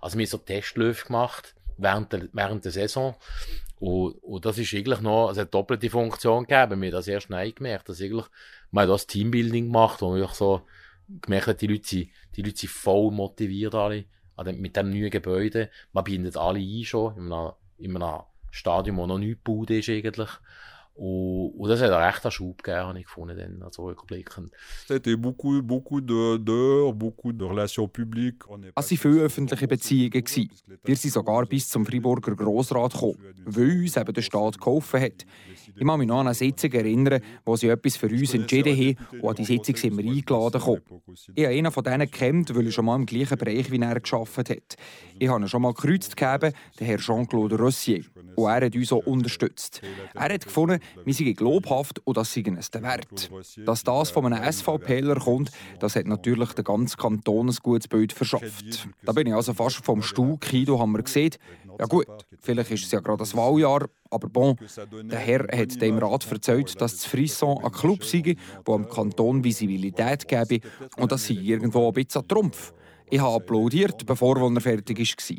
also 0.00 0.18
wir 0.18 0.26
haben 0.26 0.30
so 0.30 0.38
Testläufe 0.38 1.06
gemacht 1.06 1.54
während 1.82 2.12
der, 2.12 2.28
während 2.32 2.64
der 2.64 2.72
Saison 2.72 3.14
und, 3.80 4.12
und 4.22 4.44
das 4.44 4.58
ist 4.58 4.74
eigentlich 4.74 5.00
noch 5.00 5.28
also 5.28 5.40
eine 5.40 5.48
doppelte 5.48 5.88
Funktion 5.88 6.44
gegeben. 6.44 6.82
Haben 6.82 6.90
das 6.90 7.08
erst 7.08 7.26
schnell 7.26 7.50
gemerkt, 7.52 7.88
dass 7.88 8.00
eigentlich, 8.00 8.26
man 8.70 8.82
hat 8.82 8.90
das 8.90 9.06
Teambuilding 9.06 9.66
gemacht, 9.66 10.02
wo 10.02 10.12
einfach 10.12 10.34
so 10.34 10.62
gemerkt 11.22 11.46
hat, 11.46 11.60
die 11.62 11.66
Leute 11.66 11.88
sind, 11.88 12.10
die 12.36 12.42
Leute 12.42 12.58
sind 12.58 12.70
voll 12.70 13.10
motiviert 13.10 13.74
alle 13.74 14.04
mit 14.54 14.76
dem 14.76 14.90
neuen 14.90 15.10
Gebäude. 15.10 15.70
Man 15.92 16.04
bindet 16.04 16.36
alle 16.36 16.60
ein 16.60 16.84
schon 16.84 17.16
in 17.16 17.32
einem, 17.32 17.52
in 17.78 17.96
einem 17.96 18.22
Stadium, 18.50 18.98
wo 18.98 19.06
noch 19.06 19.18
nichts 19.18 19.42
gebaut 19.44 19.70
ist 19.70 19.88
eigentlich. 19.88 20.30
Und, 21.00 21.54
und 21.58 21.68
das 21.70 21.80
hat 21.80 21.90
einen 21.90 22.04
rechten 22.04 22.30
Schub 22.30 22.62
gegeben, 22.62 22.88
habe 22.88 22.98
ich 22.98 23.06
gefunden, 23.06 23.38
dann, 23.38 23.62
also 23.62 23.84
rückblickend. 23.86 24.52
C'était 24.86 25.16
beaucoup, 25.16 25.62
beaucoup 25.62 26.02
d'heures, 26.02 26.92
beaucoup 26.92 27.32
de 27.32 27.42
relations 27.42 27.88
publiques. 27.88 28.44
Es 28.76 28.90
waren 28.90 28.98
viele 28.98 29.20
öffentliche 29.22 29.66
Beziehungen. 29.66 30.10
gewesen. 30.10 30.50
Wir 30.84 30.96
sind 30.96 31.12
sogar 31.14 31.46
bis 31.46 31.70
zum 31.70 31.86
Freiburger 31.86 32.36
Grossrat 32.36 32.92
gekommen, 32.92 33.16
weil 33.46 33.80
uns 33.80 33.96
eben 33.96 34.12
der 34.12 34.20
Staat 34.20 34.58
geholfen 34.58 35.00
hat. 35.00 35.24
Ich 35.76 35.86
kann 35.86 35.98
mich 35.98 36.08
noch 36.08 36.20
an 36.20 36.26
eine 36.26 36.34
Sitzung 36.34 36.72
erinnern, 36.72 37.20
wo 37.44 37.56
sie 37.56 37.68
etwas 37.68 37.96
für 37.96 38.08
uns 38.08 38.34
entschieden 38.34 38.76
haben 38.76 39.20
und 39.20 39.30
an 39.30 39.36
die 39.36 39.44
Sitzung 39.44 39.76
sind 39.76 39.96
wir 39.96 40.04
eingeladen 40.04 40.60
gekommen. 40.60 40.82
Ich 41.34 41.44
habe 41.44 41.54
einen 41.54 41.72
von 41.72 41.84
denen 41.84 42.10
gekannt, 42.10 42.54
weil 42.54 42.66
er 42.66 42.72
schon 42.72 42.84
mal 42.84 42.96
im 42.96 43.06
gleichen 43.06 43.38
Bereich 43.38 43.70
wie 43.70 43.80
er 43.80 44.00
gearbeitet 44.00 44.50
hat. 44.50 44.76
Ich 45.18 45.28
habe 45.28 45.42
ihn 45.42 45.48
schon 45.48 45.62
mal 45.62 45.74
gekreuzt 45.74 46.16
gegeben, 46.16 46.52
den 46.78 46.86
Herrn 46.86 47.00
Jean-Claude 47.00 47.58
Rossier. 47.58 48.04
Und 48.36 48.46
er 48.46 48.66
hat 48.66 48.74
uns 48.74 48.92
auch 48.92 49.06
unterstützt. 49.06 49.82
Er 50.14 50.34
hat 50.34 50.44
gefunden, 50.44 50.80
wir 51.04 51.14
seien 51.14 51.34
globhaft 51.34 52.00
und 52.06 52.16
das 52.16 52.32
sei 52.32 52.44
es 52.58 52.70
der 52.70 52.82
Wert. 52.82 53.30
Dass 53.66 53.84
das 53.84 54.10
von 54.10 54.32
einem 54.32 54.50
SVPler 54.50 55.16
kommt, 55.16 55.50
das 55.78 55.96
hat 55.96 56.06
natürlich 56.06 56.52
den 56.52 56.64
ganzen 56.64 56.96
Kanton 56.96 57.48
ein 57.48 57.56
gutes 57.62 57.88
Bild 57.88 58.12
verschafft. 58.12 58.88
Da 59.04 59.12
bin 59.12 59.26
ich 59.26 59.34
also 59.34 59.52
fast 59.52 59.84
vom 59.84 60.02
Stuhl 60.02 60.38
Kido 60.38 60.78
haben 60.78 60.92
wir 60.92 61.02
gesehen. 61.02 61.34
Ja 61.80 61.86
gut, 61.86 62.06
vielleicht 62.42 62.70
ist 62.72 62.84
es 62.84 62.90
ja 62.90 63.00
gerade 63.00 63.20
das 63.20 63.34
Wahljahr, 63.34 63.88
aber 64.10 64.28
bon, 64.28 64.54
der 65.04 65.18
Herr 65.18 65.46
hat 65.50 65.80
dem 65.80 65.96
Rat 65.96 66.30
erzählt, 66.30 66.78
dass 66.78 66.92
das 66.92 67.06
Frisson 67.06 67.56
ein 67.64 67.72
Club 67.72 68.04
sei, 68.04 68.20
der 68.20 68.74
am 68.74 68.86
Kanton 68.86 69.42
Visibilität 69.42 70.28
gebe 70.28 70.60
und 70.98 71.10
das 71.10 71.26
sei 71.26 71.34
irgendwo 71.36 71.88
ein 71.88 71.94
bisschen 71.94 72.20
ein 72.20 72.28
Trumpf. 72.28 72.74
Ich 73.08 73.18
habe 73.18 73.36
applaudiert, 73.36 74.04
bevor 74.04 74.36
er 74.36 74.60
fertig 74.60 74.98
war. 74.98 75.36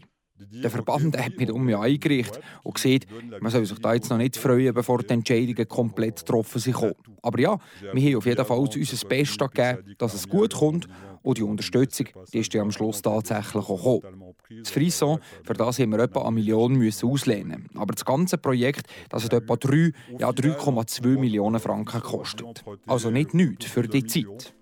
Der 0.64 0.72
Verband 0.72 1.16
hat 1.16 1.38
mich 1.38 1.52
um 1.52 1.64
mich 1.64 1.78
eingerichtet 1.78 2.42
und 2.64 2.74
gesagt, 2.74 3.06
man 3.39 3.52
soll 3.52 3.64
sich 3.68 3.78
da 3.78 3.94
jetzt 3.94 4.10
noch 4.10 4.18
nicht 4.18 4.36
freuen, 4.36 4.74
bevor 4.74 5.04
die 5.04 5.14
Entscheidungen 5.14 5.68
komplett 5.68 6.22
getroffen 6.22 6.58
sind. 6.58 6.76
Aber 7.22 7.39
ja, 7.39 7.60
wir 7.94 8.02
haben 8.02 8.16
auf 8.16 8.26
jeden 8.26 8.46
Fall 8.46 8.58
unser 8.58 9.08
Bestes 9.08 9.38
gegeben, 9.38 9.96
dass 10.00 10.16
es 10.16 10.28
gut 10.28 10.56
kommt 10.56 10.88
und 11.22 11.38
die 11.38 11.44
Unterstützung 11.44 12.08
die 12.34 12.39
ist 12.39 12.54
ja 12.54 12.62
am 12.64 12.72
Schluss 12.72 13.02
tatsächlich 13.02 13.68
gekommen. 13.68 14.30
Das 14.60 14.70
Frisson, 14.72 15.20
für 15.43 15.54
das 15.54 15.80
haben 15.80 15.91
wir 15.91 15.99
etwa 15.99 16.22
eine 16.22 16.32
Million 16.32 16.74
müssen 16.74 17.10
auslehnen. 17.10 17.70
Aber 17.76 17.93
das 17.93 18.06
ganze 18.06 18.38
Projekt, 18.38 18.88
das 19.10 19.24
hat 19.24 19.34
etwa 19.34 19.56
3, 19.56 19.91
ja 20.20 20.30
3,2 20.30 21.18
Millionen 21.18 21.60
Franken 21.60 22.02
gekostet. 22.02 22.64
Also 22.88 23.10
nicht 23.10 23.34
nichts 23.34 23.66
für 23.66 23.88
die 23.88 24.06
Zeit. 24.06 24.54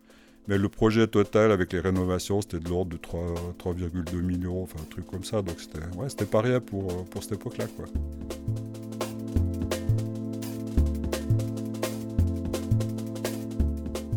Mais 0.48 0.58
le 0.58 0.68
projet 0.68 1.06
total 1.06 1.52
avec 1.52 1.74
les 1.74 1.80
rénovations, 1.80 2.42
c'était 2.42 2.60
de 2.60 2.70
l'ordre 2.70 2.90
de 2.90 2.98
3 2.98 3.36
3,2 3.60 4.20
millions, 4.24 4.64
enfin 4.64 4.80
un 4.82 4.90
truc 4.90 5.06
comme 5.06 5.24
ça. 5.24 5.44
Donc 5.44 5.60
c'était 5.60 5.86
ouais, 5.96 6.26
pas 6.26 6.42
rien 6.42 6.60
pour, 6.60 6.90
euh, 6.90 7.04
pour 7.08 7.22
cette 7.22 7.34
époque-là. 7.34 7.66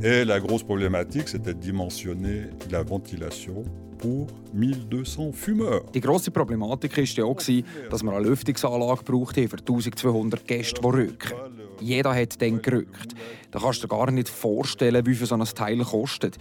Et 0.04 0.24
la 0.24 0.40
grosse 0.40 0.64
problématique, 0.64 1.28
c'était 1.28 1.54
de 1.54 1.60
dimensionner 1.60 2.48
la 2.72 2.82
ventilation 2.82 3.62
pour 3.98 4.26
1200 4.52 5.32
fumeurs. 5.32 5.84
Die 5.94 6.00
grosse 6.00 6.32
Problematik 6.32 6.96
war 6.96 7.04
ja 7.04 7.24
auch, 7.24 7.36
dass 7.36 8.02
wir 8.02 8.12
eine 8.12 8.28
Lüftungsanlage 8.28 9.04
braucht 9.04 9.36
haben 9.36 9.48
für 9.48 9.58
1200 9.58 10.44
Gäste, 10.44 10.80
die 10.80 10.88
rücken. 10.88 11.32
Jeder 11.80 12.16
hat 12.16 12.42
dann 12.42 12.60
gerückt. 12.60 13.14
Da 13.52 13.60
kannst 13.60 13.84
du 13.84 13.86
dir 13.86 13.96
gar 13.96 14.10
nicht 14.10 14.28
vorstellen, 14.28 15.06
wie 15.06 15.14
viel 15.14 15.28
so 15.28 15.36
ein 15.36 15.44
Teil 15.44 15.78
kostet. 15.84 16.36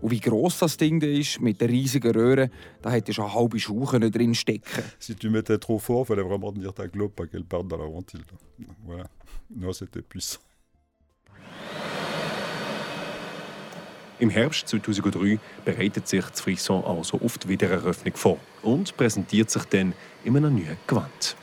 Und 0.00 0.12
wie 0.12 0.20
gross 0.20 0.60
das 0.60 0.76
Ding 0.76 1.00
da 1.00 1.08
ist, 1.08 1.40
mit 1.40 1.60
der 1.60 1.68
riesigen 1.68 2.12
Röhre, 2.12 2.48
da 2.80 2.92
hätte 2.92 3.12
schon 3.12 3.24
eine 3.24 3.34
halbe 3.34 3.58
Schuhe 3.58 3.98
drin 3.98 4.36
stecken 4.36 4.84
Si 5.00 5.16
tu 5.16 5.30
mettais 5.30 5.58
trop 5.58 5.82
fort, 5.82 6.06
fallait 6.06 6.22
vraiment 6.22 6.52
tenir 6.54 6.72
ta 6.72 6.86
clope 6.86 7.16
pas 7.16 7.26
qu'elle 7.26 7.44
parte 7.44 7.66
dans 7.66 7.76
la 7.76 7.86
ventile. 7.86 8.22
Voilà. 8.86 9.04
Non, 9.50 9.72
c'était 9.72 10.00
puissant. 10.00 10.40
Im 14.20 14.28
Herbst 14.28 14.68
2003 14.68 15.38
bereitet 15.64 16.06
sich 16.06 16.26
das 16.26 16.42
Frisson 16.42 16.84
also 16.84 17.18
auf 17.22 17.38
die 17.38 17.48
Wiedereröffnung 17.48 18.14
vor 18.14 18.38
und 18.60 18.94
präsentiert 18.94 19.50
sich 19.50 19.64
dann 19.64 19.94
in 20.24 20.36
einem 20.36 20.54
neuen 20.54 20.76
Gewand. 20.86 21.36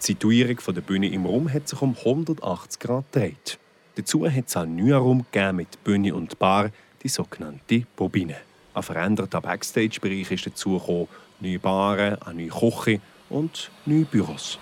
Die 0.00 0.06
Situierung 0.06 0.58
der 0.74 0.80
Bühne 0.80 1.08
im 1.08 1.24
Raum 1.24 1.52
hat 1.52 1.68
sich 1.68 1.80
um 1.80 1.96
180 1.96 2.80
Grad 2.80 3.12
gedreht. 3.12 3.60
Dazu 3.94 4.26
hat 4.28 4.48
es 4.48 4.56
einen 4.56 4.74
neuen 4.74 4.94
Raum 4.94 5.24
mit 5.52 5.84
Bühne 5.84 6.12
und 6.16 6.36
Bar, 6.36 6.70
die 7.04 7.08
sogenannte 7.08 7.86
Bobine. 7.94 8.38
Ein 8.74 8.82
veränderter 8.82 9.40
Backstage-Bereich 9.40 10.32
ist 10.32 10.46
dazugekommen, 10.46 11.06
neue 11.38 11.60
Baren, 11.60 12.20
eine 12.22 12.42
neue 12.42 12.48
Küche 12.48 13.00
und 13.30 13.70
neue 13.86 14.04
Büros. 14.04 14.58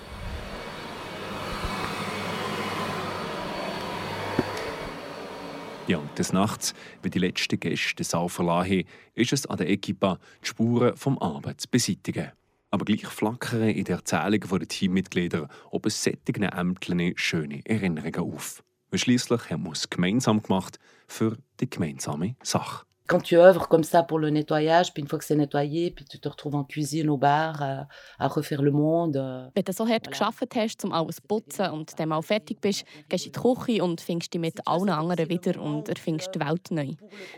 Ja, 5.86 6.00
des 6.16 6.32
Nachts, 6.32 6.72
wenn 7.02 7.10
die 7.10 7.18
letzten 7.18 7.60
Gäste 7.60 7.96
den 7.96 8.04
Saal 8.04 8.30
verlassen 8.30 8.84
ist 9.14 9.34
es 9.34 9.44
an 9.44 9.58
der 9.58 9.68
Equipa, 9.68 10.18
die 10.42 10.48
Spuren 10.48 10.96
vom 10.96 11.18
Arbeit 11.18 11.60
zu 11.60 11.68
beseitigen. 11.68 12.32
Aber 12.70 12.86
gleich 12.86 13.04
flackern 13.04 13.68
in 13.68 13.84
der 13.84 13.96
Erzählung 13.96 14.40
der 14.40 14.68
Teammitglieder 14.68 15.46
ob 15.70 15.84
es 15.84 16.02
sättigen 16.02 16.44
Ämtern 16.44 17.12
schöne 17.16 17.60
Erinnerungen 17.66 18.32
auf. 18.32 18.64
Weil 18.90 18.98
schliesslich 18.98 19.50
haben 19.50 19.64
wir 19.64 19.72
es 19.72 19.90
gemeinsam 19.90 20.42
gemacht 20.42 20.78
für 21.06 21.36
die 21.60 21.68
gemeinsame 21.68 22.34
Sache. 22.42 22.86
Quand 23.06 23.20
tu 23.20 23.36
œuvres 23.36 23.68
comme 23.68 23.84
ça 23.84 24.02
pour 24.02 24.18
le 24.18 24.30
nettoyage, 24.30 24.94
puis 24.94 25.02
une 25.02 25.08
fois 25.08 25.18
que 25.18 25.26
c'est 25.26 25.36
nettoyé, 25.36 25.90
puis 25.90 26.06
tu 26.06 26.18
te 26.18 26.26
retrouves 26.26 26.54
en 26.54 26.64
cuisine, 26.64 27.10
au 27.10 27.18
bar, 27.18 27.62
à, 27.62 27.86
à 28.18 28.28
refaire 28.28 28.62
le 28.62 28.70
monde. 28.70 29.16
euh, 29.18 29.50
Wenn 29.54 29.64
du 29.64 29.72
so 29.72 29.86
hart 29.86 30.10
geschafft 30.10 30.54
hast, 30.56 30.82
um 30.86 30.92
alles 30.92 31.16
zu 31.16 31.22
putzen 31.28 31.70
und 31.70 31.98
dann 31.98 32.08
mal 32.08 32.22
fertig 32.22 32.62
bist, 32.62 32.84
gehst 33.10 33.26
du 33.26 33.28
in 33.28 33.32
die 33.32 33.40
Küche 33.40 33.84
und 33.84 34.00
findest 34.00 34.32
dich 34.32 34.40
mit 34.40 34.66
allen 34.66 34.88
anderen 34.88 35.28
wieder 35.28 35.60
und 35.60 35.86
erfindest 35.90 36.34
die 36.34 36.40
Welt 36.40 36.70
neu. 36.70 36.92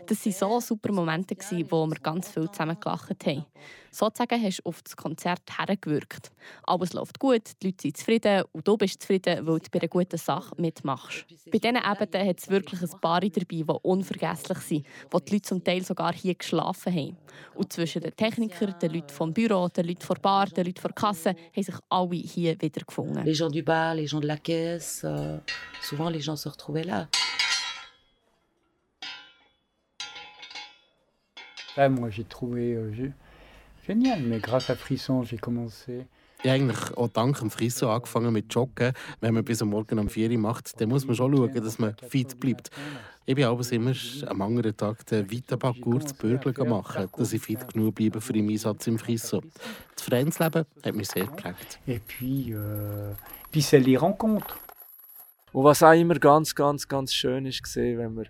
Das 0.05 0.25
waren 0.25 0.31
so 0.33 0.59
super 0.61 0.93
Momente, 0.93 1.35
gewesen, 1.35 1.67
wo 1.69 1.85
wir 1.85 1.99
ganz 2.01 2.29
viel 2.29 2.49
zusammen 2.49 2.79
gelacht 2.79 3.25
haben. 3.25 3.45
Sozusagen 3.91 4.41
hast 4.43 4.59
du 4.59 4.69
auf 4.69 4.81
das 4.83 4.95
Konzert 4.95 5.41
hergewirkt. 5.57 6.31
Alles 6.63 6.93
läuft 6.93 7.19
gut, 7.19 7.41
die 7.61 7.67
Leute 7.67 7.81
sind 7.81 7.97
zufrieden 7.97 8.43
und 8.51 8.67
du 8.67 8.77
bist 8.77 9.01
zufrieden, 9.01 9.45
weil 9.47 9.59
du 9.59 9.69
bei 9.71 9.79
einer 9.79 9.87
guten 9.87 10.17
Sache 10.17 10.53
mitmachst. 10.57 11.25
Bei 11.51 11.57
diesen 11.57 11.77
Abenden 11.77 12.27
hat 12.27 12.39
es 12.39 12.49
wirklich 12.49 12.81
ein 12.81 12.99
paar 13.01 13.21
dabei, 13.21 13.43
die 13.49 13.63
unvergesslich 13.63 14.59
sind, 14.59 14.85
wo 15.09 15.19
die 15.19 15.33
Leute 15.33 15.47
zum 15.57 15.63
Teil 15.63 15.83
sogar 15.83 16.13
hier 16.13 16.35
geschlafen 16.35 16.93
haben. 16.93 17.17
Und 17.55 17.71
zwischen 17.73 18.01
den 18.01 18.15
Technikern, 18.15 18.75
den 18.81 18.91
Leuten 18.93 19.09
vom 19.09 19.33
Büro, 19.33 19.67
den 19.69 19.87
Leuten 19.87 20.01
vor 20.01 20.17
Bar, 20.17 20.47
den 20.47 20.65
Leuten 20.65 20.79
vor 20.81 20.91
Kasse 20.91 21.29
haben 21.29 21.63
sich 21.63 21.75
alle 21.89 22.15
hier 22.15 22.55
wieder 22.61 22.81
gefunden. 22.85 23.23
Les 23.23 23.33
gens 23.37 23.51
du 23.51 23.63
bar, 23.63 23.95
les 23.95 24.07
gens 24.07 24.21
de 24.21 24.27
la 24.27 24.37
caisse, 24.37 25.03
euh, 25.03 25.39
souvent 25.81 26.09
les 26.09 26.21
gens 26.21 26.35
se 26.35 26.49
retrouvaient 26.49 26.83
là. 26.83 27.07
Ouais, 31.77 31.89
moi 31.89 32.09
j'ai 32.09 32.23
trouvé 32.23 32.73
euh, 32.73 32.91
gé- 32.91 33.13
génial, 33.85 34.21
mais 34.21 34.39
grâce 34.39 34.69
à 34.69 34.75
Frisson, 34.75 35.23
j'ai 35.23 35.37
commencé. 35.37 36.07
Ich 36.43 36.49
habe 36.49 36.61
eigentlich 36.61 36.97
auch 36.97 37.07
dank 37.07 37.39
dem 37.39 37.49
Friso 37.49 37.89
angefangen 37.89 38.31
mit 38.31 38.53
Joggen. 38.53 38.93
Wenn 39.21 39.33
man 39.33 39.43
bis 39.43 39.61
am 39.61 39.69
Morgen 39.69 39.97
um 39.97 40.07
4 40.07 40.29
Uhr 40.29 40.37
macht, 40.37 40.79
dann 40.79 40.89
muss 40.89 41.07
man 41.07 41.15
schon 41.15 41.35
schauen, 41.35 41.53
dass 41.53 41.79
man 41.79 41.95
fit 42.09 42.39
bleibt. 42.39 42.69
Ich 43.25 43.35
bin 43.35 43.45
aber 43.45 43.71
immer 43.71 43.93
am 44.27 44.41
anderen 44.43 44.77
Tag 44.77 45.05
den 45.07 45.29
weiten 45.31 45.57
Parcours 45.57 46.05
zu 46.05 46.15
Bürgeln 46.15 46.69
machen, 46.69 47.09
dass 47.17 47.33
ich 47.33 47.41
fit 47.41 47.67
genug 47.73 47.95
bleibe 47.95 48.21
für 48.21 48.33
den 48.33 48.49
Einsatz 48.49 48.85
im 48.87 48.99
Friso. 48.99 49.41
Das 49.95 50.03
Vereinsleben 50.03 50.65
hat 50.85 50.95
mich 50.95 51.09
sehr 51.09 51.25
geprägt. 51.25 51.79
Et 51.87 52.01
puis, 52.07 52.53
euh, 52.53 53.13
puis 53.51 53.61
c'est 53.61 53.79
les 53.79 53.97
rencontres. 53.97 54.55
Und 55.51 55.63
was 55.63 55.81
auch 55.81 55.93
immer 55.93 56.19
ganz, 56.19 56.53
ganz, 56.53 56.87
ganz 56.87 57.13
schön 57.13 57.47
ist, 57.47 57.63
gesehen, 57.63 57.97
wenn 57.97 58.13
man 58.13 58.27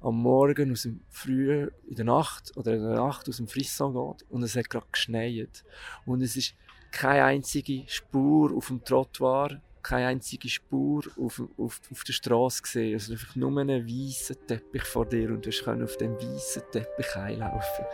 am 0.00 0.16
Morgen 0.16 0.72
aus 0.72 0.82
dem 0.82 1.00
Frühen 1.08 1.70
in 1.88 1.96
der 1.96 2.04
Nacht 2.04 2.56
oder 2.56 2.74
in 2.74 2.82
der 2.82 2.96
Nacht 2.96 3.28
aus 3.28 3.38
dem 3.38 3.48
Frisson 3.48 3.94
geht 3.94 4.30
und 4.30 4.42
es 4.42 4.56
hat 4.56 4.68
gerade 4.70 4.86
geschneit 4.92 5.64
und 6.06 6.22
es 6.22 6.36
ist 6.36 6.54
keine 6.90 7.24
einzige 7.24 7.84
Spur 7.86 8.56
auf 8.56 8.68
dem 8.68 8.84
Trottoir, 8.84 9.60
keine 9.82 10.08
einzige 10.08 10.48
Spur 10.48 11.04
auf, 11.18 11.42
auf, 11.56 11.80
auf 11.90 12.04
der 12.04 12.12
Straße 12.12 12.62
gesehen. 12.62 12.94
Also 12.94 13.12
einfach 13.12 13.34
nur 13.36 13.60
einen 13.60 13.86
weißen 13.86 14.36
Teppich 14.46 14.82
vor 14.82 15.06
dir 15.06 15.30
und 15.30 15.46
du 15.46 15.50
kannst 15.50 15.82
auf 15.82 15.96
dem 15.96 16.14
weißen 16.16 16.62
Teppich 16.70 17.16
einlaufen. 17.16 17.84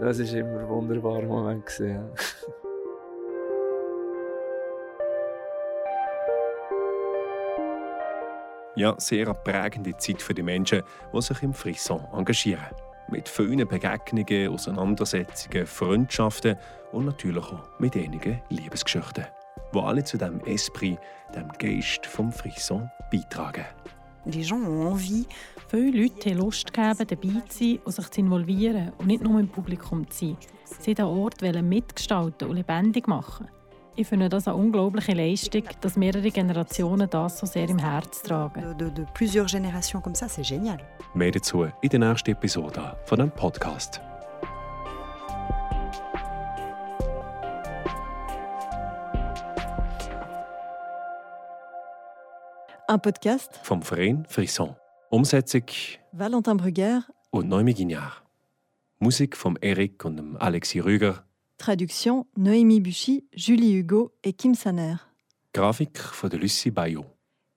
Das 0.00 0.18
ist 0.18 0.32
immer 0.32 0.60
ein 0.60 0.68
wunderbarer 0.68 1.26
Moment 1.26 1.66
gesehen. 1.66 2.10
Ja, 8.74 8.94
sehr 8.98 9.34
prägende 9.34 9.96
Zeit 9.96 10.22
für 10.22 10.34
die 10.34 10.42
Menschen, 10.42 10.82
die 11.12 11.20
sich 11.20 11.42
im 11.42 11.52
Frisson 11.52 12.06
engagieren. 12.12 12.87
Mit 13.10 13.28
vielen 13.28 13.66
Begegnungen, 13.66 14.48
Auseinandersetzungen, 14.48 15.66
Freundschaften 15.66 16.56
und 16.92 17.06
natürlich 17.06 17.44
auch 17.44 17.68
mit 17.78 17.96
einigen 17.96 18.40
Liebesgeschichten, 18.50 19.24
die 19.74 19.78
alle 19.78 20.04
zu 20.04 20.18
dem 20.18 20.40
Esprit, 20.44 20.98
dem 21.34 21.48
Geist 21.58 22.04
vom 22.06 22.30
Frisson 22.32 22.90
beitragen. 23.10 23.64
Les 24.26 24.42
gens 24.46 24.66
ont 24.66 24.92
envie. 24.92 25.26
Viele 25.68 26.02
Leute 26.02 26.30
haben 26.30 26.38
Lust 26.38 26.72
gegeben, 26.72 27.06
dabei 27.08 27.40
zu 27.48 27.58
sein 27.58 27.78
und 27.84 27.92
sich 27.92 28.10
zu 28.10 28.20
involvieren 28.20 28.92
und 28.98 29.06
nicht 29.06 29.22
nur 29.22 29.40
im 29.40 29.48
Publikum 29.48 30.08
zu 30.10 30.26
sein. 30.26 30.36
Sie 30.80 30.94
den 30.94 31.06
Ort 31.06 31.40
wollen 31.40 31.68
mitgestalten 31.68 32.48
und 32.48 32.56
lebendig 32.56 33.08
machen. 33.08 33.48
Ich 34.00 34.06
finde 34.06 34.28
das 34.28 34.46
eine 34.46 34.56
unglaubliche 34.56 35.12
Leistung, 35.12 35.64
dass 35.80 35.96
mehrere 35.96 36.30
Generationen 36.30 37.10
das 37.10 37.40
so 37.40 37.46
sehr 37.46 37.68
im 37.68 37.80
Herz 37.80 38.22
tragen. 38.22 38.78
De, 38.78 38.92
de 38.92 39.04
plusieurs 39.12 39.48
générations 39.48 40.00
comme 40.00 40.14
ça, 40.14 40.28
c'est 40.28 40.44
génial. 40.44 40.78
Mehr 41.14 41.32
dazu 41.32 41.64
in 41.82 41.90
der 41.90 41.98
nächsten 41.98 42.30
Episode 42.30 42.96
von 43.06 43.18
dem 43.18 43.32
Podcast. 43.32 44.00
Un 52.88 53.00
podcast, 53.00 53.58
Vom 53.64 53.82
Verein 53.82 54.24
Frisson. 54.28 54.76
Umsetzung 55.10 55.64
Valentin 56.12 56.56
Brugger, 56.56 57.02
und 57.30 57.48
Noemi 57.48 57.74
Guignard. 57.74 58.22
Musik 59.00 59.36
vom 59.36 59.56
Eric 59.60 60.04
und 60.04 60.18
dem 60.18 60.36
Alexis 60.36 60.84
Rüger. 60.84 61.24
Traduction 61.58 62.26
Noémie 62.36 62.80
Buchy, 62.80 63.26
Julie 63.34 63.74
Hugo 63.74 64.12
et 64.22 64.32
Kim 64.32 64.54
Saner. 64.54 64.96
Von 65.54 66.28
der 66.28 66.38
Lucie 66.38 66.70
Bayot. 66.70 67.04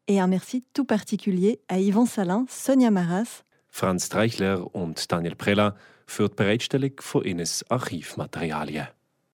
Et 0.08 0.20
un 0.20 0.28
merci 0.28 0.66
tout 0.74 0.86
particulier 0.86 1.62
à 1.70 1.80
Yvan 1.80 2.06
Salin, 2.06 2.46
Sonia 2.50 2.90
Maras, 2.90 3.44
Franz 3.70 4.10
Treichler 4.10 4.66
und 4.74 5.10
Daniel 5.12 5.36
Prella 5.36 5.76
für 6.06 6.28
die 6.28 6.36
Bereitstellung 6.36 6.92
von 7.00 7.24
Ines 7.24 7.64
Archivmaterialien. 7.70 8.88